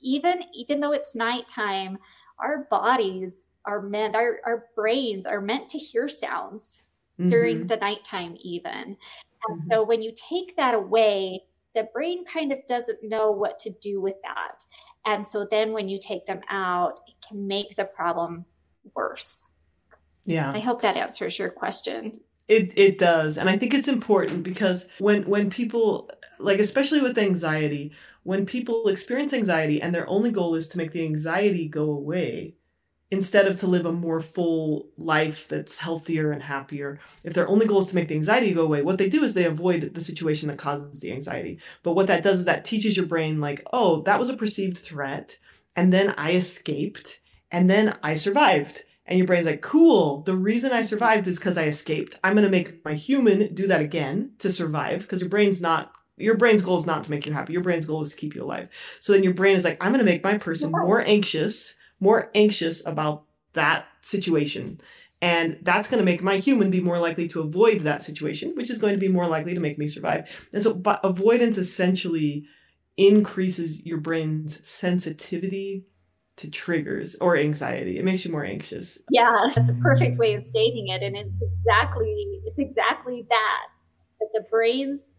even 0.00 0.42
even 0.54 0.80
though 0.80 0.92
it's 0.92 1.14
nighttime, 1.14 1.98
our 2.38 2.66
bodies 2.70 3.44
are 3.64 3.80
meant 3.80 4.16
our, 4.16 4.40
our 4.44 4.66
brains 4.74 5.26
are 5.26 5.40
meant 5.40 5.68
to 5.70 5.78
hear 5.78 6.08
sounds 6.08 6.82
mm-hmm. 7.18 7.28
during 7.28 7.66
the 7.66 7.76
nighttime, 7.76 8.36
even. 8.40 8.96
And 9.48 9.60
mm-hmm. 9.60 9.70
so 9.70 9.82
when 9.84 10.02
you 10.02 10.12
take 10.14 10.56
that 10.56 10.74
away, 10.74 11.44
the 11.74 11.88
brain 11.92 12.24
kind 12.24 12.52
of 12.52 12.58
doesn't 12.68 12.98
know 13.02 13.30
what 13.30 13.58
to 13.60 13.70
do 13.80 14.00
with 14.00 14.16
that. 14.22 14.64
And 15.04 15.26
so 15.26 15.46
then 15.50 15.72
when 15.72 15.88
you 15.88 15.98
take 16.00 16.26
them 16.26 16.40
out, 16.48 17.00
it 17.08 17.14
can 17.26 17.46
make 17.46 17.76
the 17.76 17.84
problem 17.84 18.44
worse. 18.94 19.44
Yeah. 20.24 20.52
I 20.54 20.60
hope 20.60 20.82
that 20.82 20.96
answers 20.96 21.38
your 21.38 21.50
question. 21.50 22.20
It 22.48 22.72
it 22.76 22.98
does. 22.98 23.38
And 23.38 23.48
I 23.48 23.56
think 23.56 23.74
it's 23.74 23.88
important 23.88 24.42
because 24.42 24.86
when 24.98 25.24
when 25.24 25.50
people 25.50 26.10
like 26.38 26.58
especially 26.58 27.00
with 27.00 27.18
anxiety, 27.18 27.92
when 28.22 28.46
people 28.46 28.88
experience 28.88 29.32
anxiety 29.32 29.80
and 29.80 29.94
their 29.94 30.08
only 30.08 30.30
goal 30.30 30.54
is 30.54 30.68
to 30.68 30.78
make 30.78 30.92
the 30.92 31.04
anxiety 31.04 31.68
go 31.68 31.90
away, 31.90 32.56
instead 33.12 33.46
of 33.46 33.60
to 33.60 33.66
live 33.66 33.84
a 33.84 33.92
more 33.92 34.20
full 34.20 34.88
life 34.96 35.46
that's 35.46 35.76
healthier 35.76 36.32
and 36.32 36.42
happier. 36.42 36.98
If 37.22 37.34
their 37.34 37.46
only 37.46 37.66
goal 37.66 37.80
is 37.80 37.88
to 37.88 37.94
make 37.94 38.08
the 38.08 38.14
anxiety 38.14 38.54
go 38.54 38.64
away, 38.64 38.80
what 38.80 38.96
they 38.96 39.10
do 39.10 39.22
is 39.22 39.34
they 39.34 39.44
avoid 39.44 39.92
the 39.92 40.00
situation 40.00 40.48
that 40.48 40.56
causes 40.56 41.00
the 41.00 41.12
anxiety. 41.12 41.60
But 41.82 41.92
what 41.92 42.06
that 42.06 42.22
does 42.22 42.38
is 42.40 42.44
that 42.46 42.64
teaches 42.64 42.96
your 42.96 43.04
brain, 43.04 43.38
like, 43.38 43.62
oh, 43.70 44.00
that 44.04 44.18
was 44.18 44.30
a 44.30 44.36
perceived 44.36 44.78
threat. 44.78 45.38
And 45.76 45.92
then 45.92 46.14
I 46.16 46.32
escaped. 46.32 47.20
And 47.50 47.68
then 47.68 47.98
I 48.02 48.14
survived. 48.14 48.82
And 49.04 49.18
your 49.18 49.26
brain's 49.26 49.44
like, 49.44 49.60
cool. 49.60 50.22
The 50.22 50.34
reason 50.34 50.72
I 50.72 50.80
survived 50.80 51.28
is 51.28 51.38
because 51.38 51.58
I 51.58 51.66
escaped. 51.66 52.18
I'm 52.24 52.32
going 52.32 52.46
to 52.46 52.50
make 52.50 52.82
my 52.82 52.94
human 52.94 53.54
do 53.54 53.66
that 53.66 53.82
again 53.82 54.32
to 54.38 54.50
survive 54.50 55.02
because 55.02 55.20
your 55.20 55.28
brain's 55.28 55.60
not 55.60 55.92
your 56.16 56.36
brain's 56.36 56.62
goal 56.62 56.76
is 56.76 56.86
not 56.86 57.04
to 57.04 57.10
make 57.10 57.26
you 57.26 57.32
happy. 57.32 57.52
Your 57.52 57.62
brain's 57.62 57.86
goal 57.86 58.02
is 58.02 58.10
to 58.10 58.16
keep 58.16 58.34
you 58.34 58.44
alive. 58.44 58.68
So 59.00 59.12
then 59.12 59.24
your 59.24 59.34
brain 59.34 59.56
is 59.56 59.64
like, 59.64 59.78
I'm 59.80 59.92
going 59.92 60.04
to 60.04 60.10
make 60.10 60.22
my 60.22 60.38
person 60.38 60.70
more 60.70 61.00
anxious 61.00 61.74
more 62.02 62.30
anxious 62.34 62.84
about 62.84 63.22
that 63.52 63.86
situation. 64.00 64.80
And 65.22 65.58
that's 65.62 65.86
going 65.86 66.00
to 66.00 66.04
make 66.04 66.20
my 66.20 66.38
human 66.38 66.68
be 66.68 66.80
more 66.80 66.98
likely 66.98 67.28
to 67.28 67.40
avoid 67.40 67.82
that 67.82 68.02
situation, 68.02 68.54
which 68.56 68.70
is 68.70 68.78
going 68.78 68.92
to 68.92 68.98
be 68.98 69.06
more 69.06 69.28
likely 69.28 69.54
to 69.54 69.60
make 69.60 69.78
me 69.78 69.86
survive. 69.86 70.48
And 70.52 70.60
so, 70.64 70.74
but 70.74 70.98
avoidance 71.04 71.56
essentially 71.56 72.44
increases 72.96 73.86
your 73.86 73.98
brain's 73.98 74.66
sensitivity 74.68 75.86
to 76.38 76.50
triggers 76.50 77.14
or 77.20 77.36
anxiety. 77.36 77.98
It 77.98 78.04
makes 78.04 78.24
you 78.24 78.32
more 78.32 78.44
anxious. 78.44 78.98
Yeah, 79.10 79.36
that's 79.54 79.68
a 79.68 79.74
perfect 79.74 80.18
way 80.18 80.34
of 80.34 80.42
stating 80.42 80.88
it. 80.88 81.04
And 81.04 81.16
it's 81.16 81.30
exactly 81.40 82.40
it's 82.46 82.58
exactly 82.58 83.24
that. 83.28 83.66
That 84.18 84.28
the 84.34 84.44
brain's 84.50 85.14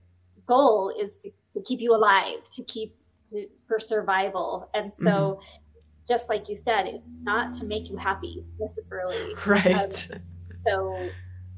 goal 0.47 0.93
is 0.99 1.15
to, 1.17 1.29
to 1.53 1.61
keep 1.63 1.79
you 1.79 1.95
alive, 1.95 2.43
to 2.51 2.63
keep 2.63 2.97
to, 3.29 3.47
for 3.69 3.79
survival. 3.79 4.69
And 4.73 4.91
so 4.91 5.39
mm-hmm 5.39 5.62
just 6.07 6.29
like 6.29 6.49
you 6.49 6.55
said, 6.55 7.01
not 7.21 7.53
to 7.53 7.65
make 7.65 7.89
you 7.89 7.97
happy 7.97 8.43
necessarily. 8.59 9.33
Right. 9.45 10.11
Um, 10.11 10.21
so 10.65 11.09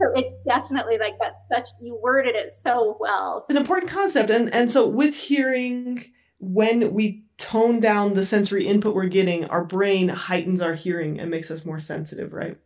so 0.02 0.12
it 0.14 0.44
definitely 0.44 0.98
like 0.98 1.16
that's 1.20 1.40
such 1.48 1.70
you 1.82 1.98
worded 2.02 2.36
it 2.36 2.52
so 2.52 2.98
well. 3.00 3.38
It's 3.38 3.50
an 3.50 3.58
important 3.58 3.92
concept. 3.92 4.30
And 4.30 4.54
and 4.54 4.70
so 4.70 4.88
with 4.88 5.16
hearing, 5.16 6.06
when 6.40 6.94
we 6.94 7.26
tone 7.38 7.80
down 7.80 8.14
the 8.14 8.26
sensory 8.26 8.66
input 8.66 8.96
we're 8.96 9.06
getting, 9.08 9.46
our 9.46 9.64
brain 9.64 10.10
heightens 10.10 10.62
our 10.62 10.74
hearing 10.74 11.20
and 11.20 11.30
makes 11.30 11.52
us 11.52 11.66
more 11.66 11.80
sensitive, 11.80 12.34
right? 12.34 12.58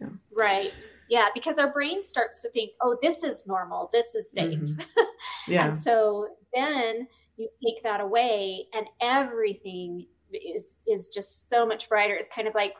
Yeah. 0.00 0.08
Right. 0.32 0.86
Yeah, 1.08 1.28
because 1.34 1.58
our 1.58 1.72
brain 1.72 2.02
starts 2.02 2.42
to 2.42 2.50
think, 2.50 2.72
oh, 2.82 2.96
this 3.02 3.22
is 3.22 3.46
normal, 3.46 3.90
this 3.92 4.14
is 4.14 4.30
safe. 4.30 4.58
Mm-hmm. 4.58 5.02
Yeah. 5.48 5.66
and 5.66 5.76
so 5.76 6.28
then 6.54 7.08
you 7.38 7.48
take 7.64 7.82
that 7.82 8.00
away 8.00 8.66
and 8.74 8.86
everything 9.00 10.06
is 10.32 10.80
is 10.86 11.08
just 11.08 11.48
so 11.48 11.66
much 11.66 11.88
brighter 11.88 12.14
it's 12.14 12.28
kind 12.28 12.46
of 12.46 12.54
like 12.54 12.74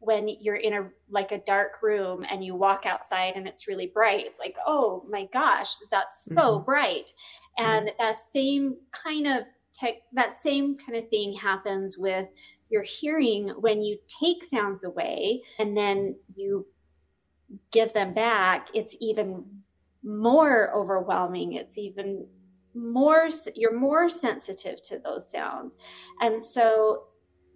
when 0.00 0.28
you're 0.40 0.56
in 0.56 0.74
a 0.74 0.88
like 1.10 1.32
a 1.32 1.42
dark 1.46 1.82
room 1.82 2.24
and 2.30 2.44
you 2.44 2.54
walk 2.54 2.86
outside 2.86 3.34
and 3.36 3.46
it's 3.46 3.68
really 3.68 3.90
bright 3.92 4.24
it's 4.26 4.38
like 4.38 4.56
oh 4.66 5.04
my 5.10 5.26
gosh 5.32 5.74
that's 5.90 6.24
so 6.24 6.56
mm-hmm. 6.56 6.64
bright 6.64 7.12
and 7.58 7.88
mm-hmm. 7.88 8.02
that 8.02 8.16
same 8.16 8.76
kind 8.92 9.26
of 9.26 9.42
tech 9.74 9.94
that 10.12 10.38
same 10.38 10.76
kind 10.78 10.96
of 10.96 11.08
thing 11.08 11.32
happens 11.32 11.98
with 11.98 12.28
your 12.70 12.82
hearing 12.82 13.48
when 13.60 13.82
you 13.82 13.98
take 14.06 14.44
sounds 14.44 14.84
away 14.84 15.42
and 15.58 15.76
then 15.76 16.14
you 16.34 16.66
give 17.70 17.92
them 17.92 18.14
back 18.14 18.68
it's 18.72 18.96
even 19.00 19.44
more 20.02 20.70
overwhelming 20.74 21.54
it's 21.54 21.78
even 21.78 22.26
more 22.74 23.28
you're 23.54 23.78
more 23.78 24.08
sensitive 24.08 24.82
to 24.82 24.98
those 24.98 25.30
sounds. 25.30 25.76
And 26.20 26.42
so 26.42 27.04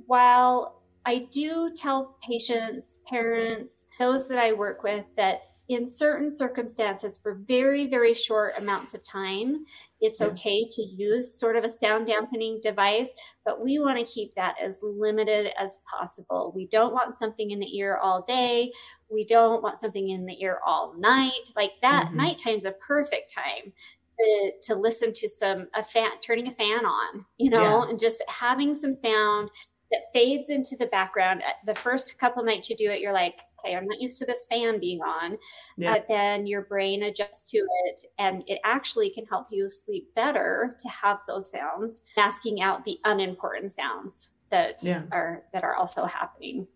while 0.06 0.82
i 1.04 1.18
do 1.30 1.70
tell 1.76 2.16
patients 2.22 3.00
parents 3.06 3.86
those 3.98 4.28
that 4.28 4.38
i 4.38 4.52
work 4.52 4.82
with 4.82 5.04
that 5.16 5.42
in 5.68 5.84
certain 5.84 6.30
circumstances 6.30 7.18
for 7.22 7.34
very 7.46 7.86
very 7.86 8.14
short 8.14 8.54
amounts 8.56 8.94
of 8.94 9.04
time 9.04 9.64
it's 10.00 10.20
okay 10.22 10.66
to 10.70 10.82
use 10.82 11.38
sort 11.38 11.56
of 11.56 11.64
a 11.64 11.68
sound 11.68 12.06
dampening 12.06 12.58
device 12.62 13.12
but 13.44 13.62
we 13.62 13.78
want 13.78 13.98
to 13.98 14.04
keep 14.04 14.34
that 14.34 14.54
as 14.62 14.78
limited 14.82 15.50
as 15.58 15.78
possible. 15.90 16.52
We 16.54 16.66
don't 16.66 16.92
want 16.92 17.14
something 17.14 17.50
in 17.50 17.58
the 17.58 17.78
ear 17.78 17.96
all 17.96 18.20
day. 18.20 18.70
We 19.10 19.24
don't 19.24 19.62
want 19.62 19.78
something 19.78 20.10
in 20.10 20.26
the 20.26 20.38
ear 20.42 20.60
all 20.66 20.94
night. 20.98 21.48
Like 21.56 21.72
that 21.80 22.08
mm-hmm. 22.08 22.18
nighttime's 22.18 22.66
a 22.66 22.72
perfect 22.72 23.32
time 23.34 23.72
to, 24.18 24.52
to 24.62 24.74
listen 24.74 25.12
to 25.12 25.28
some 25.28 25.68
a 25.74 25.82
fan 25.82 26.10
turning 26.22 26.48
a 26.48 26.52
fan 26.52 26.84
on 26.84 27.24
you 27.38 27.50
know 27.50 27.84
yeah. 27.84 27.90
and 27.90 27.98
just 27.98 28.22
having 28.28 28.74
some 28.74 28.94
sound 28.94 29.50
that 29.90 30.00
fades 30.12 30.50
into 30.50 30.76
the 30.76 30.86
background 30.86 31.42
uh, 31.46 31.52
the 31.66 31.74
first 31.74 32.18
couple 32.18 32.42
nights 32.42 32.68
you 32.68 32.76
do 32.76 32.90
it 32.90 33.00
you're 33.00 33.12
like 33.12 33.40
okay 33.64 33.76
i'm 33.76 33.86
not 33.86 34.00
used 34.00 34.18
to 34.18 34.26
this 34.26 34.46
fan 34.50 34.78
being 34.78 35.00
on 35.00 35.36
yeah. 35.76 35.92
but 35.92 36.06
then 36.08 36.46
your 36.46 36.62
brain 36.62 37.04
adjusts 37.04 37.50
to 37.50 37.58
it 37.58 38.00
and 38.18 38.42
it 38.46 38.58
actually 38.64 39.10
can 39.10 39.24
help 39.26 39.46
you 39.50 39.68
sleep 39.68 40.12
better 40.14 40.76
to 40.78 40.88
have 40.88 41.20
those 41.26 41.50
sounds 41.50 42.02
masking 42.16 42.60
out 42.60 42.84
the 42.84 42.98
unimportant 43.04 43.70
sounds 43.70 44.30
that 44.50 44.78
yeah. 44.82 45.02
are 45.12 45.44
that 45.52 45.64
are 45.64 45.76
also 45.76 46.04
happening 46.04 46.66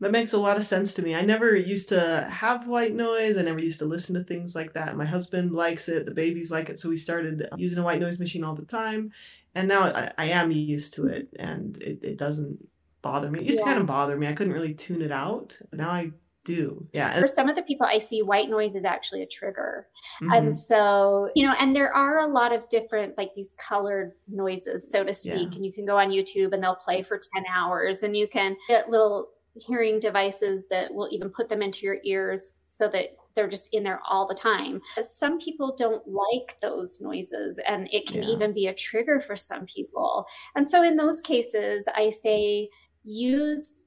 that 0.00 0.12
makes 0.12 0.32
a 0.32 0.38
lot 0.38 0.56
of 0.56 0.64
sense 0.64 0.94
to 0.94 1.02
me. 1.02 1.14
I 1.14 1.22
never 1.22 1.56
used 1.56 1.88
to 1.88 2.28
have 2.30 2.68
white 2.68 2.94
noise. 2.94 3.36
I 3.36 3.42
never 3.42 3.62
used 3.62 3.80
to 3.80 3.84
listen 3.84 4.14
to 4.14 4.22
things 4.22 4.54
like 4.54 4.74
that. 4.74 4.96
My 4.96 5.04
husband 5.04 5.52
likes 5.52 5.88
it. 5.88 6.06
The 6.06 6.12
babies 6.12 6.50
like 6.50 6.68
it. 6.68 6.78
So 6.78 6.88
we 6.88 6.96
started 6.96 7.48
using 7.56 7.78
a 7.78 7.82
white 7.82 8.00
noise 8.00 8.18
machine 8.18 8.44
all 8.44 8.54
the 8.54 8.64
time. 8.64 9.12
And 9.54 9.66
now 9.66 9.84
I, 9.84 10.12
I 10.16 10.26
am 10.26 10.52
used 10.52 10.94
to 10.94 11.06
it 11.06 11.28
and 11.38 11.76
it, 11.82 11.98
it 12.02 12.16
doesn't 12.16 12.68
bother 13.02 13.30
me. 13.30 13.40
It 13.40 13.46
used 13.46 13.58
yeah. 13.58 13.64
to 13.64 13.70
kind 13.70 13.80
of 13.80 13.86
bother 13.86 14.16
me. 14.16 14.28
I 14.28 14.34
couldn't 14.34 14.52
really 14.52 14.74
tune 14.74 15.02
it 15.02 15.10
out. 15.10 15.58
Now 15.72 15.90
I 15.90 16.12
do. 16.44 16.86
Yeah. 16.92 17.18
For 17.20 17.26
some 17.26 17.48
of 17.48 17.56
the 17.56 17.62
people 17.62 17.86
I 17.86 17.98
see, 17.98 18.22
white 18.22 18.48
noise 18.48 18.74
is 18.74 18.84
actually 18.84 19.22
a 19.22 19.26
trigger. 19.26 19.86
Mm-hmm. 20.22 20.32
And 20.32 20.56
so, 20.56 21.30
you 21.34 21.44
know, 21.44 21.54
and 21.58 21.74
there 21.74 21.92
are 21.92 22.20
a 22.20 22.32
lot 22.32 22.54
of 22.54 22.68
different, 22.68 23.18
like 23.18 23.34
these 23.34 23.54
colored 23.58 24.12
noises, 24.28 24.90
so 24.90 25.04
to 25.04 25.12
speak. 25.12 25.50
Yeah. 25.50 25.56
And 25.56 25.66
you 25.66 25.72
can 25.72 25.84
go 25.84 25.98
on 25.98 26.10
YouTube 26.10 26.52
and 26.52 26.62
they'll 26.62 26.76
play 26.76 27.02
for 27.02 27.18
10 27.18 27.44
hours 27.52 28.02
and 28.02 28.16
you 28.16 28.28
can 28.28 28.56
get 28.68 28.88
little 28.88 29.28
hearing 29.54 30.00
devices 30.00 30.62
that 30.70 30.92
will 30.92 31.08
even 31.10 31.30
put 31.30 31.48
them 31.48 31.62
into 31.62 31.84
your 31.84 31.98
ears 32.04 32.60
so 32.68 32.88
that 32.88 33.16
they're 33.34 33.48
just 33.48 33.72
in 33.72 33.84
there 33.84 34.00
all 34.08 34.26
the 34.26 34.34
time. 34.34 34.80
Some 35.02 35.38
people 35.38 35.74
don't 35.76 36.02
like 36.06 36.56
those 36.60 37.00
noises, 37.00 37.60
and 37.66 37.88
it 37.92 38.06
can 38.06 38.22
yeah. 38.22 38.30
even 38.30 38.52
be 38.52 38.66
a 38.66 38.74
trigger 38.74 39.20
for 39.20 39.36
some 39.36 39.66
people. 39.66 40.26
And 40.56 40.68
so, 40.68 40.82
in 40.82 40.96
those 40.96 41.20
cases, 41.20 41.88
I 41.94 42.10
say 42.10 42.68
use 43.04 43.84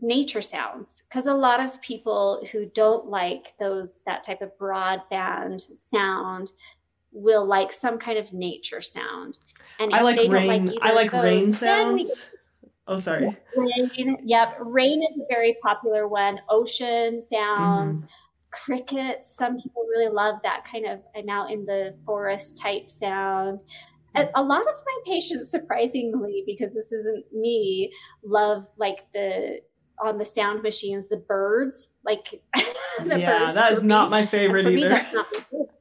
nature 0.00 0.42
sounds 0.42 1.04
because 1.08 1.26
a 1.26 1.34
lot 1.34 1.60
of 1.60 1.80
people 1.80 2.44
who 2.50 2.66
don't 2.74 3.06
like 3.06 3.54
those 3.60 4.00
that 4.06 4.24
type 4.24 4.42
of 4.42 4.50
broadband 4.58 5.62
sound 5.76 6.52
will 7.12 7.46
like 7.46 7.72
some 7.72 7.96
kind 7.98 8.18
of 8.18 8.32
nature 8.32 8.80
sound. 8.80 9.38
And 9.78 9.94
I 9.94 10.02
like 10.02 10.30
rain. 10.30 10.66
Like 10.66 10.78
I 10.82 10.92
like 10.92 11.10
those, 11.10 11.24
rain 11.24 11.52
sounds. 11.52 12.28
Oh, 12.86 12.98
sorry. 12.98 13.34
Rain. 13.56 14.18
Yep. 14.24 14.56
Rain 14.60 15.02
is 15.10 15.18
a 15.18 15.24
very 15.28 15.56
popular 15.62 16.06
one. 16.06 16.38
Ocean 16.50 17.20
sounds, 17.20 18.02
mm. 18.02 18.08
crickets. 18.50 19.34
Some 19.36 19.56
people 19.56 19.82
really 19.88 20.12
love 20.12 20.36
that 20.42 20.64
kind 20.70 20.86
of 20.86 21.00
I'm 21.16 21.28
out 21.28 21.50
in 21.50 21.64
the 21.64 21.94
forest 22.04 22.58
type 22.58 22.90
sound. 22.90 23.60
A 24.16 24.42
lot 24.42 24.60
of 24.60 24.66
my 24.66 25.12
patients, 25.12 25.50
surprisingly, 25.50 26.44
because 26.46 26.72
this 26.72 26.92
isn't 26.92 27.24
me, 27.32 27.92
love 28.22 28.64
like 28.76 29.10
the 29.12 29.60
on 30.04 30.18
the 30.18 30.24
sound 30.24 30.62
machines, 30.62 31.08
the 31.08 31.16
birds, 31.16 31.88
like 32.04 32.42
the 33.02 33.18
yeah, 33.18 33.38
birds. 33.38 33.56
that 33.56 33.72
is 33.72 33.82
not 33.82 34.10
my 34.10 34.24
favorite 34.24 34.66
either. 34.66 34.74
Me, 34.74 34.82
that's 34.88 35.12
not 35.12 35.26
my 35.32 35.40
favorite 35.40 35.73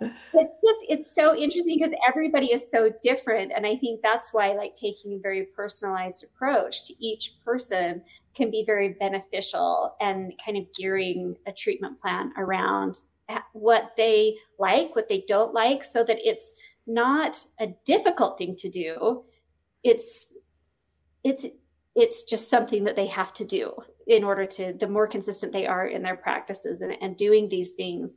it's 0.00 0.58
just 0.58 0.84
it's 0.88 1.14
so 1.14 1.36
interesting 1.36 1.78
because 1.78 1.94
everybody 2.06 2.52
is 2.52 2.70
so 2.70 2.92
different 3.02 3.52
and 3.54 3.66
i 3.66 3.74
think 3.76 4.00
that's 4.02 4.32
why 4.32 4.52
like 4.52 4.72
taking 4.72 5.14
a 5.14 5.18
very 5.18 5.44
personalized 5.56 6.24
approach 6.24 6.86
to 6.86 6.94
each 7.04 7.34
person 7.44 8.02
can 8.34 8.50
be 8.50 8.64
very 8.64 8.90
beneficial 9.00 9.94
and 10.00 10.32
kind 10.44 10.56
of 10.56 10.64
gearing 10.74 11.36
a 11.46 11.52
treatment 11.52 11.98
plan 11.98 12.32
around 12.36 13.00
what 13.52 13.92
they 13.96 14.36
like 14.58 14.94
what 14.96 15.08
they 15.08 15.24
don't 15.28 15.52
like 15.52 15.84
so 15.84 16.02
that 16.02 16.18
it's 16.26 16.54
not 16.88 17.44
a 17.60 17.68
difficult 17.84 18.38
thing 18.38 18.56
to 18.56 18.68
do. 18.68 19.24
It's 19.84 20.36
it's 21.22 21.46
it's 21.94 22.22
just 22.24 22.48
something 22.48 22.84
that 22.84 22.96
they 22.96 23.06
have 23.06 23.32
to 23.34 23.44
do 23.44 23.72
in 24.06 24.24
order 24.24 24.46
to 24.46 24.72
the 24.72 24.88
more 24.88 25.06
consistent 25.06 25.52
they 25.52 25.66
are 25.66 25.86
in 25.86 26.02
their 26.02 26.16
practices 26.16 26.80
and, 26.80 26.96
and 27.00 27.16
doing 27.16 27.48
these 27.48 27.72
things 27.72 28.16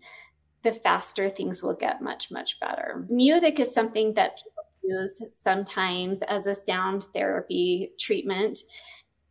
the 0.64 0.72
faster 0.72 1.30
things 1.30 1.64
will 1.64 1.74
get 1.74 2.02
much, 2.02 2.32
much 2.32 2.60
better. 2.60 3.06
Music 3.10 3.60
is 3.60 3.74
something 3.74 4.14
that 4.14 4.38
people 4.38 4.64
use 4.84 5.22
sometimes 5.34 6.22
as 6.24 6.48
a 6.48 6.56
sound 6.56 7.04
therapy 7.14 7.92
treatment. 8.00 8.60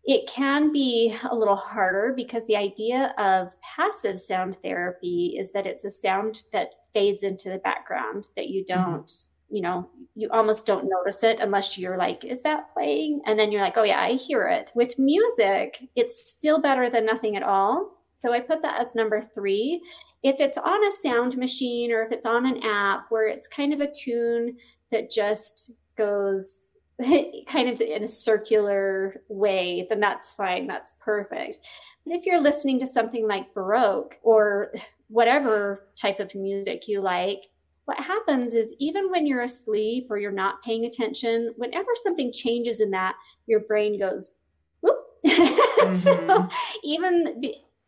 it 0.05 0.27
can 0.27 0.73
be 0.73 1.15
a 1.31 1.35
little 1.35 1.57
harder 1.57 2.15
because 2.17 2.47
the 2.47 2.57
idea 2.57 3.15
of 3.19 3.55
passive 3.61 4.19
sound 4.19 4.57
therapy 4.57 5.37
is 5.39 5.53
that 5.53 5.67
it's 5.67 5.85
a 5.85 5.91
sound 5.91 6.43
that 6.53 6.71
fades 6.95 7.23
into 7.23 7.51
the 7.51 7.59
background 7.59 8.29
that 8.37 8.49
you 8.49 8.65
mm-hmm. 8.65 8.83
don't 8.83 9.07
mm-hmm. 9.07 9.57
you 9.57 9.63
know 9.63 9.89
you 10.15 10.29
almost 10.31 10.67
don't 10.67 10.89
notice 10.89 11.23
it 11.23 11.41
unless 11.41 11.79
you're 11.79 11.99
like 11.99 12.25
is 12.25 12.43
that 12.43 12.73
playing 12.73 13.21
and 13.27 13.39
then 13.39 13.53
you're 13.53 13.61
like 13.61 13.77
oh 13.77 13.83
yeah 13.83 14.01
i 14.01 14.13
hear 14.13 14.49
it 14.49 14.73
with 14.75 14.99
music 14.99 15.87
it's 15.97 16.31
still 16.31 16.61
better 16.61 16.91
than 16.91 17.05
nothing 17.05 17.37
at 17.37 17.43
all 17.43 17.91
so 18.15 18.33
i 18.33 18.41
put 18.41 18.63
that 18.63 18.81
as 18.81 18.95
number 18.95 19.21
three 19.21 19.83
if 20.23 20.41
it's 20.41 20.59
on 20.59 20.85
a 20.87 20.91
sound 20.91 21.37
machine 21.37 21.93
or 21.93 22.03
if 22.03 22.13
it's 22.13 22.27
on 22.27 22.47
an 22.47 22.63
app 22.63 23.07
where 23.09 23.29
it's 23.29 23.47
kind 23.47 23.73
of 23.73 23.81
a 23.81 23.91
tune 23.91 24.57
that 24.91 25.11
just 25.11 25.73
goes 25.97 26.67
kind 27.47 27.69
of 27.69 27.81
in 27.81 28.05
a 28.05 28.09
circular 28.09 29.23
way, 29.29 29.87
then 29.89 30.01
that's 30.01 30.31
fine. 30.31 30.67
That's 30.67 30.93
perfect. 31.01 31.61
But 32.05 32.17
if 32.17 32.27
you're 32.27 32.41
listening 32.41 32.79
to 32.81 32.87
something 32.87 33.27
like 33.27 33.55
Baroque 33.55 34.19
or 34.23 34.73
whatever 35.09 35.89
type 35.97 36.21
of 36.21 36.35
music 36.35 36.87
you 36.87 37.01
like, 37.01 37.47
what 37.87 37.99
happens 37.99 38.55
is 38.55 38.75
even 38.79 39.11
when 39.11 39.27
you're 39.27 39.43
asleep 39.43 40.07
or 40.11 40.19
you're 40.19 40.31
not 40.31 40.63
paying 40.63 40.85
attention, 40.85 41.53
whenever 41.57 41.89
something 42.05 42.33
changes 42.33 42.81
in 42.81 42.91
that, 42.93 43.17
your 43.47 43.61
brain 43.61 43.99
goes, 43.99 44.33
whoop. 44.81 44.97
Mm-hmm. 45.81 45.97
so 45.97 46.49
even, 46.85 47.43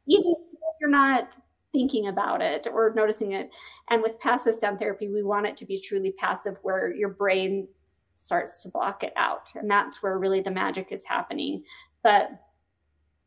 even 0.06 0.32
if 0.32 0.76
you're 0.80 0.88
not 0.88 1.34
thinking 1.72 2.08
about 2.08 2.42
it 2.42 2.66
or 2.70 2.92
noticing 2.94 3.32
it. 3.32 3.50
And 3.90 4.02
with 4.02 4.20
passive 4.20 4.54
sound 4.54 4.78
therapy, 4.78 5.08
we 5.08 5.22
want 5.22 5.46
it 5.46 5.56
to 5.58 5.66
be 5.66 5.80
truly 5.80 6.12
passive 6.12 6.58
where 6.62 6.94
your 6.94 7.08
brain 7.08 7.66
starts 8.12 8.62
to 8.62 8.68
block 8.68 9.02
it 9.02 9.12
out. 9.16 9.50
And 9.54 9.70
that's 9.70 10.02
where 10.02 10.18
really 10.18 10.40
the 10.40 10.50
magic 10.50 10.88
is 10.90 11.04
happening. 11.04 11.64
But 12.02 12.30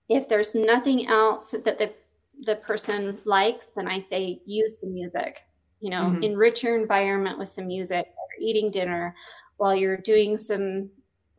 if 0.09 0.29
there's 0.29 0.55
nothing 0.55 1.07
else 1.07 1.51
that 1.51 1.77
the 1.77 1.93
the 2.41 2.57
person 2.57 3.17
likes, 3.23 3.71
then 3.75 3.87
I 3.87 3.97
say 3.97 4.41
use 4.45 4.81
some 4.81 4.93
music. 4.93 5.41
You 5.79 5.89
know, 5.89 6.03
mm-hmm. 6.03 6.23
enrich 6.23 6.63
your 6.63 6.79
environment 6.79 7.39
with 7.39 7.47
some 7.47 7.67
music 7.67 8.05
or 8.05 8.27
eating 8.41 8.71
dinner 8.71 9.15
while 9.57 9.75
you're 9.75 9.97
doing 9.97 10.35
some 10.35 10.89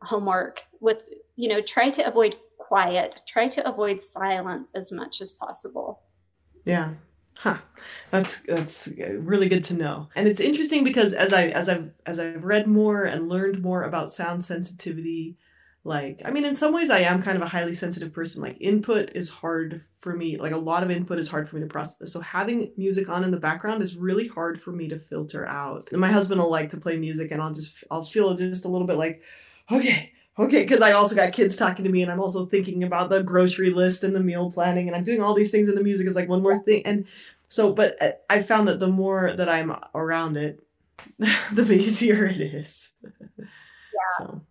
homework 0.01 0.63
with 0.79 1.07
you 1.35 1.47
know, 1.47 1.61
try 1.61 1.89
to 1.89 2.05
avoid 2.07 2.35
quiet, 2.57 3.21
try 3.27 3.47
to 3.47 3.67
avoid 3.67 4.01
silence 4.01 4.69
as 4.75 4.91
much 4.91 5.21
as 5.21 5.31
possible. 5.33 6.01
Yeah. 6.67 6.95
Huh. 7.37 7.59
That's 8.11 8.39
that's 8.41 8.87
really 8.97 9.47
good 9.47 9.63
to 9.65 9.73
know. 9.75 10.09
And 10.15 10.27
it's 10.27 10.39
interesting 10.39 10.83
because 10.83 11.13
as 11.13 11.33
I 11.33 11.49
as 11.49 11.69
I've 11.69 11.91
as 12.05 12.19
I've 12.19 12.43
read 12.43 12.67
more 12.67 13.05
and 13.05 13.29
learned 13.29 13.61
more 13.61 13.83
about 13.83 14.11
sound 14.11 14.43
sensitivity, 14.43 15.37
like 15.83 16.21
I 16.25 16.31
mean 16.31 16.45
in 16.45 16.55
some 16.55 16.73
ways 16.73 16.89
I 16.89 16.99
am 16.99 17.21
kind 17.21 17.37
of 17.37 17.43
a 17.43 17.47
highly 17.47 17.75
sensitive 17.75 18.11
person. 18.11 18.41
Like 18.41 18.57
input 18.59 19.11
is 19.13 19.29
hard 19.29 19.83
for 19.99 20.15
me. 20.15 20.37
Like 20.37 20.51
a 20.51 20.57
lot 20.57 20.81
of 20.83 20.89
input 20.91 21.19
is 21.19 21.27
hard 21.27 21.47
for 21.47 21.57
me 21.57 21.61
to 21.61 21.67
process. 21.67 22.11
So 22.11 22.21
having 22.21 22.73
music 22.75 23.07
on 23.07 23.23
in 23.23 23.31
the 23.31 23.37
background 23.39 23.83
is 23.83 23.95
really 23.97 24.27
hard 24.27 24.59
for 24.61 24.71
me 24.71 24.87
to 24.89 24.97
filter 24.99 25.45
out. 25.45 25.89
And 25.91 26.01
my 26.01 26.11
husband 26.11 26.41
will 26.41 26.51
like 26.51 26.71
to 26.71 26.77
play 26.77 26.97
music 26.97 27.31
and 27.31 27.41
I'll 27.41 27.53
just 27.53 27.83
I'll 27.91 28.03
feel 28.03 28.33
just 28.35 28.65
a 28.65 28.69
little 28.69 28.87
bit 28.87 28.97
like 28.97 29.21
okay, 29.71 30.11
okay, 30.39 30.63
because 30.63 30.81
I 30.81 30.91
also 30.91 31.15
got 31.15 31.33
kids 31.33 31.55
talking 31.55 31.85
to 31.85 31.91
me 31.91 32.01
and 32.01 32.11
I'm 32.11 32.19
also 32.19 32.45
thinking 32.45 32.83
about 32.83 33.09
the 33.09 33.23
grocery 33.23 33.71
list 33.71 34.03
and 34.03 34.15
the 34.15 34.19
meal 34.19 34.51
planning 34.51 34.87
and 34.87 34.95
I'm 34.95 35.03
doing 35.03 35.21
all 35.21 35.33
these 35.33 35.51
things 35.51 35.67
and 35.67 35.77
the 35.77 35.83
music 35.83 36.07
is 36.07 36.15
like 36.15 36.29
one 36.29 36.41
more 36.41 36.59
thing. 36.59 36.85
And 36.85 37.05
so, 37.47 37.73
but 37.73 38.01
uh, 38.01 38.11
I 38.29 38.41
found 38.41 38.67
that 38.67 38.79
the 38.79 38.87
more 38.87 39.33
that 39.33 39.49
I'm 39.49 39.75
around 39.95 40.37
it, 40.37 40.59
the 41.19 41.71
easier 41.71 42.25
it 42.25 42.41
is. 42.41 42.91
Yeah. 43.37 43.45
So, 44.17 44.41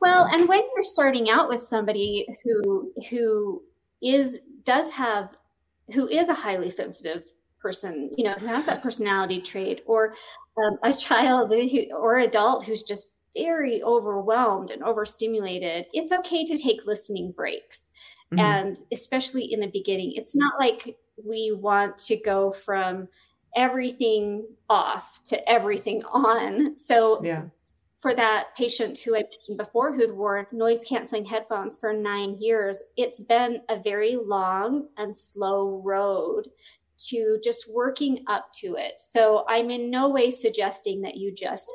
well, 0.00 0.26
and 0.32 0.48
when 0.48 0.60
you're 0.60 0.82
starting 0.82 1.28
out 1.28 1.48
with 1.48 1.60
somebody 1.60 2.26
who 2.42 2.92
who 3.10 3.62
is 4.02 4.40
does 4.64 4.90
have 4.92 5.36
who 5.92 6.08
is 6.08 6.28
a 6.28 6.34
highly 6.34 6.70
sensitive 6.70 7.24
person, 7.60 8.10
you 8.16 8.24
know, 8.24 8.32
who 8.34 8.46
has 8.46 8.64
that 8.66 8.82
personality 8.82 9.40
trait, 9.40 9.82
or 9.86 10.14
um, 10.56 10.78
a 10.82 10.92
child 10.92 11.52
who, 11.52 11.84
or 11.94 12.18
adult 12.18 12.64
who's 12.64 12.82
just 12.82 13.16
very 13.36 13.82
overwhelmed 13.82 14.70
and 14.70 14.82
overstimulated, 14.82 15.86
it's 15.92 16.12
okay 16.12 16.44
to 16.44 16.56
take 16.56 16.86
listening 16.86 17.32
breaks. 17.32 17.90
Mm-hmm. 18.32 18.40
And 18.40 18.78
especially 18.92 19.52
in 19.52 19.60
the 19.60 19.68
beginning, 19.68 20.12
it's 20.14 20.36
not 20.36 20.54
like 20.58 20.96
we 21.24 21.52
want 21.52 21.98
to 21.98 22.16
go 22.24 22.52
from 22.52 23.08
everything 23.56 24.46
off 24.68 25.22
to 25.24 25.50
everything 25.50 26.02
on. 26.12 26.76
So, 26.76 27.20
yeah. 27.22 27.44
For 27.98 28.14
that 28.14 28.56
patient 28.56 28.98
who 28.98 29.14
I 29.14 29.18
mentioned 29.18 29.58
before 29.58 29.92
who'd 29.92 30.16
worn 30.16 30.46
noise 30.52 30.82
canceling 30.88 31.22
headphones 31.22 31.76
for 31.76 31.92
nine 31.92 32.34
years, 32.40 32.82
it's 32.96 33.20
been 33.20 33.60
a 33.68 33.78
very 33.78 34.16
long 34.16 34.88
and 34.96 35.14
slow 35.14 35.82
road 35.84 36.48
to 37.08 37.38
just 37.44 37.70
working 37.70 38.24
up 38.26 38.50
to 38.54 38.76
it. 38.76 38.94
So 38.98 39.44
I'm 39.48 39.70
in 39.70 39.90
no 39.90 40.08
way 40.08 40.30
suggesting 40.30 41.02
that 41.02 41.16
you 41.16 41.30
just 41.30 41.70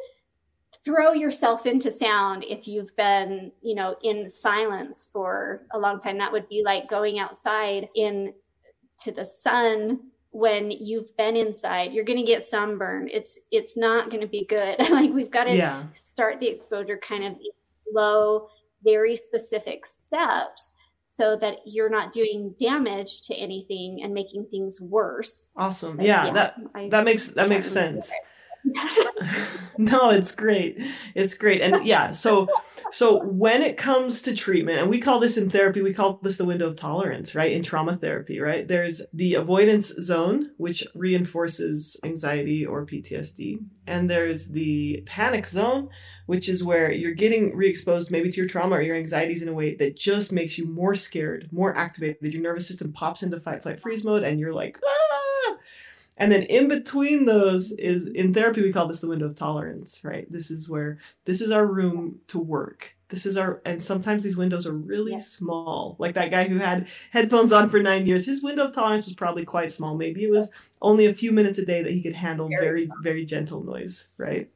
throw 0.85 1.13
yourself 1.13 1.65
into 1.65 1.89
sound 1.89 2.45
if 2.47 2.67
you've 2.67 2.95
been 2.95 3.51
you 3.61 3.75
know 3.75 3.95
in 4.03 4.29
silence 4.29 5.09
for 5.11 5.65
a 5.73 5.79
long 5.79 5.99
time. 5.99 6.19
That 6.19 6.31
would 6.31 6.47
be 6.47 6.61
like 6.63 6.89
going 6.89 7.19
outside 7.19 7.89
in 7.95 8.33
to 8.99 9.11
the 9.11 9.25
sun 9.25 9.99
when 10.29 10.69
you've 10.69 11.15
been 11.17 11.35
inside. 11.35 11.91
You're 11.91 12.05
going 12.05 12.19
to 12.19 12.25
get 12.25 12.43
sunburn 12.43 13.09
it's 13.11 13.39
it's 13.51 13.75
not 13.75 14.09
going 14.09 14.21
to 14.21 14.27
be 14.27 14.45
good. 14.45 14.77
Like 14.91 15.11
we've 15.11 15.31
got 15.31 15.45
to 15.45 15.55
yeah. 15.55 15.83
start 15.93 16.39
the 16.39 16.47
exposure 16.47 16.97
kind 16.97 17.25
of 17.25 17.33
slow 17.91 18.47
very 18.83 19.15
specific 19.15 19.85
steps 19.85 20.71
so 21.05 21.35
that 21.37 21.57
you're 21.65 21.89
not 21.89 22.13
doing 22.13 22.53
damage 22.59 23.21
to 23.23 23.33
anything 23.35 24.01
and 24.03 24.13
making 24.13 24.45
things 24.51 24.79
worse. 24.79 25.47
Awesome. 25.55 25.99
Yeah, 25.99 26.27
yeah, 26.27 26.33
that 26.33 26.55
I, 26.75 26.89
that 26.89 27.05
makes 27.05 27.29
that 27.29 27.49
makes 27.49 27.65
sense 27.65 28.11
no, 29.77 30.09
it's 30.09 30.31
great. 30.31 30.81
It's 31.13 31.35
great. 31.35 31.61
And 31.61 31.85
yeah, 31.85 32.11
so 32.11 32.47
so 32.91 33.23
when 33.23 33.61
it 33.61 33.77
comes 33.77 34.21
to 34.23 34.35
treatment, 34.35 34.79
and 34.79 34.89
we 34.89 34.99
call 34.99 35.19
this 35.19 35.37
in 35.37 35.49
therapy, 35.49 35.81
we 35.81 35.93
call 35.93 36.19
this 36.21 36.37
the 36.37 36.45
window 36.45 36.67
of 36.67 36.75
tolerance, 36.75 37.35
right? 37.35 37.51
In 37.51 37.63
trauma 37.63 37.97
therapy, 37.97 38.39
right? 38.39 38.67
There's 38.67 39.01
the 39.13 39.33
avoidance 39.35 39.87
zone, 39.99 40.51
which 40.57 40.83
reinforces 40.93 41.97
anxiety 42.03 42.65
or 42.65 42.85
PTSD. 42.85 43.59
And 43.87 44.09
there's 44.09 44.47
the 44.47 45.03
panic 45.05 45.45
zone, 45.45 45.89
which 46.25 46.47
is 46.47 46.63
where 46.63 46.91
you're 46.91 47.13
getting 47.13 47.55
re-exposed 47.55 48.11
maybe 48.11 48.31
to 48.31 48.37
your 48.37 48.47
trauma 48.47 48.75
or 48.75 48.81
your 48.81 48.95
anxieties 48.95 49.41
in 49.41 49.49
a 49.49 49.53
way 49.53 49.75
that 49.75 49.97
just 49.97 50.31
makes 50.31 50.57
you 50.57 50.65
more 50.65 50.95
scared, 50.95 51.49
more 51.51 51.75
activated. 51.75 52.17
That 52.21 52.33
your 52.33 52.41
nervous 52.41 52.67
system 52.67 52.93
pops 52.93 53.23
into 53.23 53.39
fight, 53.39 53.63
flight, 53.63 53.81
freeze 53.81 54.03
mode, 54.03 54.23
and 54.23 54.39
you're 54.39 54.53
like, 54.53 54.79
ah! 54.85 55.14
And 56.17 56.31
then 56.31 56.43
in 56.43 56.67
between 56.69 57.25
those 57.25 57.73
is 57.73 58.07
in 58.07 58.33
therapy, 58.33 58.61
we 58.61 58.71
call 58.71 58.87
this 58.87 58.99
the 58.99 59.07
window 59.07 59.25
of 59.25 59.35
tolerance, 59.35 60.01
right? 60.03 60.31
This 60.31 60.49
is 60.49 60.69
where 60.69 60.99
this 61.25 61.41
is 61.41 61.51
our 61.51 61.65
room 61.65 62.19
to 62.27 62.39
work. 62.39 62.95
This 63.09 63.25
is 63.25 63.37
our, 63.37 63.61
and 63.65 63.81
sometimes 63.81 64.23
these 64.23 64.37
windows 64.37 64.65
are 64.65 64.73
really 64.73 65.11
yeah. 65.13 65.19
small. 65.19 65.95
Like 65.99 66.15
that 66.15 66.31
guy 66.31 66.47
who 66.47 66.57
had 66.57 66.87
headphones 67.11 67.51
on 67.51 67.69
for 67.69 67.81
nine 67.81 68.07
years, 68.07 68.25
his 68.25 68.41
window 68.41 68.65
of 68.65 68.73
tolerance 68.73 69.05
was 69.05 69.15
probably 69.15 69.45
quite 69.45 69.71
small. 69.71 69.95
Maybe 69.95 70.23
it 70.23 70.31
was 70.31 70.49
only 70.81 71.05
a 71.05 71.13
few 71.13 71.31
minutes 71.31 71.57
a 71.59 71.65
day 71.65 71.83
that 71.83 71.91
he 71.91 72.01
could 72.01 72.13
handle 72.13 72.47
very, 72.47 72.85
very, 72.85 72.89
very 73.03 73.25
gentle 73.25 73.63
noise, 73.63 74.05
right? 74.17 74.49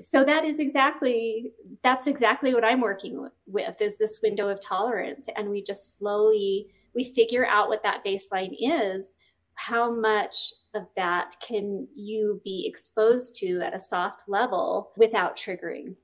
so 0.00 0.24
that 0.24 0.44
is 0.44 0.60
exactly 0.60 1.52
that's 1.82 2.06
exactly 2.06 2.54
what 2.54 2.64
i'm 2.64 2.80
working 2.80 3.28
with 3.46 3.80
is 3.80 3.98
this 3.98 4.20
window 4.22 4.48
of 4.48 4.60
tolerance 4.60 5.28
and 5.36 5.48
we 5.48 5.62
just 5.62 5.98
slowly 5.98 6.68
we 6.94 7.04
figure 7.04 7.46
out 7.46 7.68
what 7.68 7.82
that 7.82 8.04
baseline 8.04 8.54
is 8.58 9.14
how 9.58 9.92
much 9.92 10.52
of 10.74 10.86
that 10.96 11.34
can 11.40 11.88
you 11.92 12.40
be 12.44 12.64
exposed 12.64 13.34
to 13.36 13.60
at 13.60 13.74
a 13.74 13.78
soft 13.78 14.22
level 14.28 14.92
without 14.96 15.36
triggering? 15.36 15.96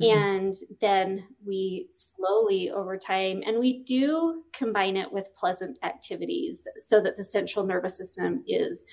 Mm-hmm. 0.00 0.18
And 0.18 0.54
then 0.80 1.24
we 1.44 1.88
slowly 1.90 2.70
over 2.70 2.96
time, 2.96 3.42
and 3.46 3.58
we 3.58 3.82
do 3.84 4.44
combine 4.54 4.96
it 4.96 5.12
with 5.12 5.34
pleasant 5.34 5.78
activities 5.82 6.66
so 6.78 7.02
that 7.02 7.16
the 7.16 7.24
central 7.24 7.66
nervous 7.66 7.98
system 7.98 8.42
is 8.46 8.86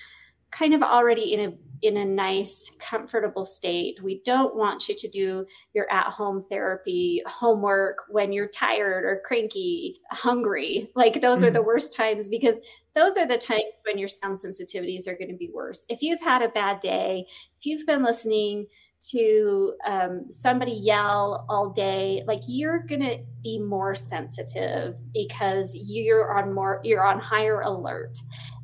kind 0.50 0.74
of 0.74 0.82
already 0.82 1.32
in 1.32 1.40
a 1.40 1.54
in 1.82 1.96
a 1.96 2.04
nice 2.04 2.70
comfortable 2.78 3.44
state 3.44 4.02
we 4.02 4.20
don't 4.24 4.54
want 4.54 4.88
you 4.88 4.94
to 4.94 5.08
do 5.08 5.46
your 5.72 5.90
at 5.90 6.06
home 6.06 6.42
therapy 6.50 7.22
homework 7.26 7.98
when 8.10 8.32
you're 8.32 8.48
tired 8.48 9.04
or 9.04 9.22
cranky 9.24 9.98
hungry 10.10 10.90
like 10.94 11.20
those 11.20 11.38
mm-hmm. 11.38 11.46
are 11.46 11.50
the 11.50 11.58
mm-hmm. 11.58 11.68
worst 11.68 11.94
times 11.94 12.28
because 12.28 12.60
those 12.94 13.16
are 13.16 13.26
the 13.26 13.38
times 13.38 13.80
when 13.86 13.96
your 13.96 14.08
sound 14.08 14.36
sensitivities 14.36 15.06
are 15.06 15.16
going 15.16 15.30
to 15.30 15.36
be 15.36 15.50
worse 15.54 15.84
if 15.88 16.02
you've 16.02 16.20
had 16.20 16.42
a 16.42 16.48
bad 16.48 16.80
day 16.80 17.24
if 17.58 17.64
you've 17.64 17.86
been 17.86 18.02
listening 18.02 18.66
to 19.00 19.72
um, 19.86 20.26
somebody 20.28 20.72
yell 20.72 21.46
all 21.48 21.70
day 21.70 22.22
like 22.26 22.40
you're 22.46 22.80
going 22.80 23.00
to 23.00 23.18
be 23.42 23.58
more 23.58 23.94
sensitive 23.94 25.00
because 25.14 25.74
you're 25.74 26.36
on 26.38 26.52
more 26.52 26.80
you're 26.84 27.06
on 27.06 27.18
higher 27.18 27.62
alert 27.62 28.18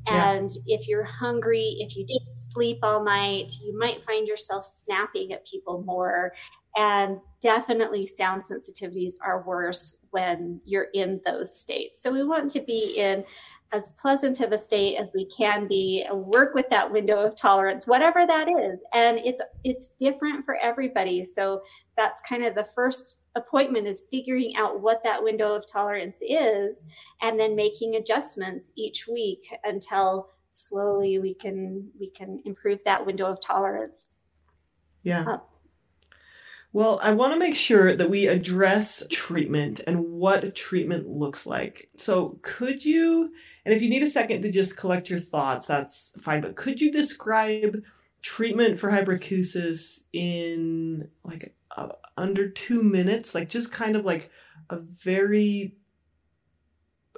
and 0.07 0.51
yeah. 0.65 0.77
if 0.77 0.89
you're 0.89 1.05
hungry, 1.05 1.77
if 1.81 1.97
you 1.97 2.07
didn't 2.07 2.35
sleep 2.35 2.79
all 2.83 3.05
night, 3.05 3.53
you 3.65 3.77
might 3.79 4.05
find 4.05 4.27
yourself 4.27 4.65
snapping 4.65 5.33
at 5.33 5.47
people 5.47 5.83
more. 5.85 6.33
And 6.77 7.19
definitely 7.41 8.05
sound 8.05 8.43
sensitivities 8.43 9.15
are 9.25 9.43
worse 9.47 10.07
when 10.11 10.61
you're 10.65 10.89
in 10.93 11.23
those 11.25 11.59
states. 11.59 12.03
So 12.03 12.13
we 12.13 12.23
want 12.23 12.51
to 12.51 12.61
be 12.61 12.99
in 12.99 13.25
as 13.73 13.91
pleasant 14.01 14.41
of 14.41 14.53
a 14.53 14.59
state 14.59 14.97
as 14.97 15.13
we 15.15 15.27
can 15.27 15.67
be 15.67 16.07
and 16.09 16.25
work 16.27 16.55
with 16.55 16.69
that 16.71 16.91
window 16.91 17.19
of 17.19 17.37
tolerance 17.37 17.87
whatever 17.87 18.27
that 18.27 18.49
is. 18.49 18.79
And 18.95 19.19
it's 19.19 19.43
it's 19.65 19.89
different 19.99 20.45
for 20.45 20.57
everybody. 20.57 21.25
So 21.25 21.63
that's 21.97 22.23
kind 22.29 22.45
of 22.45 22.55
the 22.55 22.69
first 22.75 23.21
appointment 23.35 23.87
is 23.87 24.05
figuring 24.11 24.55
out 24.57 24.81
what 24.81 25.03
that 25.05 25.23
window 25.23 25.55
of 25.55 25.71
tolerance 25.71 26.19
is 26.23 26.85
and 27.23 27.39
then 27.39 27.57
making 27.57 27.97
adjustments 27.97 28.73
each 28.77 29.09
week 29.09 29.47
until 29.65 30.31
slowly 30.51 31.19
we 31.19 31.35
can 31.35 31.89
we 31.99 32.09
can 32.11 32.41
improve 32.45 32.83
that 32.85 33.05
window 33.05 33.27
of 33.27 33.41
tolerance. 33.41 34.19
Yeah. 35.03 35.25
Up. 35.27 35.56
Well, 36.77 37.01
I 37.03 37.13
want 37.13 37.33
to 37.33 37.39
make 37.39 37.55
sure 37.55 37.97
that 37.97 38.11
we 38.11 38.27
address 38.27 39.03
treatment 39.11 39.81
and 39.87 40.11
what 40.11 40.55
treatment 40.55 41.09
looks 41.09 41.47
like. 41.47 41.89
So, 41.97 42.39
could 42.43 42.85
you, 42.85 43.33
and 43.65 43.75
if 43.75 43.81
you 43.81 43.89
need 43.89 44.03
a 44.03 44.07
second 44.07 44.43
to 44.43 44.51
just 44.51 44.77
collect 44.77 45.09
your 45.09 45.19
thoughts, 45.19 45.65
that's 45.65 46.13
fine, 46.21 46.43
but 46.43 46.55
could 46.55 46.79
you 46.79 46.93
describe 46.93 47.83
treatment 48.21 48.79
for 48.79 48.91
hyperacusis 48.91 50.01
in 50.13 51.09
like 51.25 51.55
uh, 51.79 51.93
under 52.19 52.51
two 52.51 52.83
minutes? 52.83 53.35
Like, 53.35 53.49
just 53.49 53.73
kind 53.73 53.97
of 53.97 54.05
like 54.05 54.31
a 54.69 54.77
very 54.77 55.77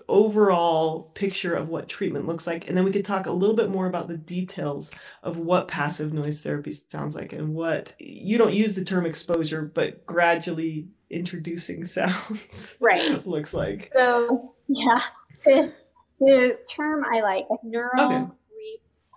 overall 0.09 1.03
picture 1.15 1.55
of 1.55 1.69
what 1.69 1.89
treatment 1.89 2.27
looks 2.27 2.47
like. 2.47 2.67
And 2.67 2.77
then 2.77 2.85
we 2.85 2.91
could 2.91 3.05
talk 3.05 3.27
a 3.27 3.33
little 3.33 3.55
bit 3.55 3.69
more 3.69 3.87
about 3.87 4.09
the 4.09 4.17
details 4.17 4.91
of 5.23 5.37
what 5.37 5.69
passive 5.69 6.13
noise 6.13 6.43
therapy 6.43 6.73
sounds 6.73 7.15
like 7.15 7.33
and 7.33 7.55
what 7.55 7.93
you 7.99 8.39
don't 8.39 8.55
use 8.55 8.75
the 8.75 8.85
term 8.85 9.05
exposure, 9.05 9.63
but 9.63 10.07
gradually 10.07 10.89
introducing 11.11 11.85
sounds 11.85 12.77
right 12.81 13.27
looks 13.27 13.53
like. 13.53 13.91
So 13.95 14.55
yeah. 14.69 15.01
The, 15.45 15.73
the 16.21 16.59
term 16.69 17.05
I 17.13 17.21
like 17.21 17.47
neural 17.63 18.01
okay. 18.01 18.27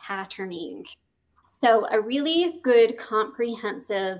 repatterning. 0.09 0.85
So 1.49 1.87
a 1.89 2.01
really 2.01 2.59
good 2.63 2.97
comprehensive 2.97 4.19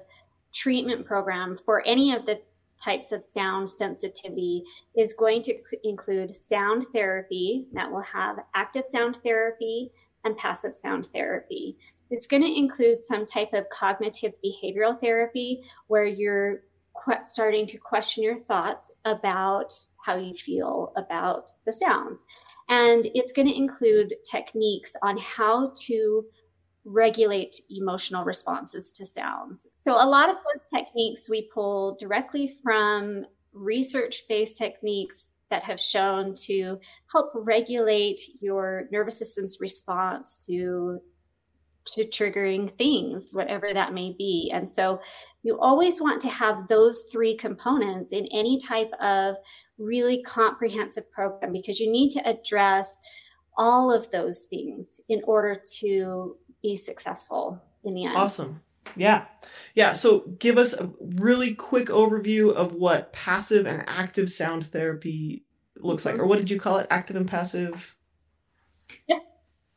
treatment 0.53 1.05
program 1.05 1.57
for 1.57 1.85
any 1.85 2.13
of 2.13 2.25
the 2.25 2.41
types 2.83 3.11
of 3.11 3.23
sound 3.23 3.69
sensitivity 3.69 4.63
is 4.95 5.13
going 5.13 5.41
to 5.43 5.53
include 5.83 6.35
sound 6.35 6.85
therapy 6.93 7.67
that 7.73 7.91
will 7.91 8.01
have 8.01 8.37
active 8.55 8.85
sound 8.85 9.17
therapy 9.17 9.91
and 10.23 10.37
passive 10.37 10.73
sound 10.73 11.07
therapy. 11.13 11.77
It's 12.09 12.27
going 12.27 12.43
to 12.43 12.57
include 12.57 12.99
some 12.99 13.25
type 13.25 13.53
of 13.53 13.69
cognitive 13.69 14.33
behavioral 14.45 14.99
therapy 14.99 15.63
where 15.87 16.05
you're 16.05 16.63
starting 17.21 17.65
to 17.67 17.77
question 17.77 18.23
your 18.23 18.37
thoughts 18.37 18.97
about 19.05 19.73
how 20.05 20.15
you 20.15 20.33
feel 20.35 20.93
about 20.97 21.51
the 21.65 21.73
sounds. 21.73 22.25
And 22.69 23.07
it's 23.15 23.31
going 23.31 23.47
to 23.47 23.57
include 23.57 24.13
techniques 24.29 24.95
on 25.01 25.17
how 25.17 25.73
to 25.85 26.25
regulate 26.85 27.55
emotional 27.69 28.23
responses 28.23 28.91
to 28.93 29.05
sounds. 29.05 29.75
So, 29.79 29.93
a 29.93 30.07
lot 30.07 30.29
of 30.29 30.35
those 30.35 30.65
techniques 30.73 31.29
we 31.29 31.49
pull 31.53 31.95
directly 31.99 32.55
from 32.63 33.25
research 33.53 34.23
based 34.27 34.57
techniques 34.57 35.27
that 35.49 35.63
have 35.63 35.79
shown 35.79 36.33
to 36.33 36.79
help 37.11 37.31
regulate 37.35 38.21
your 38.39 38.87
nervous 38.91 39.19
system's 39.19 39.57
response 39.59 40.43
to 40.47 40.99
to 41.83 42.05
triggering 42.05 42.69
things 42.69 43.31
whatever 43.33 43.73
that 43.73 43.91
may 43.91 44.13
be 44.15 44.51
and 44.53 44.69
so 44.69 45.01
you 45.41 45.59
always 45.59 45.99
want 45.99 46.21
to 46.21 46.29
have 46.29 46.67
those 46.67 47.07
three 47.11 47.35
components 47.35 48.13
in 48.13 48.27
any 48.27 48.59
type 48.59 48.91
of 49.01 49.35
really 49.79 50.21
comprehensive 50.21 51.11
program 51.11 51.51
because 51.51 51.79
you 51.79 51.91
need 51.91 52.11
to 52.11 52.19
address 52.29 52.99
all 53.57 53.91
of 53.91 54.09
those 54.11 54.43
things 54.43 55.01
in 55.09 55.21
order 55.25 55.59
to 55.79 56.37
be 56.61 56.75
successful 56.75 57.61
in 57.83 57.93
the 57.93 58.05
end. 58.05 58.15
Awesome. 58.15 58.61
Yeah. 58.95 59.25
Yeah. 59.75 59.93
So 59.93 60.21
give 60.39 60.57
us 60.57 60.73
a 60.73 60.91
really 60.99 61.53
quick 61.53 61.87
overview 61.87 62.51
of 62.53 62.73
what 62.73 63.13
passive 63.13 63.65
and 63.65 63.83
active 63.87 64.29
sound 64.29 64.67
therapy 64.67 65.45
looks 65.77 66.05
like. 66.05 66.19
Or 66.19 66.25
what 66.25 66.39
did 66.39 66.49
you 66.49 66.59
call 66.59 66.77
it? 66.77 66.87
Active 66.89 67.15
and 67.15 67.27
passive? 67.27 67.95
Yeah. 69.07 69.19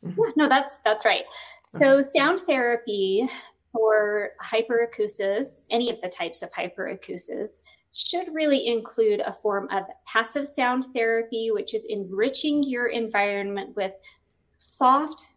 Mm-hmm. 0.04 0.20
Yeah, 0.20 0.32
no, 0.36 0.48
that's 0.48 0.80
that's 0.84 1.04
right. 1.04 1.24
So 1.66 2.00
sound 2.00 2.40
therapy 2.40 3.28
for 3.72 4.30
hyperacusis, 4.42 5.64
any 5.70 5.90
of 5.90 6.00
the 6.00 6.08
types 6.08 6.42
of 6.42 6.52
hyperacusis, 6.52 7.62
should 7.92 8.32
really 8.32 8.66
include 8.66 9.20
a 9.20 9.32
form 9.32 9.68
of 9.70 9.84
passive 10.06 10.46
sound 10.46 10.84
therapy, 10.94 11.50
which 11.50 11.74
is 11.74 11.86
enriching 11.86 12.62
your 12.62 12.88
environment 12.88 13.74
with 13.76 13.92
soft 14.58 15.30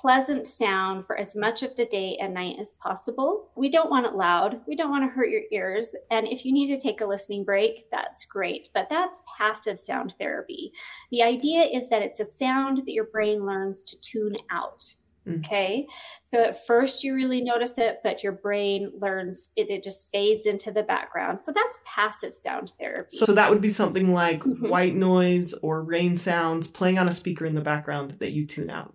pleasant 0.00 0.46
sound 0.46 1.04
for 1.04 1.18
as 1.18 1.36
much 1.36 1.62
of 1.62 1.76
the 1.76 1.84
day 1.86 2.16
and 2.20 2.32
night 2.32 2.56
as 2.58 2.72
possible. 2.72 3.50
We 3.54 3.70
don't 3.70 3.90
want 3.90 4.06
it 4.06 4.14
loud. 4.14 4.60
We 4.66 4.74
don't 4.74 4.90
want 4.90 5.04
to 5.04 5.14
hurt 5.14 5.28
your 5.28 5.42
ears. 5.52 5.94
And 6.10 6.26
if 6.26 6.44
you 6.44 6.52
need 6.52 6.68
to 6.68 6.80
take 6.80 7.00
a 7.00 7.06
listening 7.06 7.44
break, 7.44 7.90
that's 7.92 8.24
great. 8.24 8.68
But 8.72 8.88
that's 8.88 9.18
passive 9.36 9.78
sound 9.78 10.14
therapy. 10.18 10.72
The 11.10 11.22
idea 11.22 11.62
is 11.64 11.88
that 11.90 12.02
it's 12.02 12.20
a 12.20 12.24
sound 12.24 12.78
that 12.78 12.92
your 12.92 13.06
brain 13.06 13.44
learns 13.44 13.82
to 13.84 14.00
tune 14.00 14.36
out. 14.50 14.84
Mm. 15.28 15.44
Okay. 15.44 15.86
So 16.24 16.42
at 16.42 16.66
first 16.66 17.04
you 17.04 17.14
really 17.14 17.42
notice 17.42 17.76
it, 17.76 17.98
but 18.02 18.22
your 18.22 18.32
brain 18.32 18.90
learns 19.00 19.52
it, 19.56 19.68
it 19.68 19.82
just 19.82 20.10
fades 20.10 20.46
into 20.46 20.70
the 20.70 20.82
background. 20.82 21.38
So 21.38 21.52
that's 21.52 21.78
passive 21.84 22.32
sound 22.32 22.72
therapy. 22.80 23.18
So 23.18 23.34
that 23.34 23.50
would 23.50 23.60
be 23.60 23.68
something 23.68 24.14
like 24.14 24.40
mm-hmm. 24.40 24.68
white 24.68 24.94
noise 24.94 25.52
or 25.62 25.82
rain 25.82 26.16
sounds 26.16 26.68
playing 26.68 26.98
on 26.98 27.08
a 27.08 27.12
speaker 27.12 27.44
in 27.44 27.54
the 27.54 27.60
background 27.60 28.16
that 28.20 28.32
you 28.32 28.46
tune 28.46 28.70
out. 28.70 28.94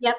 Yep, 0.00 0.16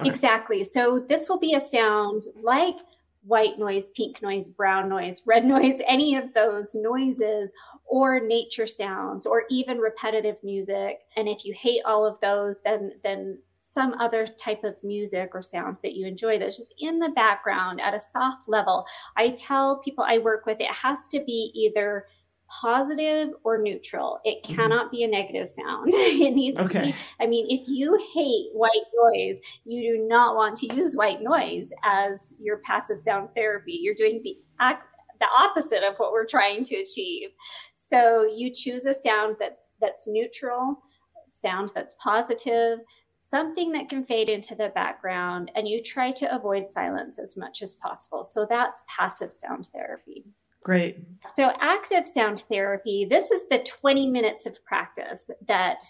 okay. 0.00 0.08
exactly. 0.08 0.64
So 0.64 0.98
this 0.98 1.28
will 1.28 1.38
be 1.38 1.54
a 1.54 1.60
sound 1.60 2.24
like 2.42 2.76
white 3.22 3.58
noise, 3.58 3.90
pink 3.90 4.22
noise, 4.22 4.48
brown 4.48 4.88
noise, 4.88 5.22
red 5.26 5.44
noise, 5.54 5.80
any 5.86 6.16
of 6.16 6.32
those 6.32 6.74
noises, 6.74 7.52
or 7.84 8.20
nature 8.20 8.66
sounds, 8.66 9.26
or 9.26 9.44
even 9.50 9.78
repetitive 9.78 10.36
music. 10.42 11.00
And 11.16 11.28
if 11.28 11.44
you 11.44 11.54
hate 11.54 11.82
all 11.84 12.06
of 12.06 12.20
those, 12.20 12.60
then 12.60 12.92
then 13.02 13.38
some 13.60 13.94
other 13.94 14.26
type 14.26 14.62
of 14.62 14.76
music 14.84 15.30
or 15.34 15.42
sound 15.42 15.76
that 15.82 15.94
you 15.94 16.06
enjoy 16.06 16.38
that's 16.38 16.56
just 16.56 16.74
in 16.78 17.00
the 17.00 17.10
background 17.10 17.80
at 17.80 17.92
a 17.92 18.00
soft 18.00 18.48
level. 18.48 18.86
I 19.16 19.30
tell 19.30 19.80
people 19.80 20.04
I 20.06 20.18
work 20.18 20.46
with 20.46 20.60
it 20.60 20.70
has 20.70 21.08
to 21.08 21.20
be 21.20 21.50
either 21.54 22.06
positive 22.48 23.30
or 23.44 23.60
neutral. 23.60 24.20
It 24.24 24.42
mm-hmm. 24.42 24.54
cannot 24.54 24.86
mm-hmm. 24.86 24.96
be 24.96 25.04
a 25.04 25.08
negative 25.08 25.50
sound. 25.50 25.90
it 25.92 26.34
needs 26.34 26.58
okay. 26.58 26.78
to 26.78 26.86
be, 26.86 26.94
I 27.20 27.26
mean, 27.26 27.46
if 27.48 27.68
you 27.68 27.98
hate 28.14 28.50
white 28.52 28.70
noise, 28.94 29.38
you 29.64 29.96
do 29.96 30.06
not 30.06 30.36
want 30.36 30.56
to 30.58 30.74
use 30.74 30.94
white 30.94 31.22
noise 31.22 31.68
as 31.84 32.34
your 32.40 32.58
passive 32.58 32.98
sound 32.98 33.28
therapy. 33.34 33.78
You're 33.80 33.94
doing 33.94 34.20
the 34.22 34.36
act 34.60 34.84
the 35.20 35.26
opposite 35.36 35.82
of 35.82 35.96
what 35.96 36.12
we're 36.12 36.24
trying 36.24 36.62
to 36.62 36.76
achieve. 36.76 37.30
So 37.74 38.24
you 38.24 38.52
choose 38.54 38.86
a 38.86 38.94
sound 38.94 39.36
that's 39.40 39.74
that's 39.80 40.06
neutral, 40.06 40.80
sound 41.26 41.70
that's 41.74 41.96
positive, 42.00 42.78
something 43.18 43.72
that 43.72 43.88
can 43.88 44.04
fade 44.04 44.28
into 44.28 44.54
the 44.54 44.70
background, 44.74 45.50
and 45.54 45.66
you 45.66 45.82
try 45.82 46.12
to 46.12 46.34
avoid 46.34 46.68
silence 46.68 47.18
as 47.18 47.36
much 47.36 47.62
as 47.62 47.74
possible. 47.76 48.24
So 48.24 48.46
that's 48.48 48.82
passive 48.88 49.30
sound 49.30 49.68
therapy. 49.74 50.24
Great. 50.62 50.98
So, 51.34 51.52
active 51.60 52.06
sound 52.06 52.40
therapy, 52.42 53.06
this 53.08 53.30
is 53.30 53.48
the 53.48 53.58
20 53.58 54.08
minutes 54.08 54.46
of 54.46 54.64
practice 54.64 55.30
that 55.46 55.84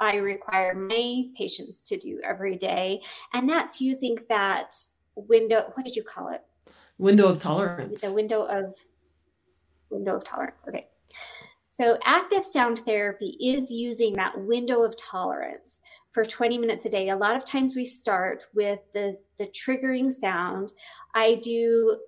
I 0.00 0.16
require 0.16 0.74
my 0.74 1.24
patients 1.36 1.80
to 1.88 1.96
do 1.96 2.20
every 2.22 2.56
day. 2.56 3.02
And 3.32 3.48
that's 3.48 3.80
using 3.80 4.18
that 4.28 4.74
window, 5.14 5.70
what 5.74 5.84
did 5.84 5.96
you 5.96 6.02
call 6.02 6.28
it? 6.28 6.42
Window 6.98 7.28
of 7.28 7.40
tolerance. 7.40 8.00
The 8.00 8.12
window 8.12 8.42
of 8.44 8.74
window 9.90 10.16
of 10.16 10.24
tolerance. 10.24 10.64
Okay. 10.68 10.86
So, 11.68 11.98
active 12.04 12.44
sound 12.44 12.80
therapy 12.80 13.36
is 13.40 13.70
using 13.70 14.14
that 14.14 14.40
window 14.40 14.82
of 14.82 14.96
tolerance 14.96 15.82
for 16.10 16.24
20 16.24 16.56
minutes 16.56 16.86
a 16.86 16.88
day. 16.88 17.10
A 17.10 17.16
lot 17.16 17.36
of 17.36 17.44
times 17.44 17.76
we 17.76 17.84
start 17.84 18.46
with 18.54 18.80
the, 18.94 19.14
the 19.36 19.46
triggering 19.48 20.10
sound. 20.10 20.72
I 21.14 21.34
do 21.34 21.98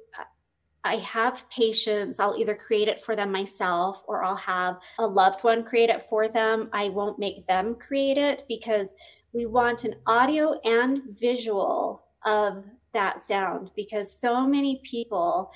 I 0.84 0.96
have 0.96 1.48
patients, 1.50 2.20
I'll 2.20 2.38
either 2.38 2.54
create 2.54 2.88
it 2.88 3.02
for 3.02 3.16
them 3.16 3.32
myself 3.32 4.04
or 4.06 4.24
I'll 4.24 4.36
have 4.36 4.80
a 4.98 5.06
loved 5.06 5.42
one 5.44 5.64
create 5.64 5.90
it 5.90 6.02
for 6.02 6.28
them. 6.28 6.70
I 6.72 6.88
won't 6.88 7.18
make 7.18 7.46
them 7.46 7.74
create 7.74 8.16
it 8.16 8.44
because 8.48 8.94
we 9.32 9.46
want 9.46 9.84
an 9.84 9.96
audio 10.06 10.60
and 10.64 11.02
visual 11.18 12.02
of 12.24 12.64
that 12.92 13.20
sound 13.20 13.70
because 13.76 14.10
so 14.10 14.46
many 14.46 14.80
people 14.82 15.52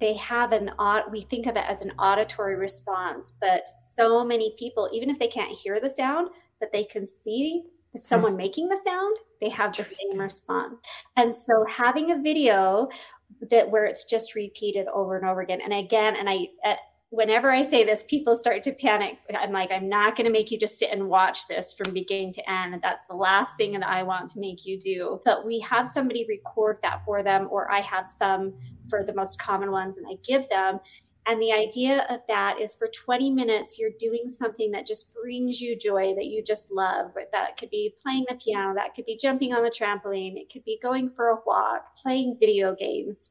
they 0.00 0.14
have 0.14 0.52
an 0.52 0.70
we 1.10 1.20
think 1.20 1.46
of 1.46 1.56
it 1.56 1.68
as 1.68 1.82
an 1.82 1.92
auditory 1.98 2.56
response 2.56 3.32
but 3.40 3.66
so 3.68 4.24
many 4.24 4.54
people 4.58 4.88
even 4.92 5.10
if 5.10 5.18
they 5.18 5.28
can't 5.28 5.50
hear 5.50 5.80
the 5.80 5.88
sound 5.88 6.28
but 6.60 6.72
they 6.72 6.84
can 6.84 7.06
see 7.06 7.62
hmm. 7.92 7.98
someone 7.98 8.36
making 8.36 8.68
the 8.68 8.76
sound 8.76 9.16
they 9.40 9.48
have 9.48 9.76
the 9.76 9.84
same 9.84 10.18
response. 10.18 10.76
And 11.16 11.34
so 11.34 11.64
having 11.68 12.10
a 12.10 12.18
video 12.18 12.88
that 13.50 13.70
where 13.70 13.84
it's 13.84 14.04
just 14.04 14.34
repeated 14.34 14.86
over 14.88 15.16
and 15.16 15.28
over 15.28 15.40
again 15.40 15.60
and 15.62 15.72
again 15.72 16.16
and 16.16 16.28
i 16.28 16.46
eh, 16.64 16.76
whenever 17.10 17.50
I 17.50 17.62
say 17.62 17.84
this, 17.84 18.04
people 18.06 18.34
start 18.36 18.62
to 18.64 18.72
panic. 18.72 19.18
I'm 19.34 19.52
like, 19.52 19.72
I'm 19.72 19.88
not 19.88 20.14
going 20.14 20.26
to 20.26 20.32
make 20.32 20.50
you 20.50 20.58
just 20.58 20.78
sit 20.78 20.90
and 20.90 21.08
watch 21.08 21.48
this 21.48 21.72
from 21.72 21.94
beginning 21.94 22.34
to 22.34 22.50
end. 22.50 22.78
That's 22.82 23.02
the 23.08 23.16
last 23.16 23.56
thing 23.56 23.72
that 23.72 23.86
I 23.86 24.02
want 24.02 24.30
to 24.30 24.38
make 24.38 24.66
you 24.66 24.78
do. 24.78 25.20
But 25.24 25.46
we 25.46 25.58
have 25.60 25.88
somebody 25.88 26.26
record 26.28 26.78
that 26.82 27.04
for 27.06 27.22
them, 27.22 27.48
or 27.50 27.70
I 27.70 27.80
have 27.80 28.08
some 28.08 28.54
for 28.90 29.04
the 29.04 29.14
most 29.14 29.40
common 29.40 29.70
ones 29.70 29.96
and 29.96 30.06
I 30.06 30.16
give 30.26 30.48
them. 30.50 30.80
And 31.28 31.42
the 31.42 31.52
idea 31.52 32.06
of 32.08 32.20
that 32.26 32.58
is 32.58 32.74
for 32.74 32.88
20 32.88 33.30
minutes, 33.30 33.78
you're 33.78 33.90
doing 33.98 34.28
something 34.28 34.70
that 34.70 34.86
just 34.86 35.14
brings 35.14 35.60
you 35.60 35.76
joy 35.78 36.14
that 36.14 36.24
you 36.24 36.42
just 36.42 36.72
love. 36.72 37.12
That 37.32 37.58
could 37.58 37.68
be 37.68 37.94
playing 38.02 38.24
the 38.30 38.36
piano, 38.36 38.74
that 38.74 38.94
could 38.94 39.04
be 39.04 39.18
jumping 39.18 39.52
on 39.52 39.62
the 39.62 39.70
trampoline, 39.70 40.36
it 40.36 40.50
could 40.50 40.64
be 40.64 40.78
going 40.82 41.10
for 41.10 41.28
a 41.28 41.36
walk, 41.46 41.96
playing 42.02 42.38
video 42.40 42.74
games. 42.74 43.30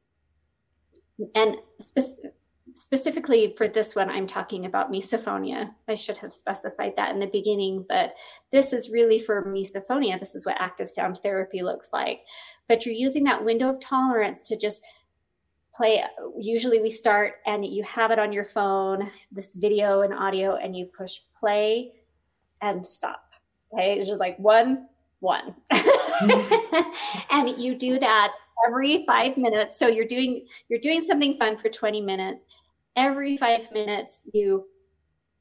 And 1.34 1.56
specific 1.80 2.34
specifically 2.74 3.54
for 3.56 3.68
this 3.68 3.96
one, 3.96 4.08
I'm 4.10 4.26
talking 4.26 4.64
about 4.64 4.92
misophonia. 4.92 5.70
I 5.88 5.94
should 5.94 6.16
have 6.18 6.32
specified 6.32 6.94
that 6.96 7.10
in 7.12 7.18
the 7.18 7.26
beginning, 7.26 7.84
but 7.88 8.16
this 8.52 8.72
is 8.72 8.90
really 8.90 9.18
for 9.18 9.44
misophonia. 9.44 10.18
This 10.18 10.34
is 10.34 10.46
what 10.46 10.60
active 10.60 10.88
sound 10.88 11.18
therapy 11.18 11.62
looks 11.62 11.88
like. 11.92 12.20
But 12.68 12.86
you're 12.86 12.94
using 12.94 13.24
that 13.24 13.44
window 13.44 13.68
of 13.68 13.80
tolerance 13.80 14.46
to 14.48 14.56
just 14.56 14.84
play. 15.78 16.04
Usually 16.38 16.82
we 16.82 16.90
start 16.90 17.36
and 17.46 17.64
you 17.64 17.82
have 17.84 18.10
it 18.10 18.18
on 18.18 18.32
your 18.32 18.44
phone, 18.44 19.10
this 19.32 19.54
video 19.54 20.02
and 20.02 20.12
audio, 20.12 20.56
and 20.56 20.76
you 20.76 20.86
push 20.86 21.20
play 21.38 21.92
and 22.60 22.84
stop. 22.84 23.22
Okay. 23.72 23.98
It's 23.98 24.08
just 24.08 24.20
like 24.20 24.38
one, 24.38 24.88
one. 25.20 25.54
and 27.30 27.48
you 27.56 27.74
do 27.76 27.98
that 27.98 28.32
every 28.66 29.06
five 29.06 29.38
minutes. 29.38 29.78
So 29.78 29.86
you're 29.86 30.04
doing 30.06 30.46
you're 30.68 30.80
doing 30.80 31.00
something 31.00 31.36
fun 31.36 31.56
for 31.56 31.70
20 31.70 32.02
minutes 32.02 32.44
every 32.98 33.36
five 33.36 33.70
minutes 33.72 34.26
you 34.34 34.66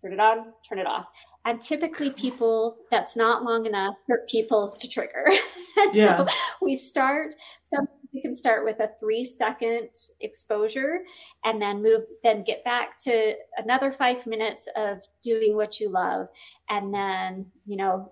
turn 0.01 0.13
it 0.13 0.19
on, 0.19 0.53
turn 0.67 0.79
it 0.79 0.87
off. 0.87 1.07
And 1.45 1.59
typically, 1.59 2.09
people 2.25 2.77
that's 2.91 3.17
not 3.17 3.43
long 3.43 3.65
enough 3.65 3.95
for 4.05 4.21
people 4.29 4.71
to 4.79 4.87
trigger. 4.87 5.25
yeah. 5.91 6.17
So 6.17 6.27
we 6.61 6.75
start. 6.75 7.33
Some 7.63 7.87
we 8.17 8.21
can 8.21 8.33
start 8.33 8.65
with 8.65 8.79
a 8.79 8.89
three 8.99 9.23
second 9.23 9.89
exposure, 10.21 11.01
and 11.45 11.61
then 11.61 11.83
move. 11.83 12.01
Then 12.23 12.43
get 12.43 12.63
back 12.63 12.97
to 13.03 13.35
another 13.57 13.91
five 13.91 14.25
minutes 14.25 14.67
of 14.75 15.03
doing 15.21 15.55
what 15.55 15.79
you 15.79 15.89
love, 15.89 16.29
and 16.69 16.91
then 16.91 17.45
you 17.67 17.77
know. 17.77 18.11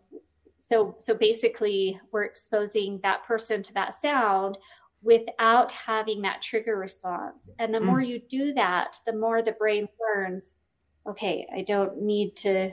So 0.60 0.96
so 1.00 1.18
basically, 1.18 2.00
we're 2.12 2.24
exposing 2.24 3.00
that 3.02 3.24
person 3.26 3.64
to 3.64 3.74
that 3.74 3.96
sound 3.96 4.60
without 5.02 5.72
having 5.72 6.22
that 6.22 6.42
trigger 6.42 6.78
response. 6.78 7.50
And 7.60 7.74
the 7.74 7.80
mm. 7.80 7.86
more 7.86 8.02
you 8.02 8.22
do 8.30 8.54
that, 8.54 8.98
the 9.06 9.14
more 9.14 9.42
the 9.42 9.52
brain 9.54 9.88
learns, 10.00 10.56
okay, 11.08 11.48
I 11.56 11.62
don't 11.62 12.02
need 12.02 12.36
to 12.38 12.72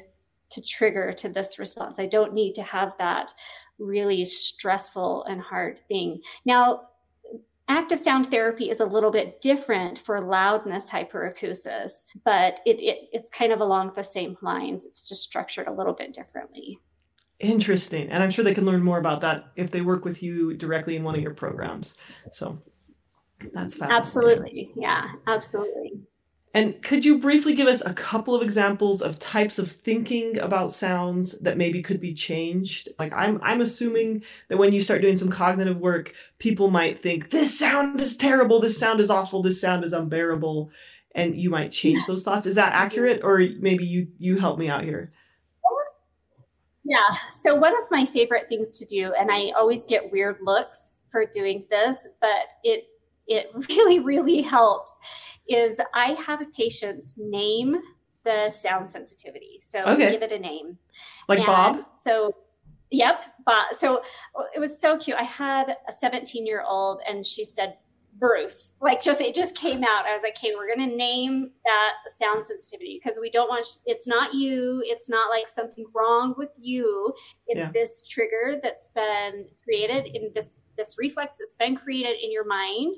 to 0.51 0.63
trigger 0.63 1.15
to 1.15 1.31
this 1.31 1.59
response. 1.59 1.99
I 1.99 2.05
don't 2.05 2.35
need 2.35 2.55
to 2.57 2.63
have 2.63 2.95
that 2.99 3.33
really 3.79 4.25
stressful 4.27 5.25
and 5.25 5.41
hard 5.41 5.81
thing. 5.89 6.21
Now, 6.45 6.83
active 7.73 7.99
sound 7.99 8.27
therapy 8.27 8.71
is 8.71 8.81
a 8.81 8.85
little 8.85 9.11
bit 9.11 9.41
different 9.41 9.99
for 9.99 10.21
loudness 10.21 10.91
hyperacusis, 10.91 12.05
but 12.25 12.61
it, 12.67 12.79
it, 12.81 13.09
it's 13.13 13.31
kind 13.31 13.53
of 13.53 13.61
along 13.61 13.93
the 13.95 14.05
same 14.05 14.37
lines. 14.43 14.85
It's 14.85 15.03
just 15.03 15.23
structured 15.23 15.67
a 15.67 15.73
little 15.73 15.95
bit 15.95 16.13
differently. 16.13 16.79
Interesting. 17.41 18.09
And 18.11 18.23
I'm 18.23 18.31
sure 18.31 18.45
they 18.45 18.55
can 18.55 18.67
learn 18.67 18.83
more 18.83 18.99
about 18.99 19.23
that 19.23 19.47
if 19.57 19.71
they 19.71 19.81
work 19.81 20.05
with 20.05 20.23
you 20.23 20.55
directly 20.55 20.97
in 20.97 21.03
one 21.03 21.17
of 21.17 21.23
your 21.23 21.35
programs. 21.35 21.95
So 22.31 22.63
that's 23.53 23.75
fascinating. 23.75 23.97
Absolutely. 23.97 24.73
Yeah, 24.77 25.09
absolutely. 25.27 25.93
And 26.55 26.83
could 26.83 27.05
you 27.05 27.19
briefly 27.19 27.55
give 27.55 27.67
us 27.67 27.81
a 27.81 27.95
couple 27.95 28.35
of 28.35 28.43
examples 28.43 29.01
of 29.01 29.19
types 29.19 29.59
of 29.59 29.73
thinking 29.73 30.39
about 30.39 30.71
sounds 30.71 31.33
that 31.39 31.57
maybe 31.57 31.81
could 31.81 32.01
be 32.01 32.13
changed? 32.13 32.89
Like 32.99 33.13
I'm 33.15 33.41
I'm 33.43 33.63
assuming 33.63 34.23
that 34.49 34.59
when 34.59 34.73
you 34.73 34.83
start 34.83 35.01
doing 35.01 35.17
some 35.17 35.31
cognitive 35.31 35.79
work, 35.79 36.13
people 36.39 36.71
might 36.71 37.03
think 37.03 37.31
this 37.31 37.59
sound 37.59 38.01
is 38.01 38.17
terrible, 38.17 38.61
this 38.61 38.79
sound 38.79 39.01
is 39.01 39.09
awful, 39.09 39.41
this 39.41 39.61
sound 39.61 39.83
is 39.83 39.95
unbearable, 39.95 40.71
and 41.15 41.35
you 41.35 41.49
might 41.49 41.73
change 41.73 42.05
those 42.07 42.23
thoughts. 42.23 42.47
Is 42.47 42.57
that 42.57 42.75
accurate 42.75 43.23
or 43.25 43.39
maybe 43.39 43.87
you 43.87 44.09
you 44.19 44.39
help 44.39 44.59
me 44.59 44.69
out 44.69 44.85
here? 44.85 45.11
Yeah. 46.85 47.09
So 47.33 47.55
one 47.55 47.73
of 47.81 47.91
my 47.91 48.05
favorite 48.05 48.49
things 48.51 48.79
to 48.79 48.85
do, 48.85 49.15
and 49.19 49.31
I 49.31 49.53
always 49.57 49.85
get 49.85 50.13
weird 50.13 50.37
looks 50.43 50.95
for 51.11 51.25
doing 51.25 51.65
this, 51.71 52.09
but 52.21 52.49
it 52.63 52.85
it 53.27 53.51
really, 53.69 54.01
really 54.01 54.43
helps, 54.43 54.99
is 55.49 55.81
I 55.95 56.13
have 56.13 56.41
patients 56.53 57.15
name 57.17 57.77
the 58.25 58.51
sound 58.51 58.89
sensitivity. 58.89 59.59
So 59.59 59.85
okay. 59.85 60.11
give 60.11 60.23
it 60.23 60.33
a 60.33 60.39
name. 60.39 60.79
Like 61.29 61.41
and 61.41 61.47
Bob? 61.47 61.87
So 61.93 62.35
Yep, 62.93 63.25
Bob. 63.47 63.75
So 63.75 64.03
it 64.55 64.61
was 64.61 64.79
so 64.79 64.99
cute. 64.99 65.17
I 65.19 65.23
had 65.23 65.77
a 65.89 65.93
17 65.93 66.47
year 66.47 66.63
old, 66.63 67.01
and 67.09 67.27
she 67.27 67.43
said 67.43 67.79
Bruce. 68.19 68.77
Like 68.83 69.03
just 69.03 69.23
it 69.23 69.35
just 69.35 69.57
came 69.57 69.83
out. 69.83 70.05
I 70.05 70.13
was 70.13 70.23
like, 70.23 70.37
okay, 70.37 70.53
we're 70.55 70.69
gonna 70.69 70.95
name 70.95 71.51
that 71.65 71.93
sound 72.19 72.47
sensitivity 72.47 73.01
because 73.03 73.19
we 73.19 73.31
don't 73.31 73.49
want 73.49 73.67
it's 73.87 74.07
not 74.07 74.35
you. 74.35 74.83
It's 74.85 75.09
not 75.09 75.31
like 75.31 75.49
something 75.49 75.87
wrong 75.95 76.35
with 76.37 76.51
you. 76.61 77.15
It's 77.47 77.59
yeah. 77.59 77.71
this 77.73 78.07
trigger 78.07 78.61
that's 78.63 78.89
been 78.95 79.47
created 79.65 80.15
in 80.15 80.31
this 80.35 80.59
this 80.77 80.97
reflex 80.99 81.39
that's 81.39 81.55
been 81.55 81.77
created 81.77 82.17
in 82.23 82.31
your 82.31 82.47
mind, 82.47 82.95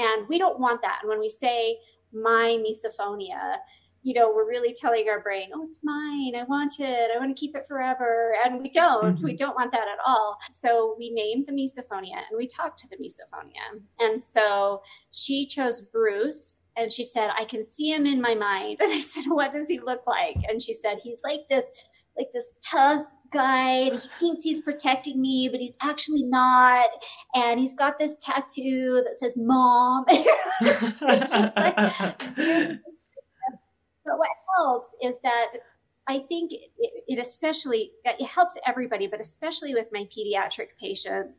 and 0.00 0.26
we 0.28 0.38
don't 0.38 0.58
want 0.58 0.80
that. 0.82 1.00
And 1.02 1.08
when 1.08 1.20
we 1.20 1.28
say 1.28 1.78
my 2.12 2.58
misophonia, 2.64 3.56
you 4.02 4.14
know, 4.14 4.32
we're 4.34 4.48
really 4.48 4.72
telling 4.72 5.08
our 5.10 5.20
brain, 5.20 5.50
oh, 5.54 5.64
it's 5.64 5.80
mine. 5.82 6.32
I 6.34 6.44
want 6.44 6.80
it. 6.80 7.10
I 7.14 7.18
want 7.18 7.36
to 7.36 7.38
keep 7.38 7.54
it 7.54 7.66
forever. 7.68 8.34
And 8.44 8.62
we 8.62 8.70
don't. 8.70 9.16
Mm-hmm. 9.16 9.24
We 9.24 9.36
don't 9.36 9.54
want 9.54 9.72
that 9.72 9.88
at 9.92 9.98
all. 10.06 10.38
So 10.48 10.96
we 10.98 11.10
named 11.10 11.46
the 11.46 11.52
misophonia 11.52 12.16
and 12.16 12.38
we 12.38 12.46
talked 12.46 12.80
to 12.80 12.88
the 12.88 12.96
misophonia. 12.96 13.82
And 13.98 14.22
so 14.22 14.82
she 15.10 15.46
chose 15.46 15.82
Bruce 15.82 16.56
and 16.76 16.90
she 16.90 17.04
said, 17.04 17.28
I 17.38 17.44
can 17.44 17.62
see 17.62 17.92
him 17.92 18.06
in 18.06 18.22
my 18.22 18.34
mind. 18.34 18.78
And 18.82 18.92
I 18.92 19.00
said, 19.00 19.24
What 19.26 19.52
does 19.52 19.68
he 19.68 19.78
look 19.78 20.06
like? 20.06 20.36
And 20.48 20.62
she 20.62 20.72
said, 20.72 20.98
He's 21.02 21.20
like 21.22 21.40
this, 21.50 21.66
like 22.16 22.28
this 22.32 22.56
tough 22.64 23.04
guy. 23.30 23.84
He 23.84 23.98
thinks 24.18 24.44
he's 24.44 24.60
protecting 24.60 25.20
me, 25.20 25.48
but 25.50 25.60
he's 25.60 25.76
actually 25.80 26.24
not. 26.24 26.88
And 27.34 27.60
he's 27.60 27.74
got 27.74 27.98
this 27.98 28.14
tattoo 28.22 29.02
that 29.04 29.16
says 29.16 29.36
mom. 29.36 30.04
but 30.06 30.18
what 34.04 34.28
helps 34.56 34.96
is 35.02 35.18
that 35.22 35.46
I 36.06 36.18
think 36.18 36.52
it, 36.52 36.70
it, 37.06 37.18
especially 37.18 37.92
it 38.04 38.26
helps 38.26 38.56
everybody, 38.66 39.06
but 39.06 39.20
especially 39.20 39.74
with 39.74 39.90
my 39.92 40.06
pediatric 40.16 40.68
patients. 40.78 41.38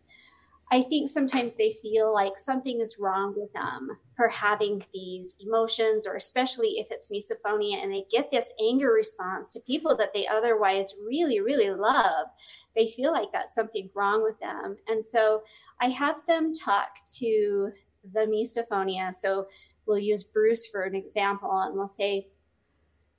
I 0.73 0.83
think 0.83 1.09
sometimes 1.09 1.53
they 1.53 1.73
feel 1.81 2.13
like 2.13 2.37
something 2.37 2.79
is 2.79 2.97
wrong 2.97 3.33
with 3.35 3.51
them 3.51 3.89
for 4.15 4.29
having 4.29 4.81
these 4.93 5.35
emotions, 5.41 6.07
or 6.07 6.15
especially 6.15 6.79
if 6.79 6.87
it's 6.91 7.11
misophonia 7.11 7.83
and 7.83 7.91
they 7.91 8.05
get 8.09 8.31
this 8.31 8.53
anger 8.65 8.93
response 8.93 9.51
to 9.51 9.59
people 9.67 9.97
that 9.97 10.13
they 10.13 10.25
otherwise 10.27 10.93
really, 11.05 11.41
really 11.41 11.69
love. 11.69 12.27
They 12.73 12.87
feel 12.87 13.11
like 13.11 13.27
that's 13.33 13.53
something 13.53 13.89
wrong 13.93 14.23
with 14.23 14.39
them. 14.39 14.77
And 14.87 15.03
so 15.03 15.43
I 15.81 15.89
have 15.89 16.25
them 16.25 16.53
talk 16.53 16.87
to 17.17 17.69
the 18.13 18.21
misophonia. 18.21 19.13
So 19.13 19.47
we'll 19.85 19.99
use 19.99 20.23
Bruce 20.23 20.67
for 20.67 20.83
an 20.83 20.95
example, 20.95 21.51
and 21.51 21.75
we'll 21.75 21.85
say, 21.85 22.27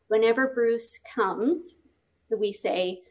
whenever 0.08 0.54
Bruce 0.54 0.98
comes, 1.14 1.74
we 2.30 2.50
say, 2.50 3.02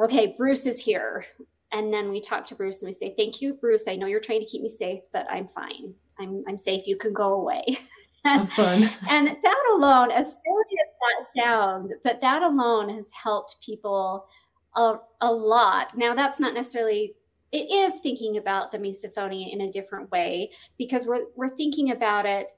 okay, 0.00 0.34
Bruce 0.38 0.66
is 0.66 0.80
here. 0.80 1.26
And 1.72 1.92
then 1.92 2.10
we 2.10 2.20
talk 2.20 2.44
to 2.46 2.54
Bruce 2.54 2.82
and 2.82 2.88
we 2.88 2.92
say, 2.92 3.14
thank 3.16 3.40
you, 3.40 3.54
Bruce. 3.54 3.88
I 3.88 3.96
know 3.96 4.06
you're 4.06 4.20
trying 4.20 4.40
to 4.40 4.46
keep 4.46 4.62
me 4.62 4.68
safe, 4.68 5.00
but 5.12 5.26
I'm 5.30 5.48
fine. 5.48 5.94
I'm, 6.18 6.44
I'm 6.48 6.58
safe. 6.58 6.86
You 6.86 6.96
can 6.96 7.12
go 7.12 7.34
away. 7.34 7.64
and, 8.24 8.48
and 9.08 9.28
that 9.28 9.72
alone, 9.74 10.10
as 10.10 10.26
silly 10.26 10.78
as 10.80 11.34
that 11.34 11.42
sounds, 11.42 11.92
but 12.04 12.20
that 12.20 12.42
alone 12.42 12.88
has 12.90 13.10
helped 13.12 13.56
people 13.64 14.26
a, 14.76 14.96
a 15.20 15.32
lot. 15.32 15.96
Now, 15.96 16.14
that's 16.14 16.40
not 16.40 16.54
necessarily 16.54 17.14
it 17.52 17.70
is 17.70 18.00
thinking 18.02 18.36
about 18.38 18.72
the 18.72 18.78
misophonia 18.78 19.52
in 19.52 19.62
a 19.62 19.72
different 19.72 20.10
way 20.10 20.50
because 20.78 21.06
we're 21.06 21.26
we're 21.36 21.48
thinking 21.48 21.92
about 21.92 22.26
it 22.26 22.52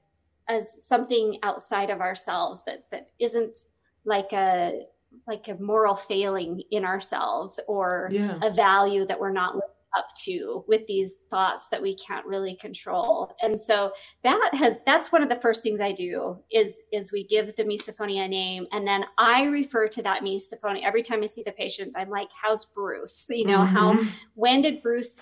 as 0.47 0.83
something 0.83 1.37
outside 1.43 1.89
of 1.89 2.01
ourselves 2.01 2.63
that 2.65 2.85
that 2.91 3.11
isn't 3.19 3.55
like 4.03 4.33
a 4.33 4.81
like 5.27 5.47
a 5.47 5.55
moral 5.55 5.95
failing 5.95 6.61
in 6.71 6.85
ourselves 6.85 7.59
or 7.67 8.09
yeah. 8.11 8.39
a 8.41 8.51
value 8.51 9.05
that 9.05 9.19
we're 9.19 9.31
not 9.31 9.55
up 9.97 10.07
to 10.15 10.63
with 10.67 10.85
these 10.87 11.19
thoughts 11.29 11.67
that 11.71 11.81
we 11.81 11.95
can't 11.95 12.25
really 12.25 12.55
control 12.55 13.35
and 13.41 13.59
so 13.59 13.91
that 14.23 14.49
has 14.53 14.77
that's 14.85 15.11
one 15.11 15.23
of 15.23 15.29
the 15.29 15.35
first 15.35 15.63
things 15.63 15.81
i 15.81 15.91
do 15.91 16.37
is 16.51 16.79
is 16.93 17.11
we 17.11 17.23
give 17.23 17.55
the 17.55 17.63
misophonia 17.63 18.25
a 18.25 18.27
name 18.27 18.67
and 18.71 18.87
then 18.87 19.03
i 19.17 19.45
refer 19.45 19.87
to 19.87 20.03
that 20.03 20.21
misophonia 20.21 20.83
every 20.83 21.01
time 21.01 21.23
i 21.23 21.25
see 21.25 21.41
the 21.43 21.51
patient 21.53 21.91
i'm 21.95 22.09
like 22.09 22.29
how's 22.39 22.65
bruce 22.65 23.27
you 23.29 23.45
know 23.45 23.59
mm-hmm. 23.59 23.75
how 23.75 23.99
when 24.35 24.61
did 24.61 24.81
bruce 24.83 25.21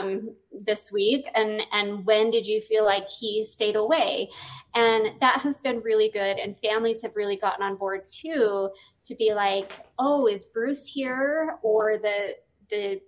um, 0.00 0.34
this 0.64 0.90
week 0.92 1.28
and 1.34 1.62
and 1.72 2.04
when 2.06 2.30
did 2.30 2.46
you 2.46 2.60
feel 2.60 2.84
like 2.84 3.08
he 3.08 3.44
stayed 3.44 3.76
away 3.76 4.30
and 4.74 5.08
that 5.20 5.40
has 5.40 5.58
been 5.58 5.80
really 5.80 6.08
good 6.08 6.38
and 6.38 6.58
families 6.58 7.02
have 7.02 7.16
really 7.16 7.36
gotten 7.36 7.62
on 7.62 7.76
board 7.76 8.02
too 8.08 8.70
to 9.02 9.14
be 9.16 9.34
like 9.34 9.72
oh 9.98 10.26
is 10.26 10.44
bruce 10.46 10.86
here 10.86 11.56
or 11.62 11.98
the 11.98 12.34
the 12.70 13.00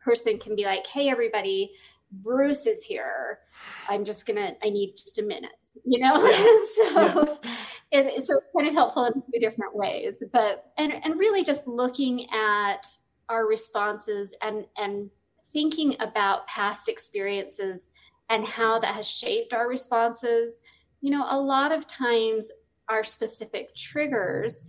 person 0.00 0.38
can 0.38 0.56
be 0.56 0.64
like 0.64 0.86
hey 0.86 1.08
everybody 1.08 1.70
bruce 2.10 2.66
is 2.66 2.82
here 2.82 3.40
i'm 3.88 4.04
just 4.04 4.26
gonna 4.26 4.54
i 4.62 4.70
need 4.70 4.94
just 4.96 5.18
a 5.18 5.22
minute 5.22 5.68
you 5.84 5.98
know 5.98 6.26
yeah. 6.26 6.56
so 6.74 7.38
yeah. 7.44 7.50
It, 7.90 8.24
so 8.24 8.36
it's 8.36 8.46
kind 8.54 8.68
of 8.68 8.74
helpful 8.74 9.04
in 9.06 9.14
two 9.14 9.38
different 9.40 9.74
ways 9.74 10.22
but 10.32 10.72
and 10.78 10.92
and 11.04 11.18
really 11.18 11.44
just 11.44 11.66
looking 11.66 12.28
at 12.30 12.86
our 13.28 13.46
responses 13.46 14.34
and 14.42 14.64
and 14.76 15.10
thinking 15.52 15.96
about 16.00 16.46
past 16.46 16.88
experiences 16.88 17.88
and 18.30 18.46
how 18.46 18.78
that 18.78 18.94
has 18.94 19.08
shaped 19.08 19.52
our 19.52 19.68
responses, 19.68 20.58
you 21.00 21.10
know, 21.10 21.26
a 21.28 21.38
lot 21.38 21.72
of 21.72 21.86
times 21.86 22.50
our 22.88 23.04
specific 23.04 23.74
triggers 23.74 24.62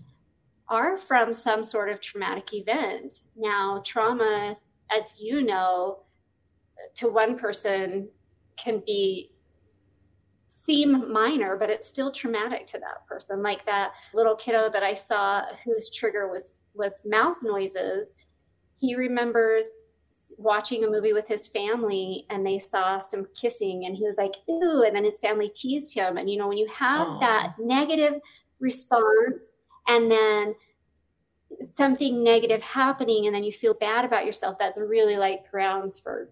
are 0.68 0.98
from 0.98 1.34
some 1.34 1.64
sort 1.64 1.90
of 1.90 2.00
traumatic 2.00 2.54
event. 2.54 3.22
Now, 3.36 3.82
trauma, 3.86 4.56
as 4.96 5.20
you 5.20 5.42
know, 5.42 6.04
to 6.96 7.10
one 7.10 7.38
person 7.38 8.10
can 8.56 8.82
be 8.86 9.32
seem 10.48 11.12
minor, 11.12 11.58
but 11.58 11.70
it's 11.70 11.88
still 11.88 12.12
traumatic 12.12 12.68
to 12.68 12.78
that 12.78 13.06
person. 13.08 13.42
Like 13.42 13.66
that 13.66 13.94
little 14.14 14.36
kiddo 14.36 14.70
that 14.70 14.84
I 14.84 14.94
saw 14.94 15.44
whose 15.66 15.90
trigger 15.90 16.28
was 16.28 16.58
was 16.76 17.02
mouth 17.06 17.38
noises. 17.42 18.12
He 18.78 18.96
remembers 18.96 19.66
watching 20.40 20.86
a 20.86 20.90
movie 20.90 21.12
with 21.12 21.28
his 21.28 21.50
family 21.50 22.26
and 22.30 22.46
they 22.46 22.58
saw 22.58 22.98
some 22.98 23.28
kissing 23.36 23.86
and 23.86 23.96
he 23.96 24.06
was 24.06 24.18
like 24.18 24.36
ooh 24.50 24.84
and 24.84 24.96
then 24.96 25.04
his 25.04 25.20
family 25.20 25.50
teased 25.50 25.94
him 25.94 26.16
and 26.16 26.30
you 26.30 26.38
know 26.38 26.48
when 26.48 26.58
you 26.58 26.68
have 26.68 27.10
Aww. 27.10 27.20
that 27.20 27.54
negative 27.60 28.22
response 28.62 29.52
and 29.90 30.10
then 30.10 30.56
something 31.62 32.24
negative 32.24 32.62
happening 32.62 33.26
and 33.26 33.36
then 33.36 33.44
you 33.44 33.52
feel 33.52 33.74
bad 33.74 34.06
about 34.06 34.26
yourself 34.26 34.58
that's 34.58 34.78
really 34.78 35.18
like 35.18 35.50
grounds 35.52 36.00
for 36.00 36.30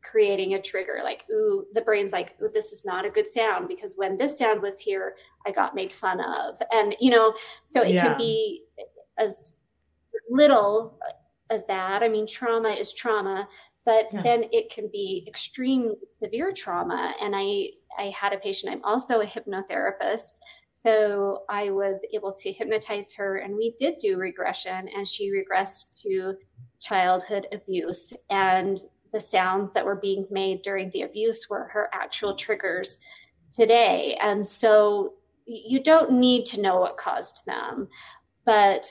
creating 0.00 0.54
a 0.54 0.62
trigger 0.62 1.00
like 1.02 1.24
ooh 1.32 1.66
the 1.74 1.80
brain's 1.80 2.12
like 2.12 2.36
ooh 2.40 2.50
this 2.54 2.70
is 2.70 2.84
not 2.84 3.04
a 3.04 3.10
good 3.10 3.26
sound 3.26 3.66
because 3.66 3.94
when 3.96 4.16
this 4.16 4.38
sound 4.38 4.62
was 4.62 4.78
here 4.78 5.16
i 5.44 5.50
got 5.50 5.74
made 5.74 5.92
fun 5.92 6.20
of 6.20 6.56
and 6.72 6.94
you 7.00 7.10
know 7.10 7.34
so 7.64 7.82
it 7.82 7.94
yeah. 7.94 8.06
can 8.06 8.16
be 8.16 8.62
as 9.18 9.56
little 10.30 10.96
as 11.50 11.64
that. 11.66 12.02
I 12.02 12.08
mean, 12.08 12.26
trauma 12.26 12.70
is 12.70 12.92
trauma, 12.92 13.48
but 13.84 14.06
yeah. 14.12 14.22
then 14.22 14.44
it 14.52 14.70
can 14.70 14.88
be 14.92 15.24
extreme 15.26 15.94
severe 16.14 16.52
trauma. 16.52 17.14
And 17.20 17.34
I, 17.34 17.70
I 17.98 18.12
had 18.18 18.32
a 18.32 18.38
patient, 18.38 18.72
I'm 18.72 18.84
also 18.84 19.20
a 19.20 19.26
hypnotherapist. 19.26 20.32
So 20.74 21.42
I 21.48 21.70
was 21.70 22.06
able 22.14 22.32
to 22.34 22.52
hypnotize 22.52 23.12
her, 23.14 23.38
and 23.38 23.56
we 23.56 23.74
did 23.80 23.98
do 23.98 24.16
regression, 24.16 24.88
and 24.94 25.08
she 25.08 25.32
regressed 25.32 26.00
to 26.02 26.34
childhood 26.80 27.48
abuse. 27.50 28.12
And 28.30 28.78
the 29.12 29.18
sounds 29.18 29.72
that 29.72 29.84
were 29.84 29.96
being 29.96 30.26
made 30.30 30.62
during 30.62 30.90
the 30.90 31.02
abuse 31.02 31.48
were 31.50 31.64
her 31.72 31.90
actual 31.92 32.34
triggers 32.34 32.98
today. 33.50 34.16
And 34.22 34.46
so 34.46 35.14
you 35.46 35.82
don't 35.82 36.12
need 36.12 36.44
to 36.46 36.60
know 36.60 36.78
what 36.78 36.96
caused 36.96 37.44
them, 37.46 37.88
but 38.44 38.86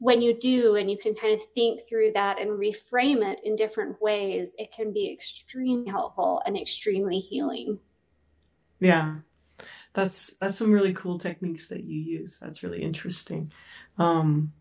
when 0.00 0.20
you 0.22 0.38
do 0.38 0.76
and 0.76 0.90
you 0.90 0.96
can 0.96 1.14
kind 1.14 1.34
of 1.34 1.42
think 1.54 1.80
through 1.88 2.12
that 2.14 2.40
and 2.40 2.50
reframe 2.50 3.26
it 3.26 3.40
in 3.44 3.56
different 3.56 4.00
ways, 4.00 4.50
it 4.58 4.72
can 4.72 4.92
be 4.92 5.12
extremely 5.12 5.90
helpful 5.90 6.42
and 6.46 6.56
extremely 6.56 7.18
healing. 7.18 7.78
Yeah. 8.80 9.16
That's 9.94 10.34
that's 10.34 10.56
some 10.56 10.72
really 10.72 10.92
cool 10.92 11.18
techniques 11.18 11.68
that 11.68 11.84
you 11.84 12.00
use. 12.00 12.38
That's 12.38 12.62
really 12.62 12.82
interesting. 12.82 13.52
Um 13.98 14.52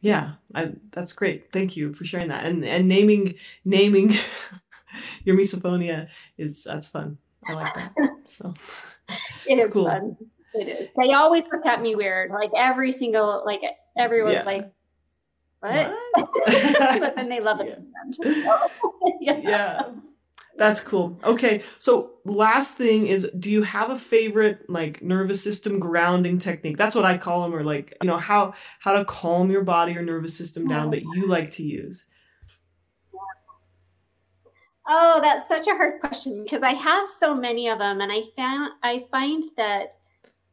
yeah, 0.00 0.32
I, 0.54 0.72
that's 0.90 1.12
great. 1.12 1.52
Thank 1.52 1.76
you 1.76 1.94
for 1.94 2.04
sharing 2.04 2.28
that. 2.28 2.44
And 2.44 2.64
and 2.64 2.88
naming 2.88 3.34
naming 3.64 4.14
your 5.24 5.36
misophonia 5.36 6.08
is 6.36 6.64
that's 6.64 6.88
fun. 6.88 7.18
I 7.46 7.52
like 7.54 7.74
that. 7.74 7.92
So 8.24 8.54
it 9.46 9.58
is 9.58 9.72
cool. 9.72 9.86
fun. 9.86 10.16
It 10.54 10.68
is. 10.68 10.90
They 10.96 11.12
always 11.12 11.44
look 11.52 11.64
at 11.66 11.80
me 11.80 11.94
weird. 11.94 12.30
Like 12.30 12.50
every 12.56 12.92
single 12.92 13.42
like 13.44 13.60
everyone's 13.96 14.34
yeah. 14.34 14.42
like, 14.44 14.72
what? 15.60 15.92
what? 16.14 16.28
but 17.00 17.16
then 17.16 17.28
they 17.28 17.40
love 17.40 17.60
it. 17.60 17.80
Yeah. 18.20 18.66
yeah. 19.20 19.40
yeah. 19.42 19.82
That's 20.56 20.80
cool. 20.80 21.18
Okay. 21.24 21.62
So 21.78 22.14
last 22.24 22.74
thing 22.74 23.06
is 23.06 23.28
do 23.38 23.50
you 23.50 23.62
have 23.62 23.90
a 23.90 23.98
favorite 23.98 24.68
like 24.68 25.02
nervous 25.02 25.42
system 25.42 25.78
grounding 25.78 26.38
technique? 26.38 26.76
That's 26.76 26.94
what 26.94 27.04
I 27.04 27.16
call 27.16 27.42
them 27.42 27.54
or 27.54 27.62
like, 27.62 27.96
you 28.02 28.08
know, 28.08 28.18
how 28.18 28.54
how 28.78 28.92
to 28.92 29.04
calm 29.04 29.50
your 29.50 29.64
body 29.64 29.96
or 29.96 30.02
nervous 30.02 30.36
system 30.36 30.66
down 30.66 30.90
that 30.90 31.02
you 31.02 31.26
like 31.26 31.52
to 31.52 31.62
use. 31.62 32.04
Oh, 34.88 35.20
that's 35.22 35.48
such 35.48 35.68
a 35.68 35.74
hard 35.74 36.00
question 36.00 36.42
because 36.42 36.62
I 36.62 36.72
have 36.72 37.08
so 37.08 37.34
many 37.34 37.68
of 37.68 37.78
them 37.78 38.00
and 38.00 38.12
I 38.12 38.22
found 38.36 38.72
I 38.82 39.06
find 39.10 39.44
that 39.56 39.92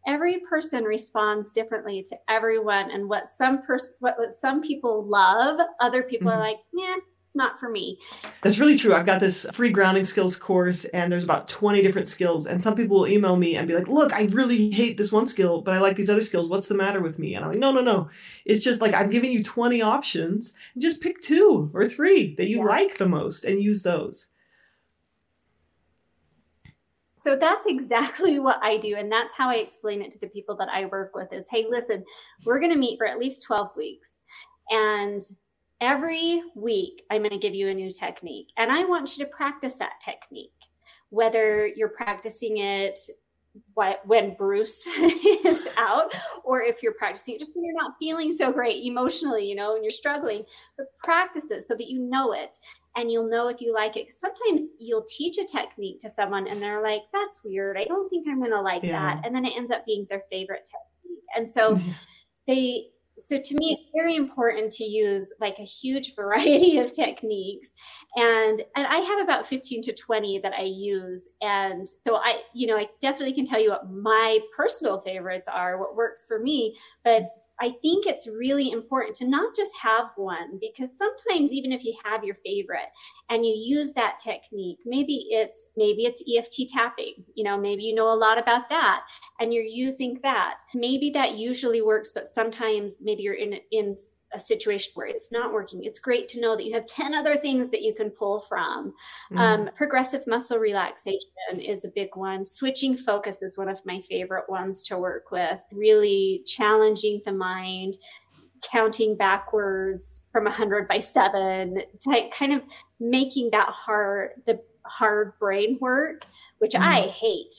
every 0.08 0.40
person 0.50 0.84
responds 0.84 1.52
differently 1.52 2.04
to 2.10 2.18
everyone 2.30 2.92
and 2.92 3.08
what 3.08 3.30
some 3.30 3.62
person 3.62 3.94
what, 4.00 4.18
what 4.18 4.38
some 4.38 4.62
people 4.62 5.04
love 5.08 5.60
other 5.80 6.04
people 6.04 6.28
mm-hmm. 6.28 6.40
are 6.40 6.44
like 6.44 6.58
yeah 6.74 6.96
it's 7.30 7.36
not 7.36 7.60
for 7.60 7.70
me. 7.70 8.00
That's 8.42 8.58
really 8.58 8.76
true. 8.76 8.96
I've 8.96 9.06
got 9.06 9.20
this 9.20 9.46
free 9.54 9.70
grounding 9.70 10.04
skills 10.04 10.36
course 10.36 10.86
and 10.86 11.12
there's 11.12 11.24
about 11.24 11.48
20 11.48 11.84
different 11.84 12.08
skills 12.08 12.48
and 12.48 12.60
some 12.60 12.74
people 12.74 12.98
will 12.98 13.08
email 13.08 13.36
me 13.36 13.56
and 13.56 13.68
be 13.68 13.76
like 13.76 13.88
look 13.88 14.12
i 14.14 14.24
really 14.32 14.72
hate 14.72 14.98
this 14.98 15.12
one 15.12 15.28
skill 15.28 15.62
but 15.62 15.76
i 15.76 15.80
like 15.80 15.96
these 15.96 16.10
other 16.10 16.22
skills. 16.22 16.50
What's 16.50 16.66
the 16.66 16.74
matter 16.74 17.02
with 17.02 17.20
me? 17.20 17.36
And 17.36 17.46
i'm 17.46 17.52
like 17.52 17.60
no 17.60 17.72
no 17.72 17.82
no. 17.82 18.10
It's 18.46 18.64
just 18.64 18.82
like 18.82 18.96
i'm 18.96 19.12
giving 19.12 19.32
you 19.32 19.44
20 19.44 19.80
options. 19.80 20.56
And 20.74 20.82
just 20.82 21.02
pick 21.02 21.22
two 21.22 21.70
or 21.72 21.88
three 21.88 22.34
that 22.38 22.48
you 22.48 22.58
yeah. 22.58 22.64
like 22.64 22.98
the 22.98 23.08
most 23.08 23.46
and 23.46 23.62
use 23.62 23.84
those 23.84 24.29
so 27.20 27.36
that's 27.36 27.68
exactly 27.68 28.40
what 28.40 28.60
I 28.64 28.78
do. 28.78 28.96
And 28.96 29.12
that's 29.12 29.36
how 29.36 29.50
I 29.50 29.56
explain 29.56 30.02
it 30.02 30.12
to 30.12 30.20
the 30.20 30.28
people 30.28 30.56
that 30.58 30.70
I 30.70 30.86
work 30.86 31.14
with 31.14 31.32
is, 31.34 31.48
hey, 31.50 31.66
listen, 31.70 32.04
we're 32.46 32.60
going 32.60 32.72
to 32.72 32.78
meet 32.78 32.98
for 32.98 33.06
at 33.06 33.20
least 33.20 33.44
12 33.44 33.72
weeks. 33.76 34.14
And 34.72 35.22
every 35.82 36.42
week, 36.56 37.04
I'm 37.12 37.22
going 37.22 37.32
to 37.32 37.38
give 37.38 37.56
you 37.56 37.70
a 37.70 37.74
new 37.74 37.92
technique. 37.92 38.48
And 38.58 38.72
I 38.72 38.86
want 38.86 39.18
you 39.18 39.26
to 39.26 39.32
practice 39.32 39.78
that 39.78 40.02
technique, 40.04 40.52
whether 41.10 41.68
you're 41.68 41.90
practicing 41.90 42.58
it 42.58 42.98
when 44.06 44.36
Bruce 44.36 44.86
is 45.46 45.68
out, 45.76 46.14
or 46.44 46.62
if 46.62 46.84
you're 46.84 46.94
practicing 46.94 47.36
it 47.36 47.40
just 47.40 47.56
when 47.56 47.66
you're 47.66 47.74
not 47.74 47.96
feeling 48.00 48.32
so 48.32 48.52
great 48.52 48.86
emotionally, 48.86 49.46
you 49.46 49.56
know, 49.56 49.76
and 49.76 49.84
you're 49.84 49.92
struggling, 49.92 50.44
but 50.78 50.88
practice 51.00 51.52
it 51.52 51.64
so 51.64 51.76
that 51.76 51.90
you 51.90 52.00
know 52.00 52.34
it 52.34 52.56
and 52.96 53.12
you'll 53.12 53.30
know 53.30 53.48
if 53.48 53.62
you 53.62 53.74
like 53.74 53.98
it. 53.98 54.12
Sometimes 54.12 54.72
you'll 54.80 55.06
teach 55.08 55.38
a 55.38 55.46
technique 55.46 56.00
to 56.02 56.10
someone 56.10 56.48
and 56.48 56.62
they're 56.62 56.82
like, 56.82 57.02
that's 57.14 57.40
weird. 57.44 57.78
I 57.78 57.86
don't 57.86 58.10
think 58.10 58.28
I'm 58.28 58.40
going 58.40 58.52
to 58.52 58.62
like 58.62 58.84
yeah. 58.84 59.16
that. 59.16 59.26
And 59.26 59.36
then 59.36 59.46
it 59.46 59.54
ends 59.56 59.72
up 59.72 59.86
being 59.86 60.08
their 60.10 60.24
favorite 60.32 60.66
technique. 60.66 61.24
And 61.36 61.50
so 61.50 61.80
they, 62.48 62.88
so 63.26 63.40
to 63.40 63.56
me, 63.56 63.78
it's 63.80 63.92
very 63.94 64.16
important 64.16 64.72
to 64.74 64.84
use 64.84 65.28
like 65.40 65.60
a 65.60 65.64
huge 65.64 66.16
variety 66.18 66.80
of 66.80 66.94
techniques. 66.94 67.70
And, 68.16 68.64
and 68.76 68.88
I 68.88 69.00
have 69.00 69.22
about 69.22 69.46
15 69.46 69.84
to 69.84 69.94
20 69.94 70.40
that 70.40 70.54
I 70.54 70.64
use. 70.64 71.28
And 71.42 71.88
so 72.08 72.18
I, 72.18 72.42
you 72.54 72.68
know, 72.68 72.78
I 72.78 72.90
definitely 73.02 73.34
can 73.34 73.46
tell 73.46 73.62
you 73.62 73.70
what 73.70 73.90
my 73.90 74.40
personal 74.56 75.00
favorites 75.00 75.48
are, 75.48 75.80
what 75.80 75.96
works 75.96 76.26
for 76.28 76.40
me, 76.40 76.76
but 77.04 77.26
I 77.62 77.72
think 77.82 78.06
it's 78.06 78.28
really 78.28 78.72
important 78.72 79.16
to 79.18 79.28
not 79.28 79.56
just 79.56 79.72
have 79.82 80.12
one 80.16 80.60
because 80.62 80.98
sometimes 80.98 81.52
even 81.52 81.72
if 81.72 81.84
you 81.84 81.94
have 82.06 82.24
your 82.24 82.36
favorite 82.36 82.90
and 83.30 83.46
you 83.46 83.54
use 83.54 83.92
that 83.94 84.18
technique, 84.24 84.80
maybe 84.86 85.28
it's 85.30 85.68
maybe 85.76 86.06
it's 86.06 86.24
EFT 86.34 86.70
tapping, 86.70 87.26
you 87.36 87.44
know, 87.44 87.58
maybe 87.58 87.84
you 87.84 87.94
know 87.94 88.12
a 88.12 88.16
lot 88.16 88.38
about 88.38 88.70
that 88.70 89.04
and 89.40 89.54
you're 89.54 89.64
using 89.64 90.20
that. 90.24 90.60
Maybe 90.74 91.10
that 91.12 91.38
usually 91.38 91.82
works, 91.82 92.12
but 92.14 92.26
sometimes 92.26 93.00
maybe 93.02 93.24
you're 93.24 93.34
in 93.34 93.60
in 93.72 93.96
a 94.34 94.40
situation 94.40 94.92
where 94.96 95.08
it's 95.08 95.28
not 95.32 95.54
working, 95.54 95.84
it's 95.84 96.00
great 96.00 96.28
to 96.30 96.42
know 96.42 96.56
that 96.56 96.66
you 96.66 96.74
have 96.74 96.86
10 96.86 97.14
other 97.14 97.36
things 97.36 97.70
that 97.70 97.82
you 97.82 97.94
can 97.94 98.10
pull 98.10 98.42
from. 98.42 98.94
Mm-hmm. 99.32 99.38
Um, 99.38 99.70
progressive 99.76 100.26
muscle 100.28 100.58
relaxation 100.58 101.20
is 101.60 101.86
a 101.86 101.92
big 101.96 102.10
one. 102.16 102.44
Switching 102.44 102.96
focus 102.96 103.42
is 103.42 103.58
one 103.58 103.70
of 103.70 103.82
my 103.86 104.02
favorite 104.02 104.50
ones 104.50 104.84
to 104.84 104.98
work 104.98 105.32
with, 105.32 105.60
really 105.72 106.44
challenging 106.46 107.22
the 107.26 107.34
mind. 107.34 107.98
Counting 108.62 109.16
backwards 109.16 110.28
from 110.34 110.44
100 110.44 110.86
by 110.86 111.00
seven, 111.00 111.82
to 112.02 112.30
kind 112.30 112.52
of 112.52 112.62
making 113.00 113.52
that 113.54 113.70
hard, 113.70 114.32
the 114.46 114.60
hard 114.86 115.32
brain 115.40 115.78
work, 115.80 116.26
which 116.58 116.74
mm. 116.74 116.82
I 116.82 117.02
hate. 117.04 117.56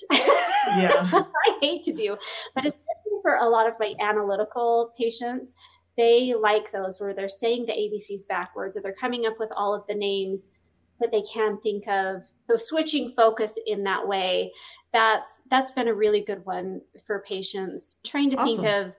Yeah. 0.77 1.09
I 1.13 1.59
hate 1.63 1.83
to 1.85 1.93
do, 1.93 2.17
but 2.55 2.67
especially 2.67 3.19
for 3.23 3.37
a 3.37 3.49
lot 3.49 3.69
of 3.69 3.77
my 3.81 3.95
analytical 4.01 4.93
patients, 4.99 5.53
they 6.01 6.33
like 6.33 6.73
those 6.73 6.99
where 6.99 7.13
they're 7.13 7.29
saying 7.29 7.67
the 7.67 7.73
ABCs 7.73 8.27
backwards 8.27 8.75
or 8.75 8.81
they're 8.81 8.95
coming 8.95 9.27
up 9.27 9.39
with 9.39 9.51
all 9.55 9.75
of 9.75 9.87
the 9.87 9.95
names 9.95 10.51
that 10.99 11.13
they 11.13 11.21
can 11.23 11.59
think 11.59 11.87
of. 11.89 12.25
So 12.49 12.57
switching 12.57 13.11
focus 13.11 13.59
in 13.67 13.85
that 13.85 14.09
way, 14.09 14.51
that's 14.95 15.41
that's 15.51 15.73
been 15.73 15.89
a 15.89 15.95
really 15.95 16.23
good 16.23 16.45
one 16.47 16.81
for 17.05 17.23
patients. 17.27 17.97
Trying 18.03 18.31
to 18.31 18.37
awesome. 18.37 18.65
think 18.65 18.69
of 18.69 18.97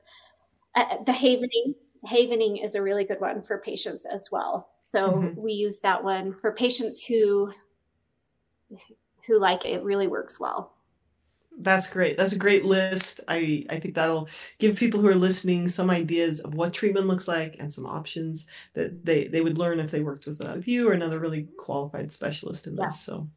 uh, 0.76 1.04
the 1.06 1.12
havening. 1.12 1.74
Havening 2.08 2.64
is 2.64 2.76
a 2.76 2.82
really 2.82 3.04
good 3.04 3.20
one 3.20 3.42
for 3.42 3.58
patients 3.58 4.06
as 4.06 4.30
well. 4.32 4.70
So 4.82 5.08
mm-hmm. 5.08 5.42
we 5.42 5.54
use 5.54 5.80
that 5.80 6.04
one 6.04 6.34
for 6.34 6.52
patients 6.52 7.04
who 7.04 7.52
who 9.26 9.40
like 9.40 9.66
it. 9.66 9.72
it 9.72 9.84
really 9.84 10.08
works 10.08 10.40
well. 10.40 10.74
That's 11.64 11.88
great. 11.88 12.18
That's 12.18 12.34
a 12.34 12.38
great 12.38 12.66
list. 12.66 13.20
I, 13.28 13.66
I 13.70 13.80
think 13.80 13.94
that'll 13.94 14.28
give 14.58 14.78
people 14.78 15.00
who 15.00 15.08
are 15.08 15.16
listening 15.16 15.68
some 15.68 15.90
ideas 15.90 16.40
of 16.40 16.56
what 16.56 16.74
treatment 16.74 17.06
looks 17.08 17.28
like 17.28 17.56
and 17.60 17.72
some 17.72 17.86
options 17.86 18.48
that 18.74 19.06
they, 19.06 19.28
they 19.28 19.42
would 19.42 19.58
learn 19.58 19.80
if 19.80 19.92
they 19.92 20.02
worked 20.02 20.26
with, 20.26 20.42
uh, 20.42 20.54
with 20.56 20.68
you 20.68 20.90
or 20.90 20.94
another 20.94 21.20
really 21.20 21.48
qualified 21.58 22.12
specialist 22.12 22.66
in 22.66 22.76
this. 22.76 22.84
Yeah. 22.84 22.90
So 22.90 23.30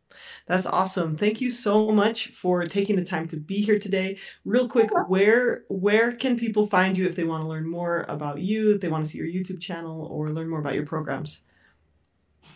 that's 0.46 0.64
awesome. 0.64 1.16
Thank 1.16 1.40
you 1.40 1.50
so 1.50 1.90
much 1.90 2.28
for 2.28 2.64
taking 2.64 2.96
the 2.96 3.04
time 3.04 3.28
to 3.28 3.36
be 3.36 3.56
here 3.56 3.78
today. 3.78 4.16
Real 4.44 4.68
quick, 4.68 4.90
where 5.08 5.64
where 5.68 6.12
can 6.12 6.38
people 6.38 6.66
find 6.66 6.96
you 6.96 7.06
if 7.06 7.16
they 7.16 7.24
want 7.24 7.42
to 7.42 7.48
learn 7.48 7.68
more 7.68 8.06
about 8.08 8.38
you, 8.40 8.74
if 8.74 8.80
they 8.80 8.88
want 8.88 9.04
to 9.04 9.10
see 9.10 9.18
your 9.18 9.26
YouTube 9.26 9.60
channel 9.60 10.06
or 10.06 10.30
learn 10.30 10.48
more 10.48 10.60
about 10.60 10.74
your 10.74 10.86
programs? 10.86 11.42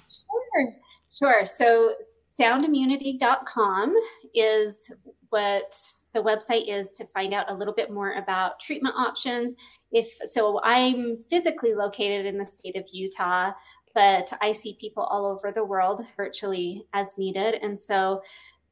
Sure. 0.09 0.75
Sure. 1.11 1.47
So 1.47 1.95
soundimmunity.com 2.39 3.95
is 4.35 4.91
what 5.31 5.77
the 6.15 6.23
website 6.23 6.69
is 6.69 6.93
to 6.93 7.07
find 7.07 7.35
out 7.35 7.51
a 7.51 7.55
little 7.55 7.75
bit 7.75 7.91
more 7.91 8.15
about 8.15 8.61
treatment 8.61 8.95
options. 8.97 9.55
If 9.93 10.17
so, 10.25 10.61
I'm 10.63 11.19
physically 11.29 11.75
located 11.75 12.27
in 12.27 12.39
the 12.39 12.45
state 12.45 12.77
of 12.77 12.89
Utah, 12.93 13.53
but 13.95 14.33
I 14.41 14.53
see 14.53 14.77
people 14.81 15.05
all 15.05 15.27
over 15.27 15.53
the 15.53 15.65
world 15.65 16.05
virtually 16.17 16.87
as 16.93 17.19
needed. 17.19 17.57
And 17.63 17.79
so, 17.79 18.23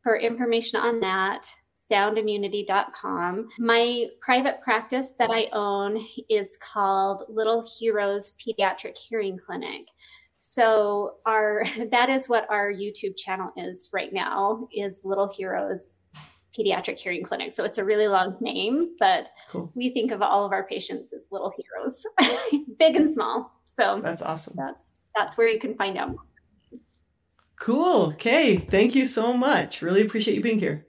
for 0.03 0.17
information 0.19 0.79
on 0.81 1.01
that, 1.01 1.47
soundimmunity.com. 1.91 3.49
My 3.59 4.07
private 4.21 4.61
practice 4.63 5.13
that 5.19 5.31
I 5.31 5.49
own 5.53 6.05
is 6.29 6.59
called 6.61 7.25
Little 7.29 7.67
Heroes 7.79 8.37
Pediatric 8.39 8.97
Hearing 8.97 9.39
Clinic. 9.39 9.87
So 10.39 11.15
our 11.25 11.63
that 11.91 12.11
is 12.11 12.29
what 12.29 12.47
our 12.51 12.71
YouTube 12.71 13.17
channel 13.17 13.51
is 13.57 13.89
right 13.93 14.13
now 14.13 14.69
is 14.73 15.01
Little 15.03 15.33
Heroes 15.33 15.91
Pediatric 16.57 16.99
Hearing 16.99 17.25
Clinic. 17.25 17.53
So 17.53 17.65
it's 17.65 17.79
a 17.79 17.85
really 17.85 18.07
long 18.07 18.37
name, 18.41 18.95
but 19.01 19.31
cool. 19.49 19.73
we 19.75 19.91
think 19.91 20.13
of 20.13 20.21
all 20.21 20.45
of 20.45 20.53
our 20.53 20.67
patients 20.67 21.15
as 21.15 21.29
little 21.31 21.53
heroes, 21.57 22.05
big 22.79 22.97
and 22.97 23.09
small. 23.09 23.51
So 23.65 24.01
that's 24.03 24.23
awesome. 24.23 24.55
That's 24.57 24.99
that's 25.17 25.39
where 25.39 25.49
you 25.49 25.59
can 25.59 25.75
find 25.75 25.97
out. 25.97 26.15
Cool. 27.59 28.09
Okay. 28.13 28.57
Thank 28.57 28.95
you 28.95 29.07
so 29.07 29.33
much. 29.33 29.81
Really 29.81 30.03
appreciate 30.03 30.35
you 30.35 30.43
being 30.43 30.59
here. 30.59 30.87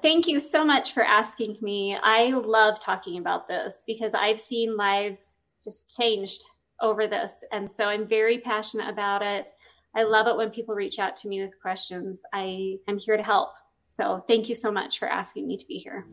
Thank 0.00 0.28
you 0.28 0.38
so 0.38 0.64
much 0.64 0.92
for 0.92 1.02
asking 1.02 1.56
me. 1.60 1.98
I 2.00 2.30
love 2.30 2.80
talking 2.80 3.18
about 3.18 3.48
this 3.48 3.82
because 3.84 4.14
I've 4.14 4.38
seen 4.38 4.76
lives 4.76 5.38
just 5.64 5.96
changed 5.96 6.44
over 6.80 7.06
this. 7.06 7.44
And 7.52 7.70
so 7.70 7.86
I'm 7.86 8.06
very 8.06 8.38
passionate 8.38 8.88
about 8.88 9.22
it. 9.22 9.50
I 9.94 10.02
love 10.02 10.26
it 10.26 10.36
when 10.36 10.50
people 10.50 10.74
reach 10.74 10.98
out 10.98 11.16
to 11.16 11.28
me 11.28 11.42
with 11.42 11.58
questions. 11.60 12.22
I 12.32 12.76
am 12.86 12.98
here 12.98 13.16
to 13.16 13.22
help. 13.22 13.50
So 13.84 14.22
thank 14.28 14.48
you 14.48 14.54
so 14.54 14.70
much 14.70 14.98
for 14.98 15.08
asking 15.08 15.48
me 15.48 15.56
to 15.56 15.66
be 15.66 15.78
here. 15.78 16.06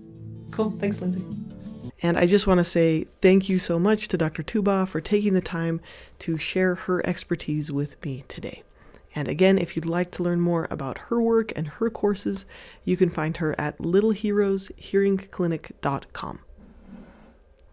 Cool. 0.52 0.72
Thanks, 0.80 1.02
Lindsay. 1.02 1.26
And 2.02 2.18
I 2.18 2.26
just 2.26 2.48
want 2.48 2.60
to 2.60 2.64
say 2.64 3.04
thank 3.04 3.50
you 3.50 3.60
so 3.60 3.78
much 3.78 4.08
to 4.10 4.18
Dr. 4.18 4.44
Tuba 4.44 4.86
for 4.86 5.02
taking 5.02 5.34
the 5.34 5.42
time 5.42 5.82
to 6.20 6.38
share 6.38 6.76
her 6.76 7.06
expertise 7.06 7.72
with 7.72 8.04
me 8.06 8.24
today. 8.28 8.64
And 9.16 9.28
again, 9.28 9.58
if 9.58 9.76
you'd 9.76 9.86
like 9.86 10.12
to 10.12 10.24
learn 10.24 10.40
more 10.40 10.68
about 10.72 10.98
her 11.10 11.22
work 11.22 11.52
and 11.56 11.68
her 11.68 11.90
courses, 11.90 12.46
you 12.84 12.96
can 12.98 13.10
find 13.10 13.38
her 13.38 13.56
at 13.60 13.78
littleheroeshearingclinic.com. 13.78 16.40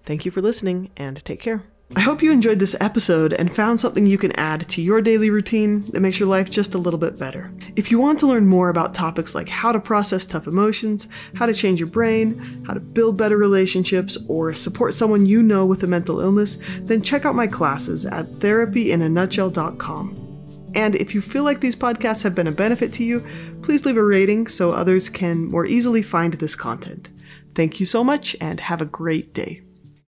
Thank 0.04 0.24
you 0.24 0.30
for 0.30 0.42
listening 0.42 0.90
and 0.96 1.24
take 1.24 1.40
care. 1.40 1.64
I 1.96 2.00
hope 2.02 2.22
you 2.22 2.30
enjoyed 2.30 2.60
this 2.60 2.76
episode 2.80 3.32
and 3.32 3.52
found 3.52 3.80
something 3.80 4.06
you 4.06 4.16
can 4.16 4.30
add 4.38 4.68
to 4.68 4.80
your 4.80 5.00
daily 5.00 5.28
routine 5.28 5.82
that 5.86 5.98
makes 5.98 6.20
your 6.20 6.28
life 6.28 6.48
just 6.48 6.74
a 6.74 6.78
little 6.78 7.00
bit 7.00 7.18
better. 7.18 7.50
If 7.74 7.90
you 7.90 7.98
want 7.98 8.20
to 8.20 8.28
learn 8.28 8.46
more 8.46 8.68
about 8.68 8.94
topics 8.94 9.34
like 9.34 9.48
how 9.48 9.72
to 9.72 9.80
process 9.80 10.24
tough 10.24 10.46
emotions, 10.46 11.08
how 11.34 11.46
to 11.46 11.54
change 11.54 11.80
your 11.80 11.88
brain, 11.88 12.62
how 12.64 12.74
to 12.74 12.80
build 12.80 13.16
better 13.16 13.36
relationships, 13.36 14.16
or 14.28 14.54
support 14.54 14.94
someone 14.94 15.26
you 15.26 15.42
know 15.42 15.66
with 15.66 15.82
a 15.82 15.88
mental 15.88 16.20
illness, 16.20 16.58
then 16.82 17.02
check 17.02 17.24
out 17.24 17.34
my 17.34 17.48
classes 17.48 18.06
at 18.06 18.26
therapyinanutshell.com. 18.26 20.70
And 20.76 20.94
if 20.94 21.12
you 21.12 21.20
feel 21.20 21.42
like 21.42 21.58
these 21.58 21.74
podcasts 21.74 22.22
have 22.22 22.36
been 22.36 22.46
a 22.46 22.52
benefit 22.52 22.92
to 22.94 23.04
you, 23.04 23.26
please 23.62 23.84
leave 23.84 23.96
a 23.96 24.04
rating 24.04 24.46
so 24.46 24.70
others 24.70 25.08
can 25.08 25.46
more 25.46 25.66
easily 25.66 26.02
find 26.02 26.34
this 26.34 26.54
content. 26.54 27.08
Thank 27.56 27.80
you 27.80 27.86
so 27.86 28.04
much 28.04 28.36
and 28.40 28.60
have 28.60 28.80
a 28.80 28.86
great 28.86 29.34
day. 29.34 29.62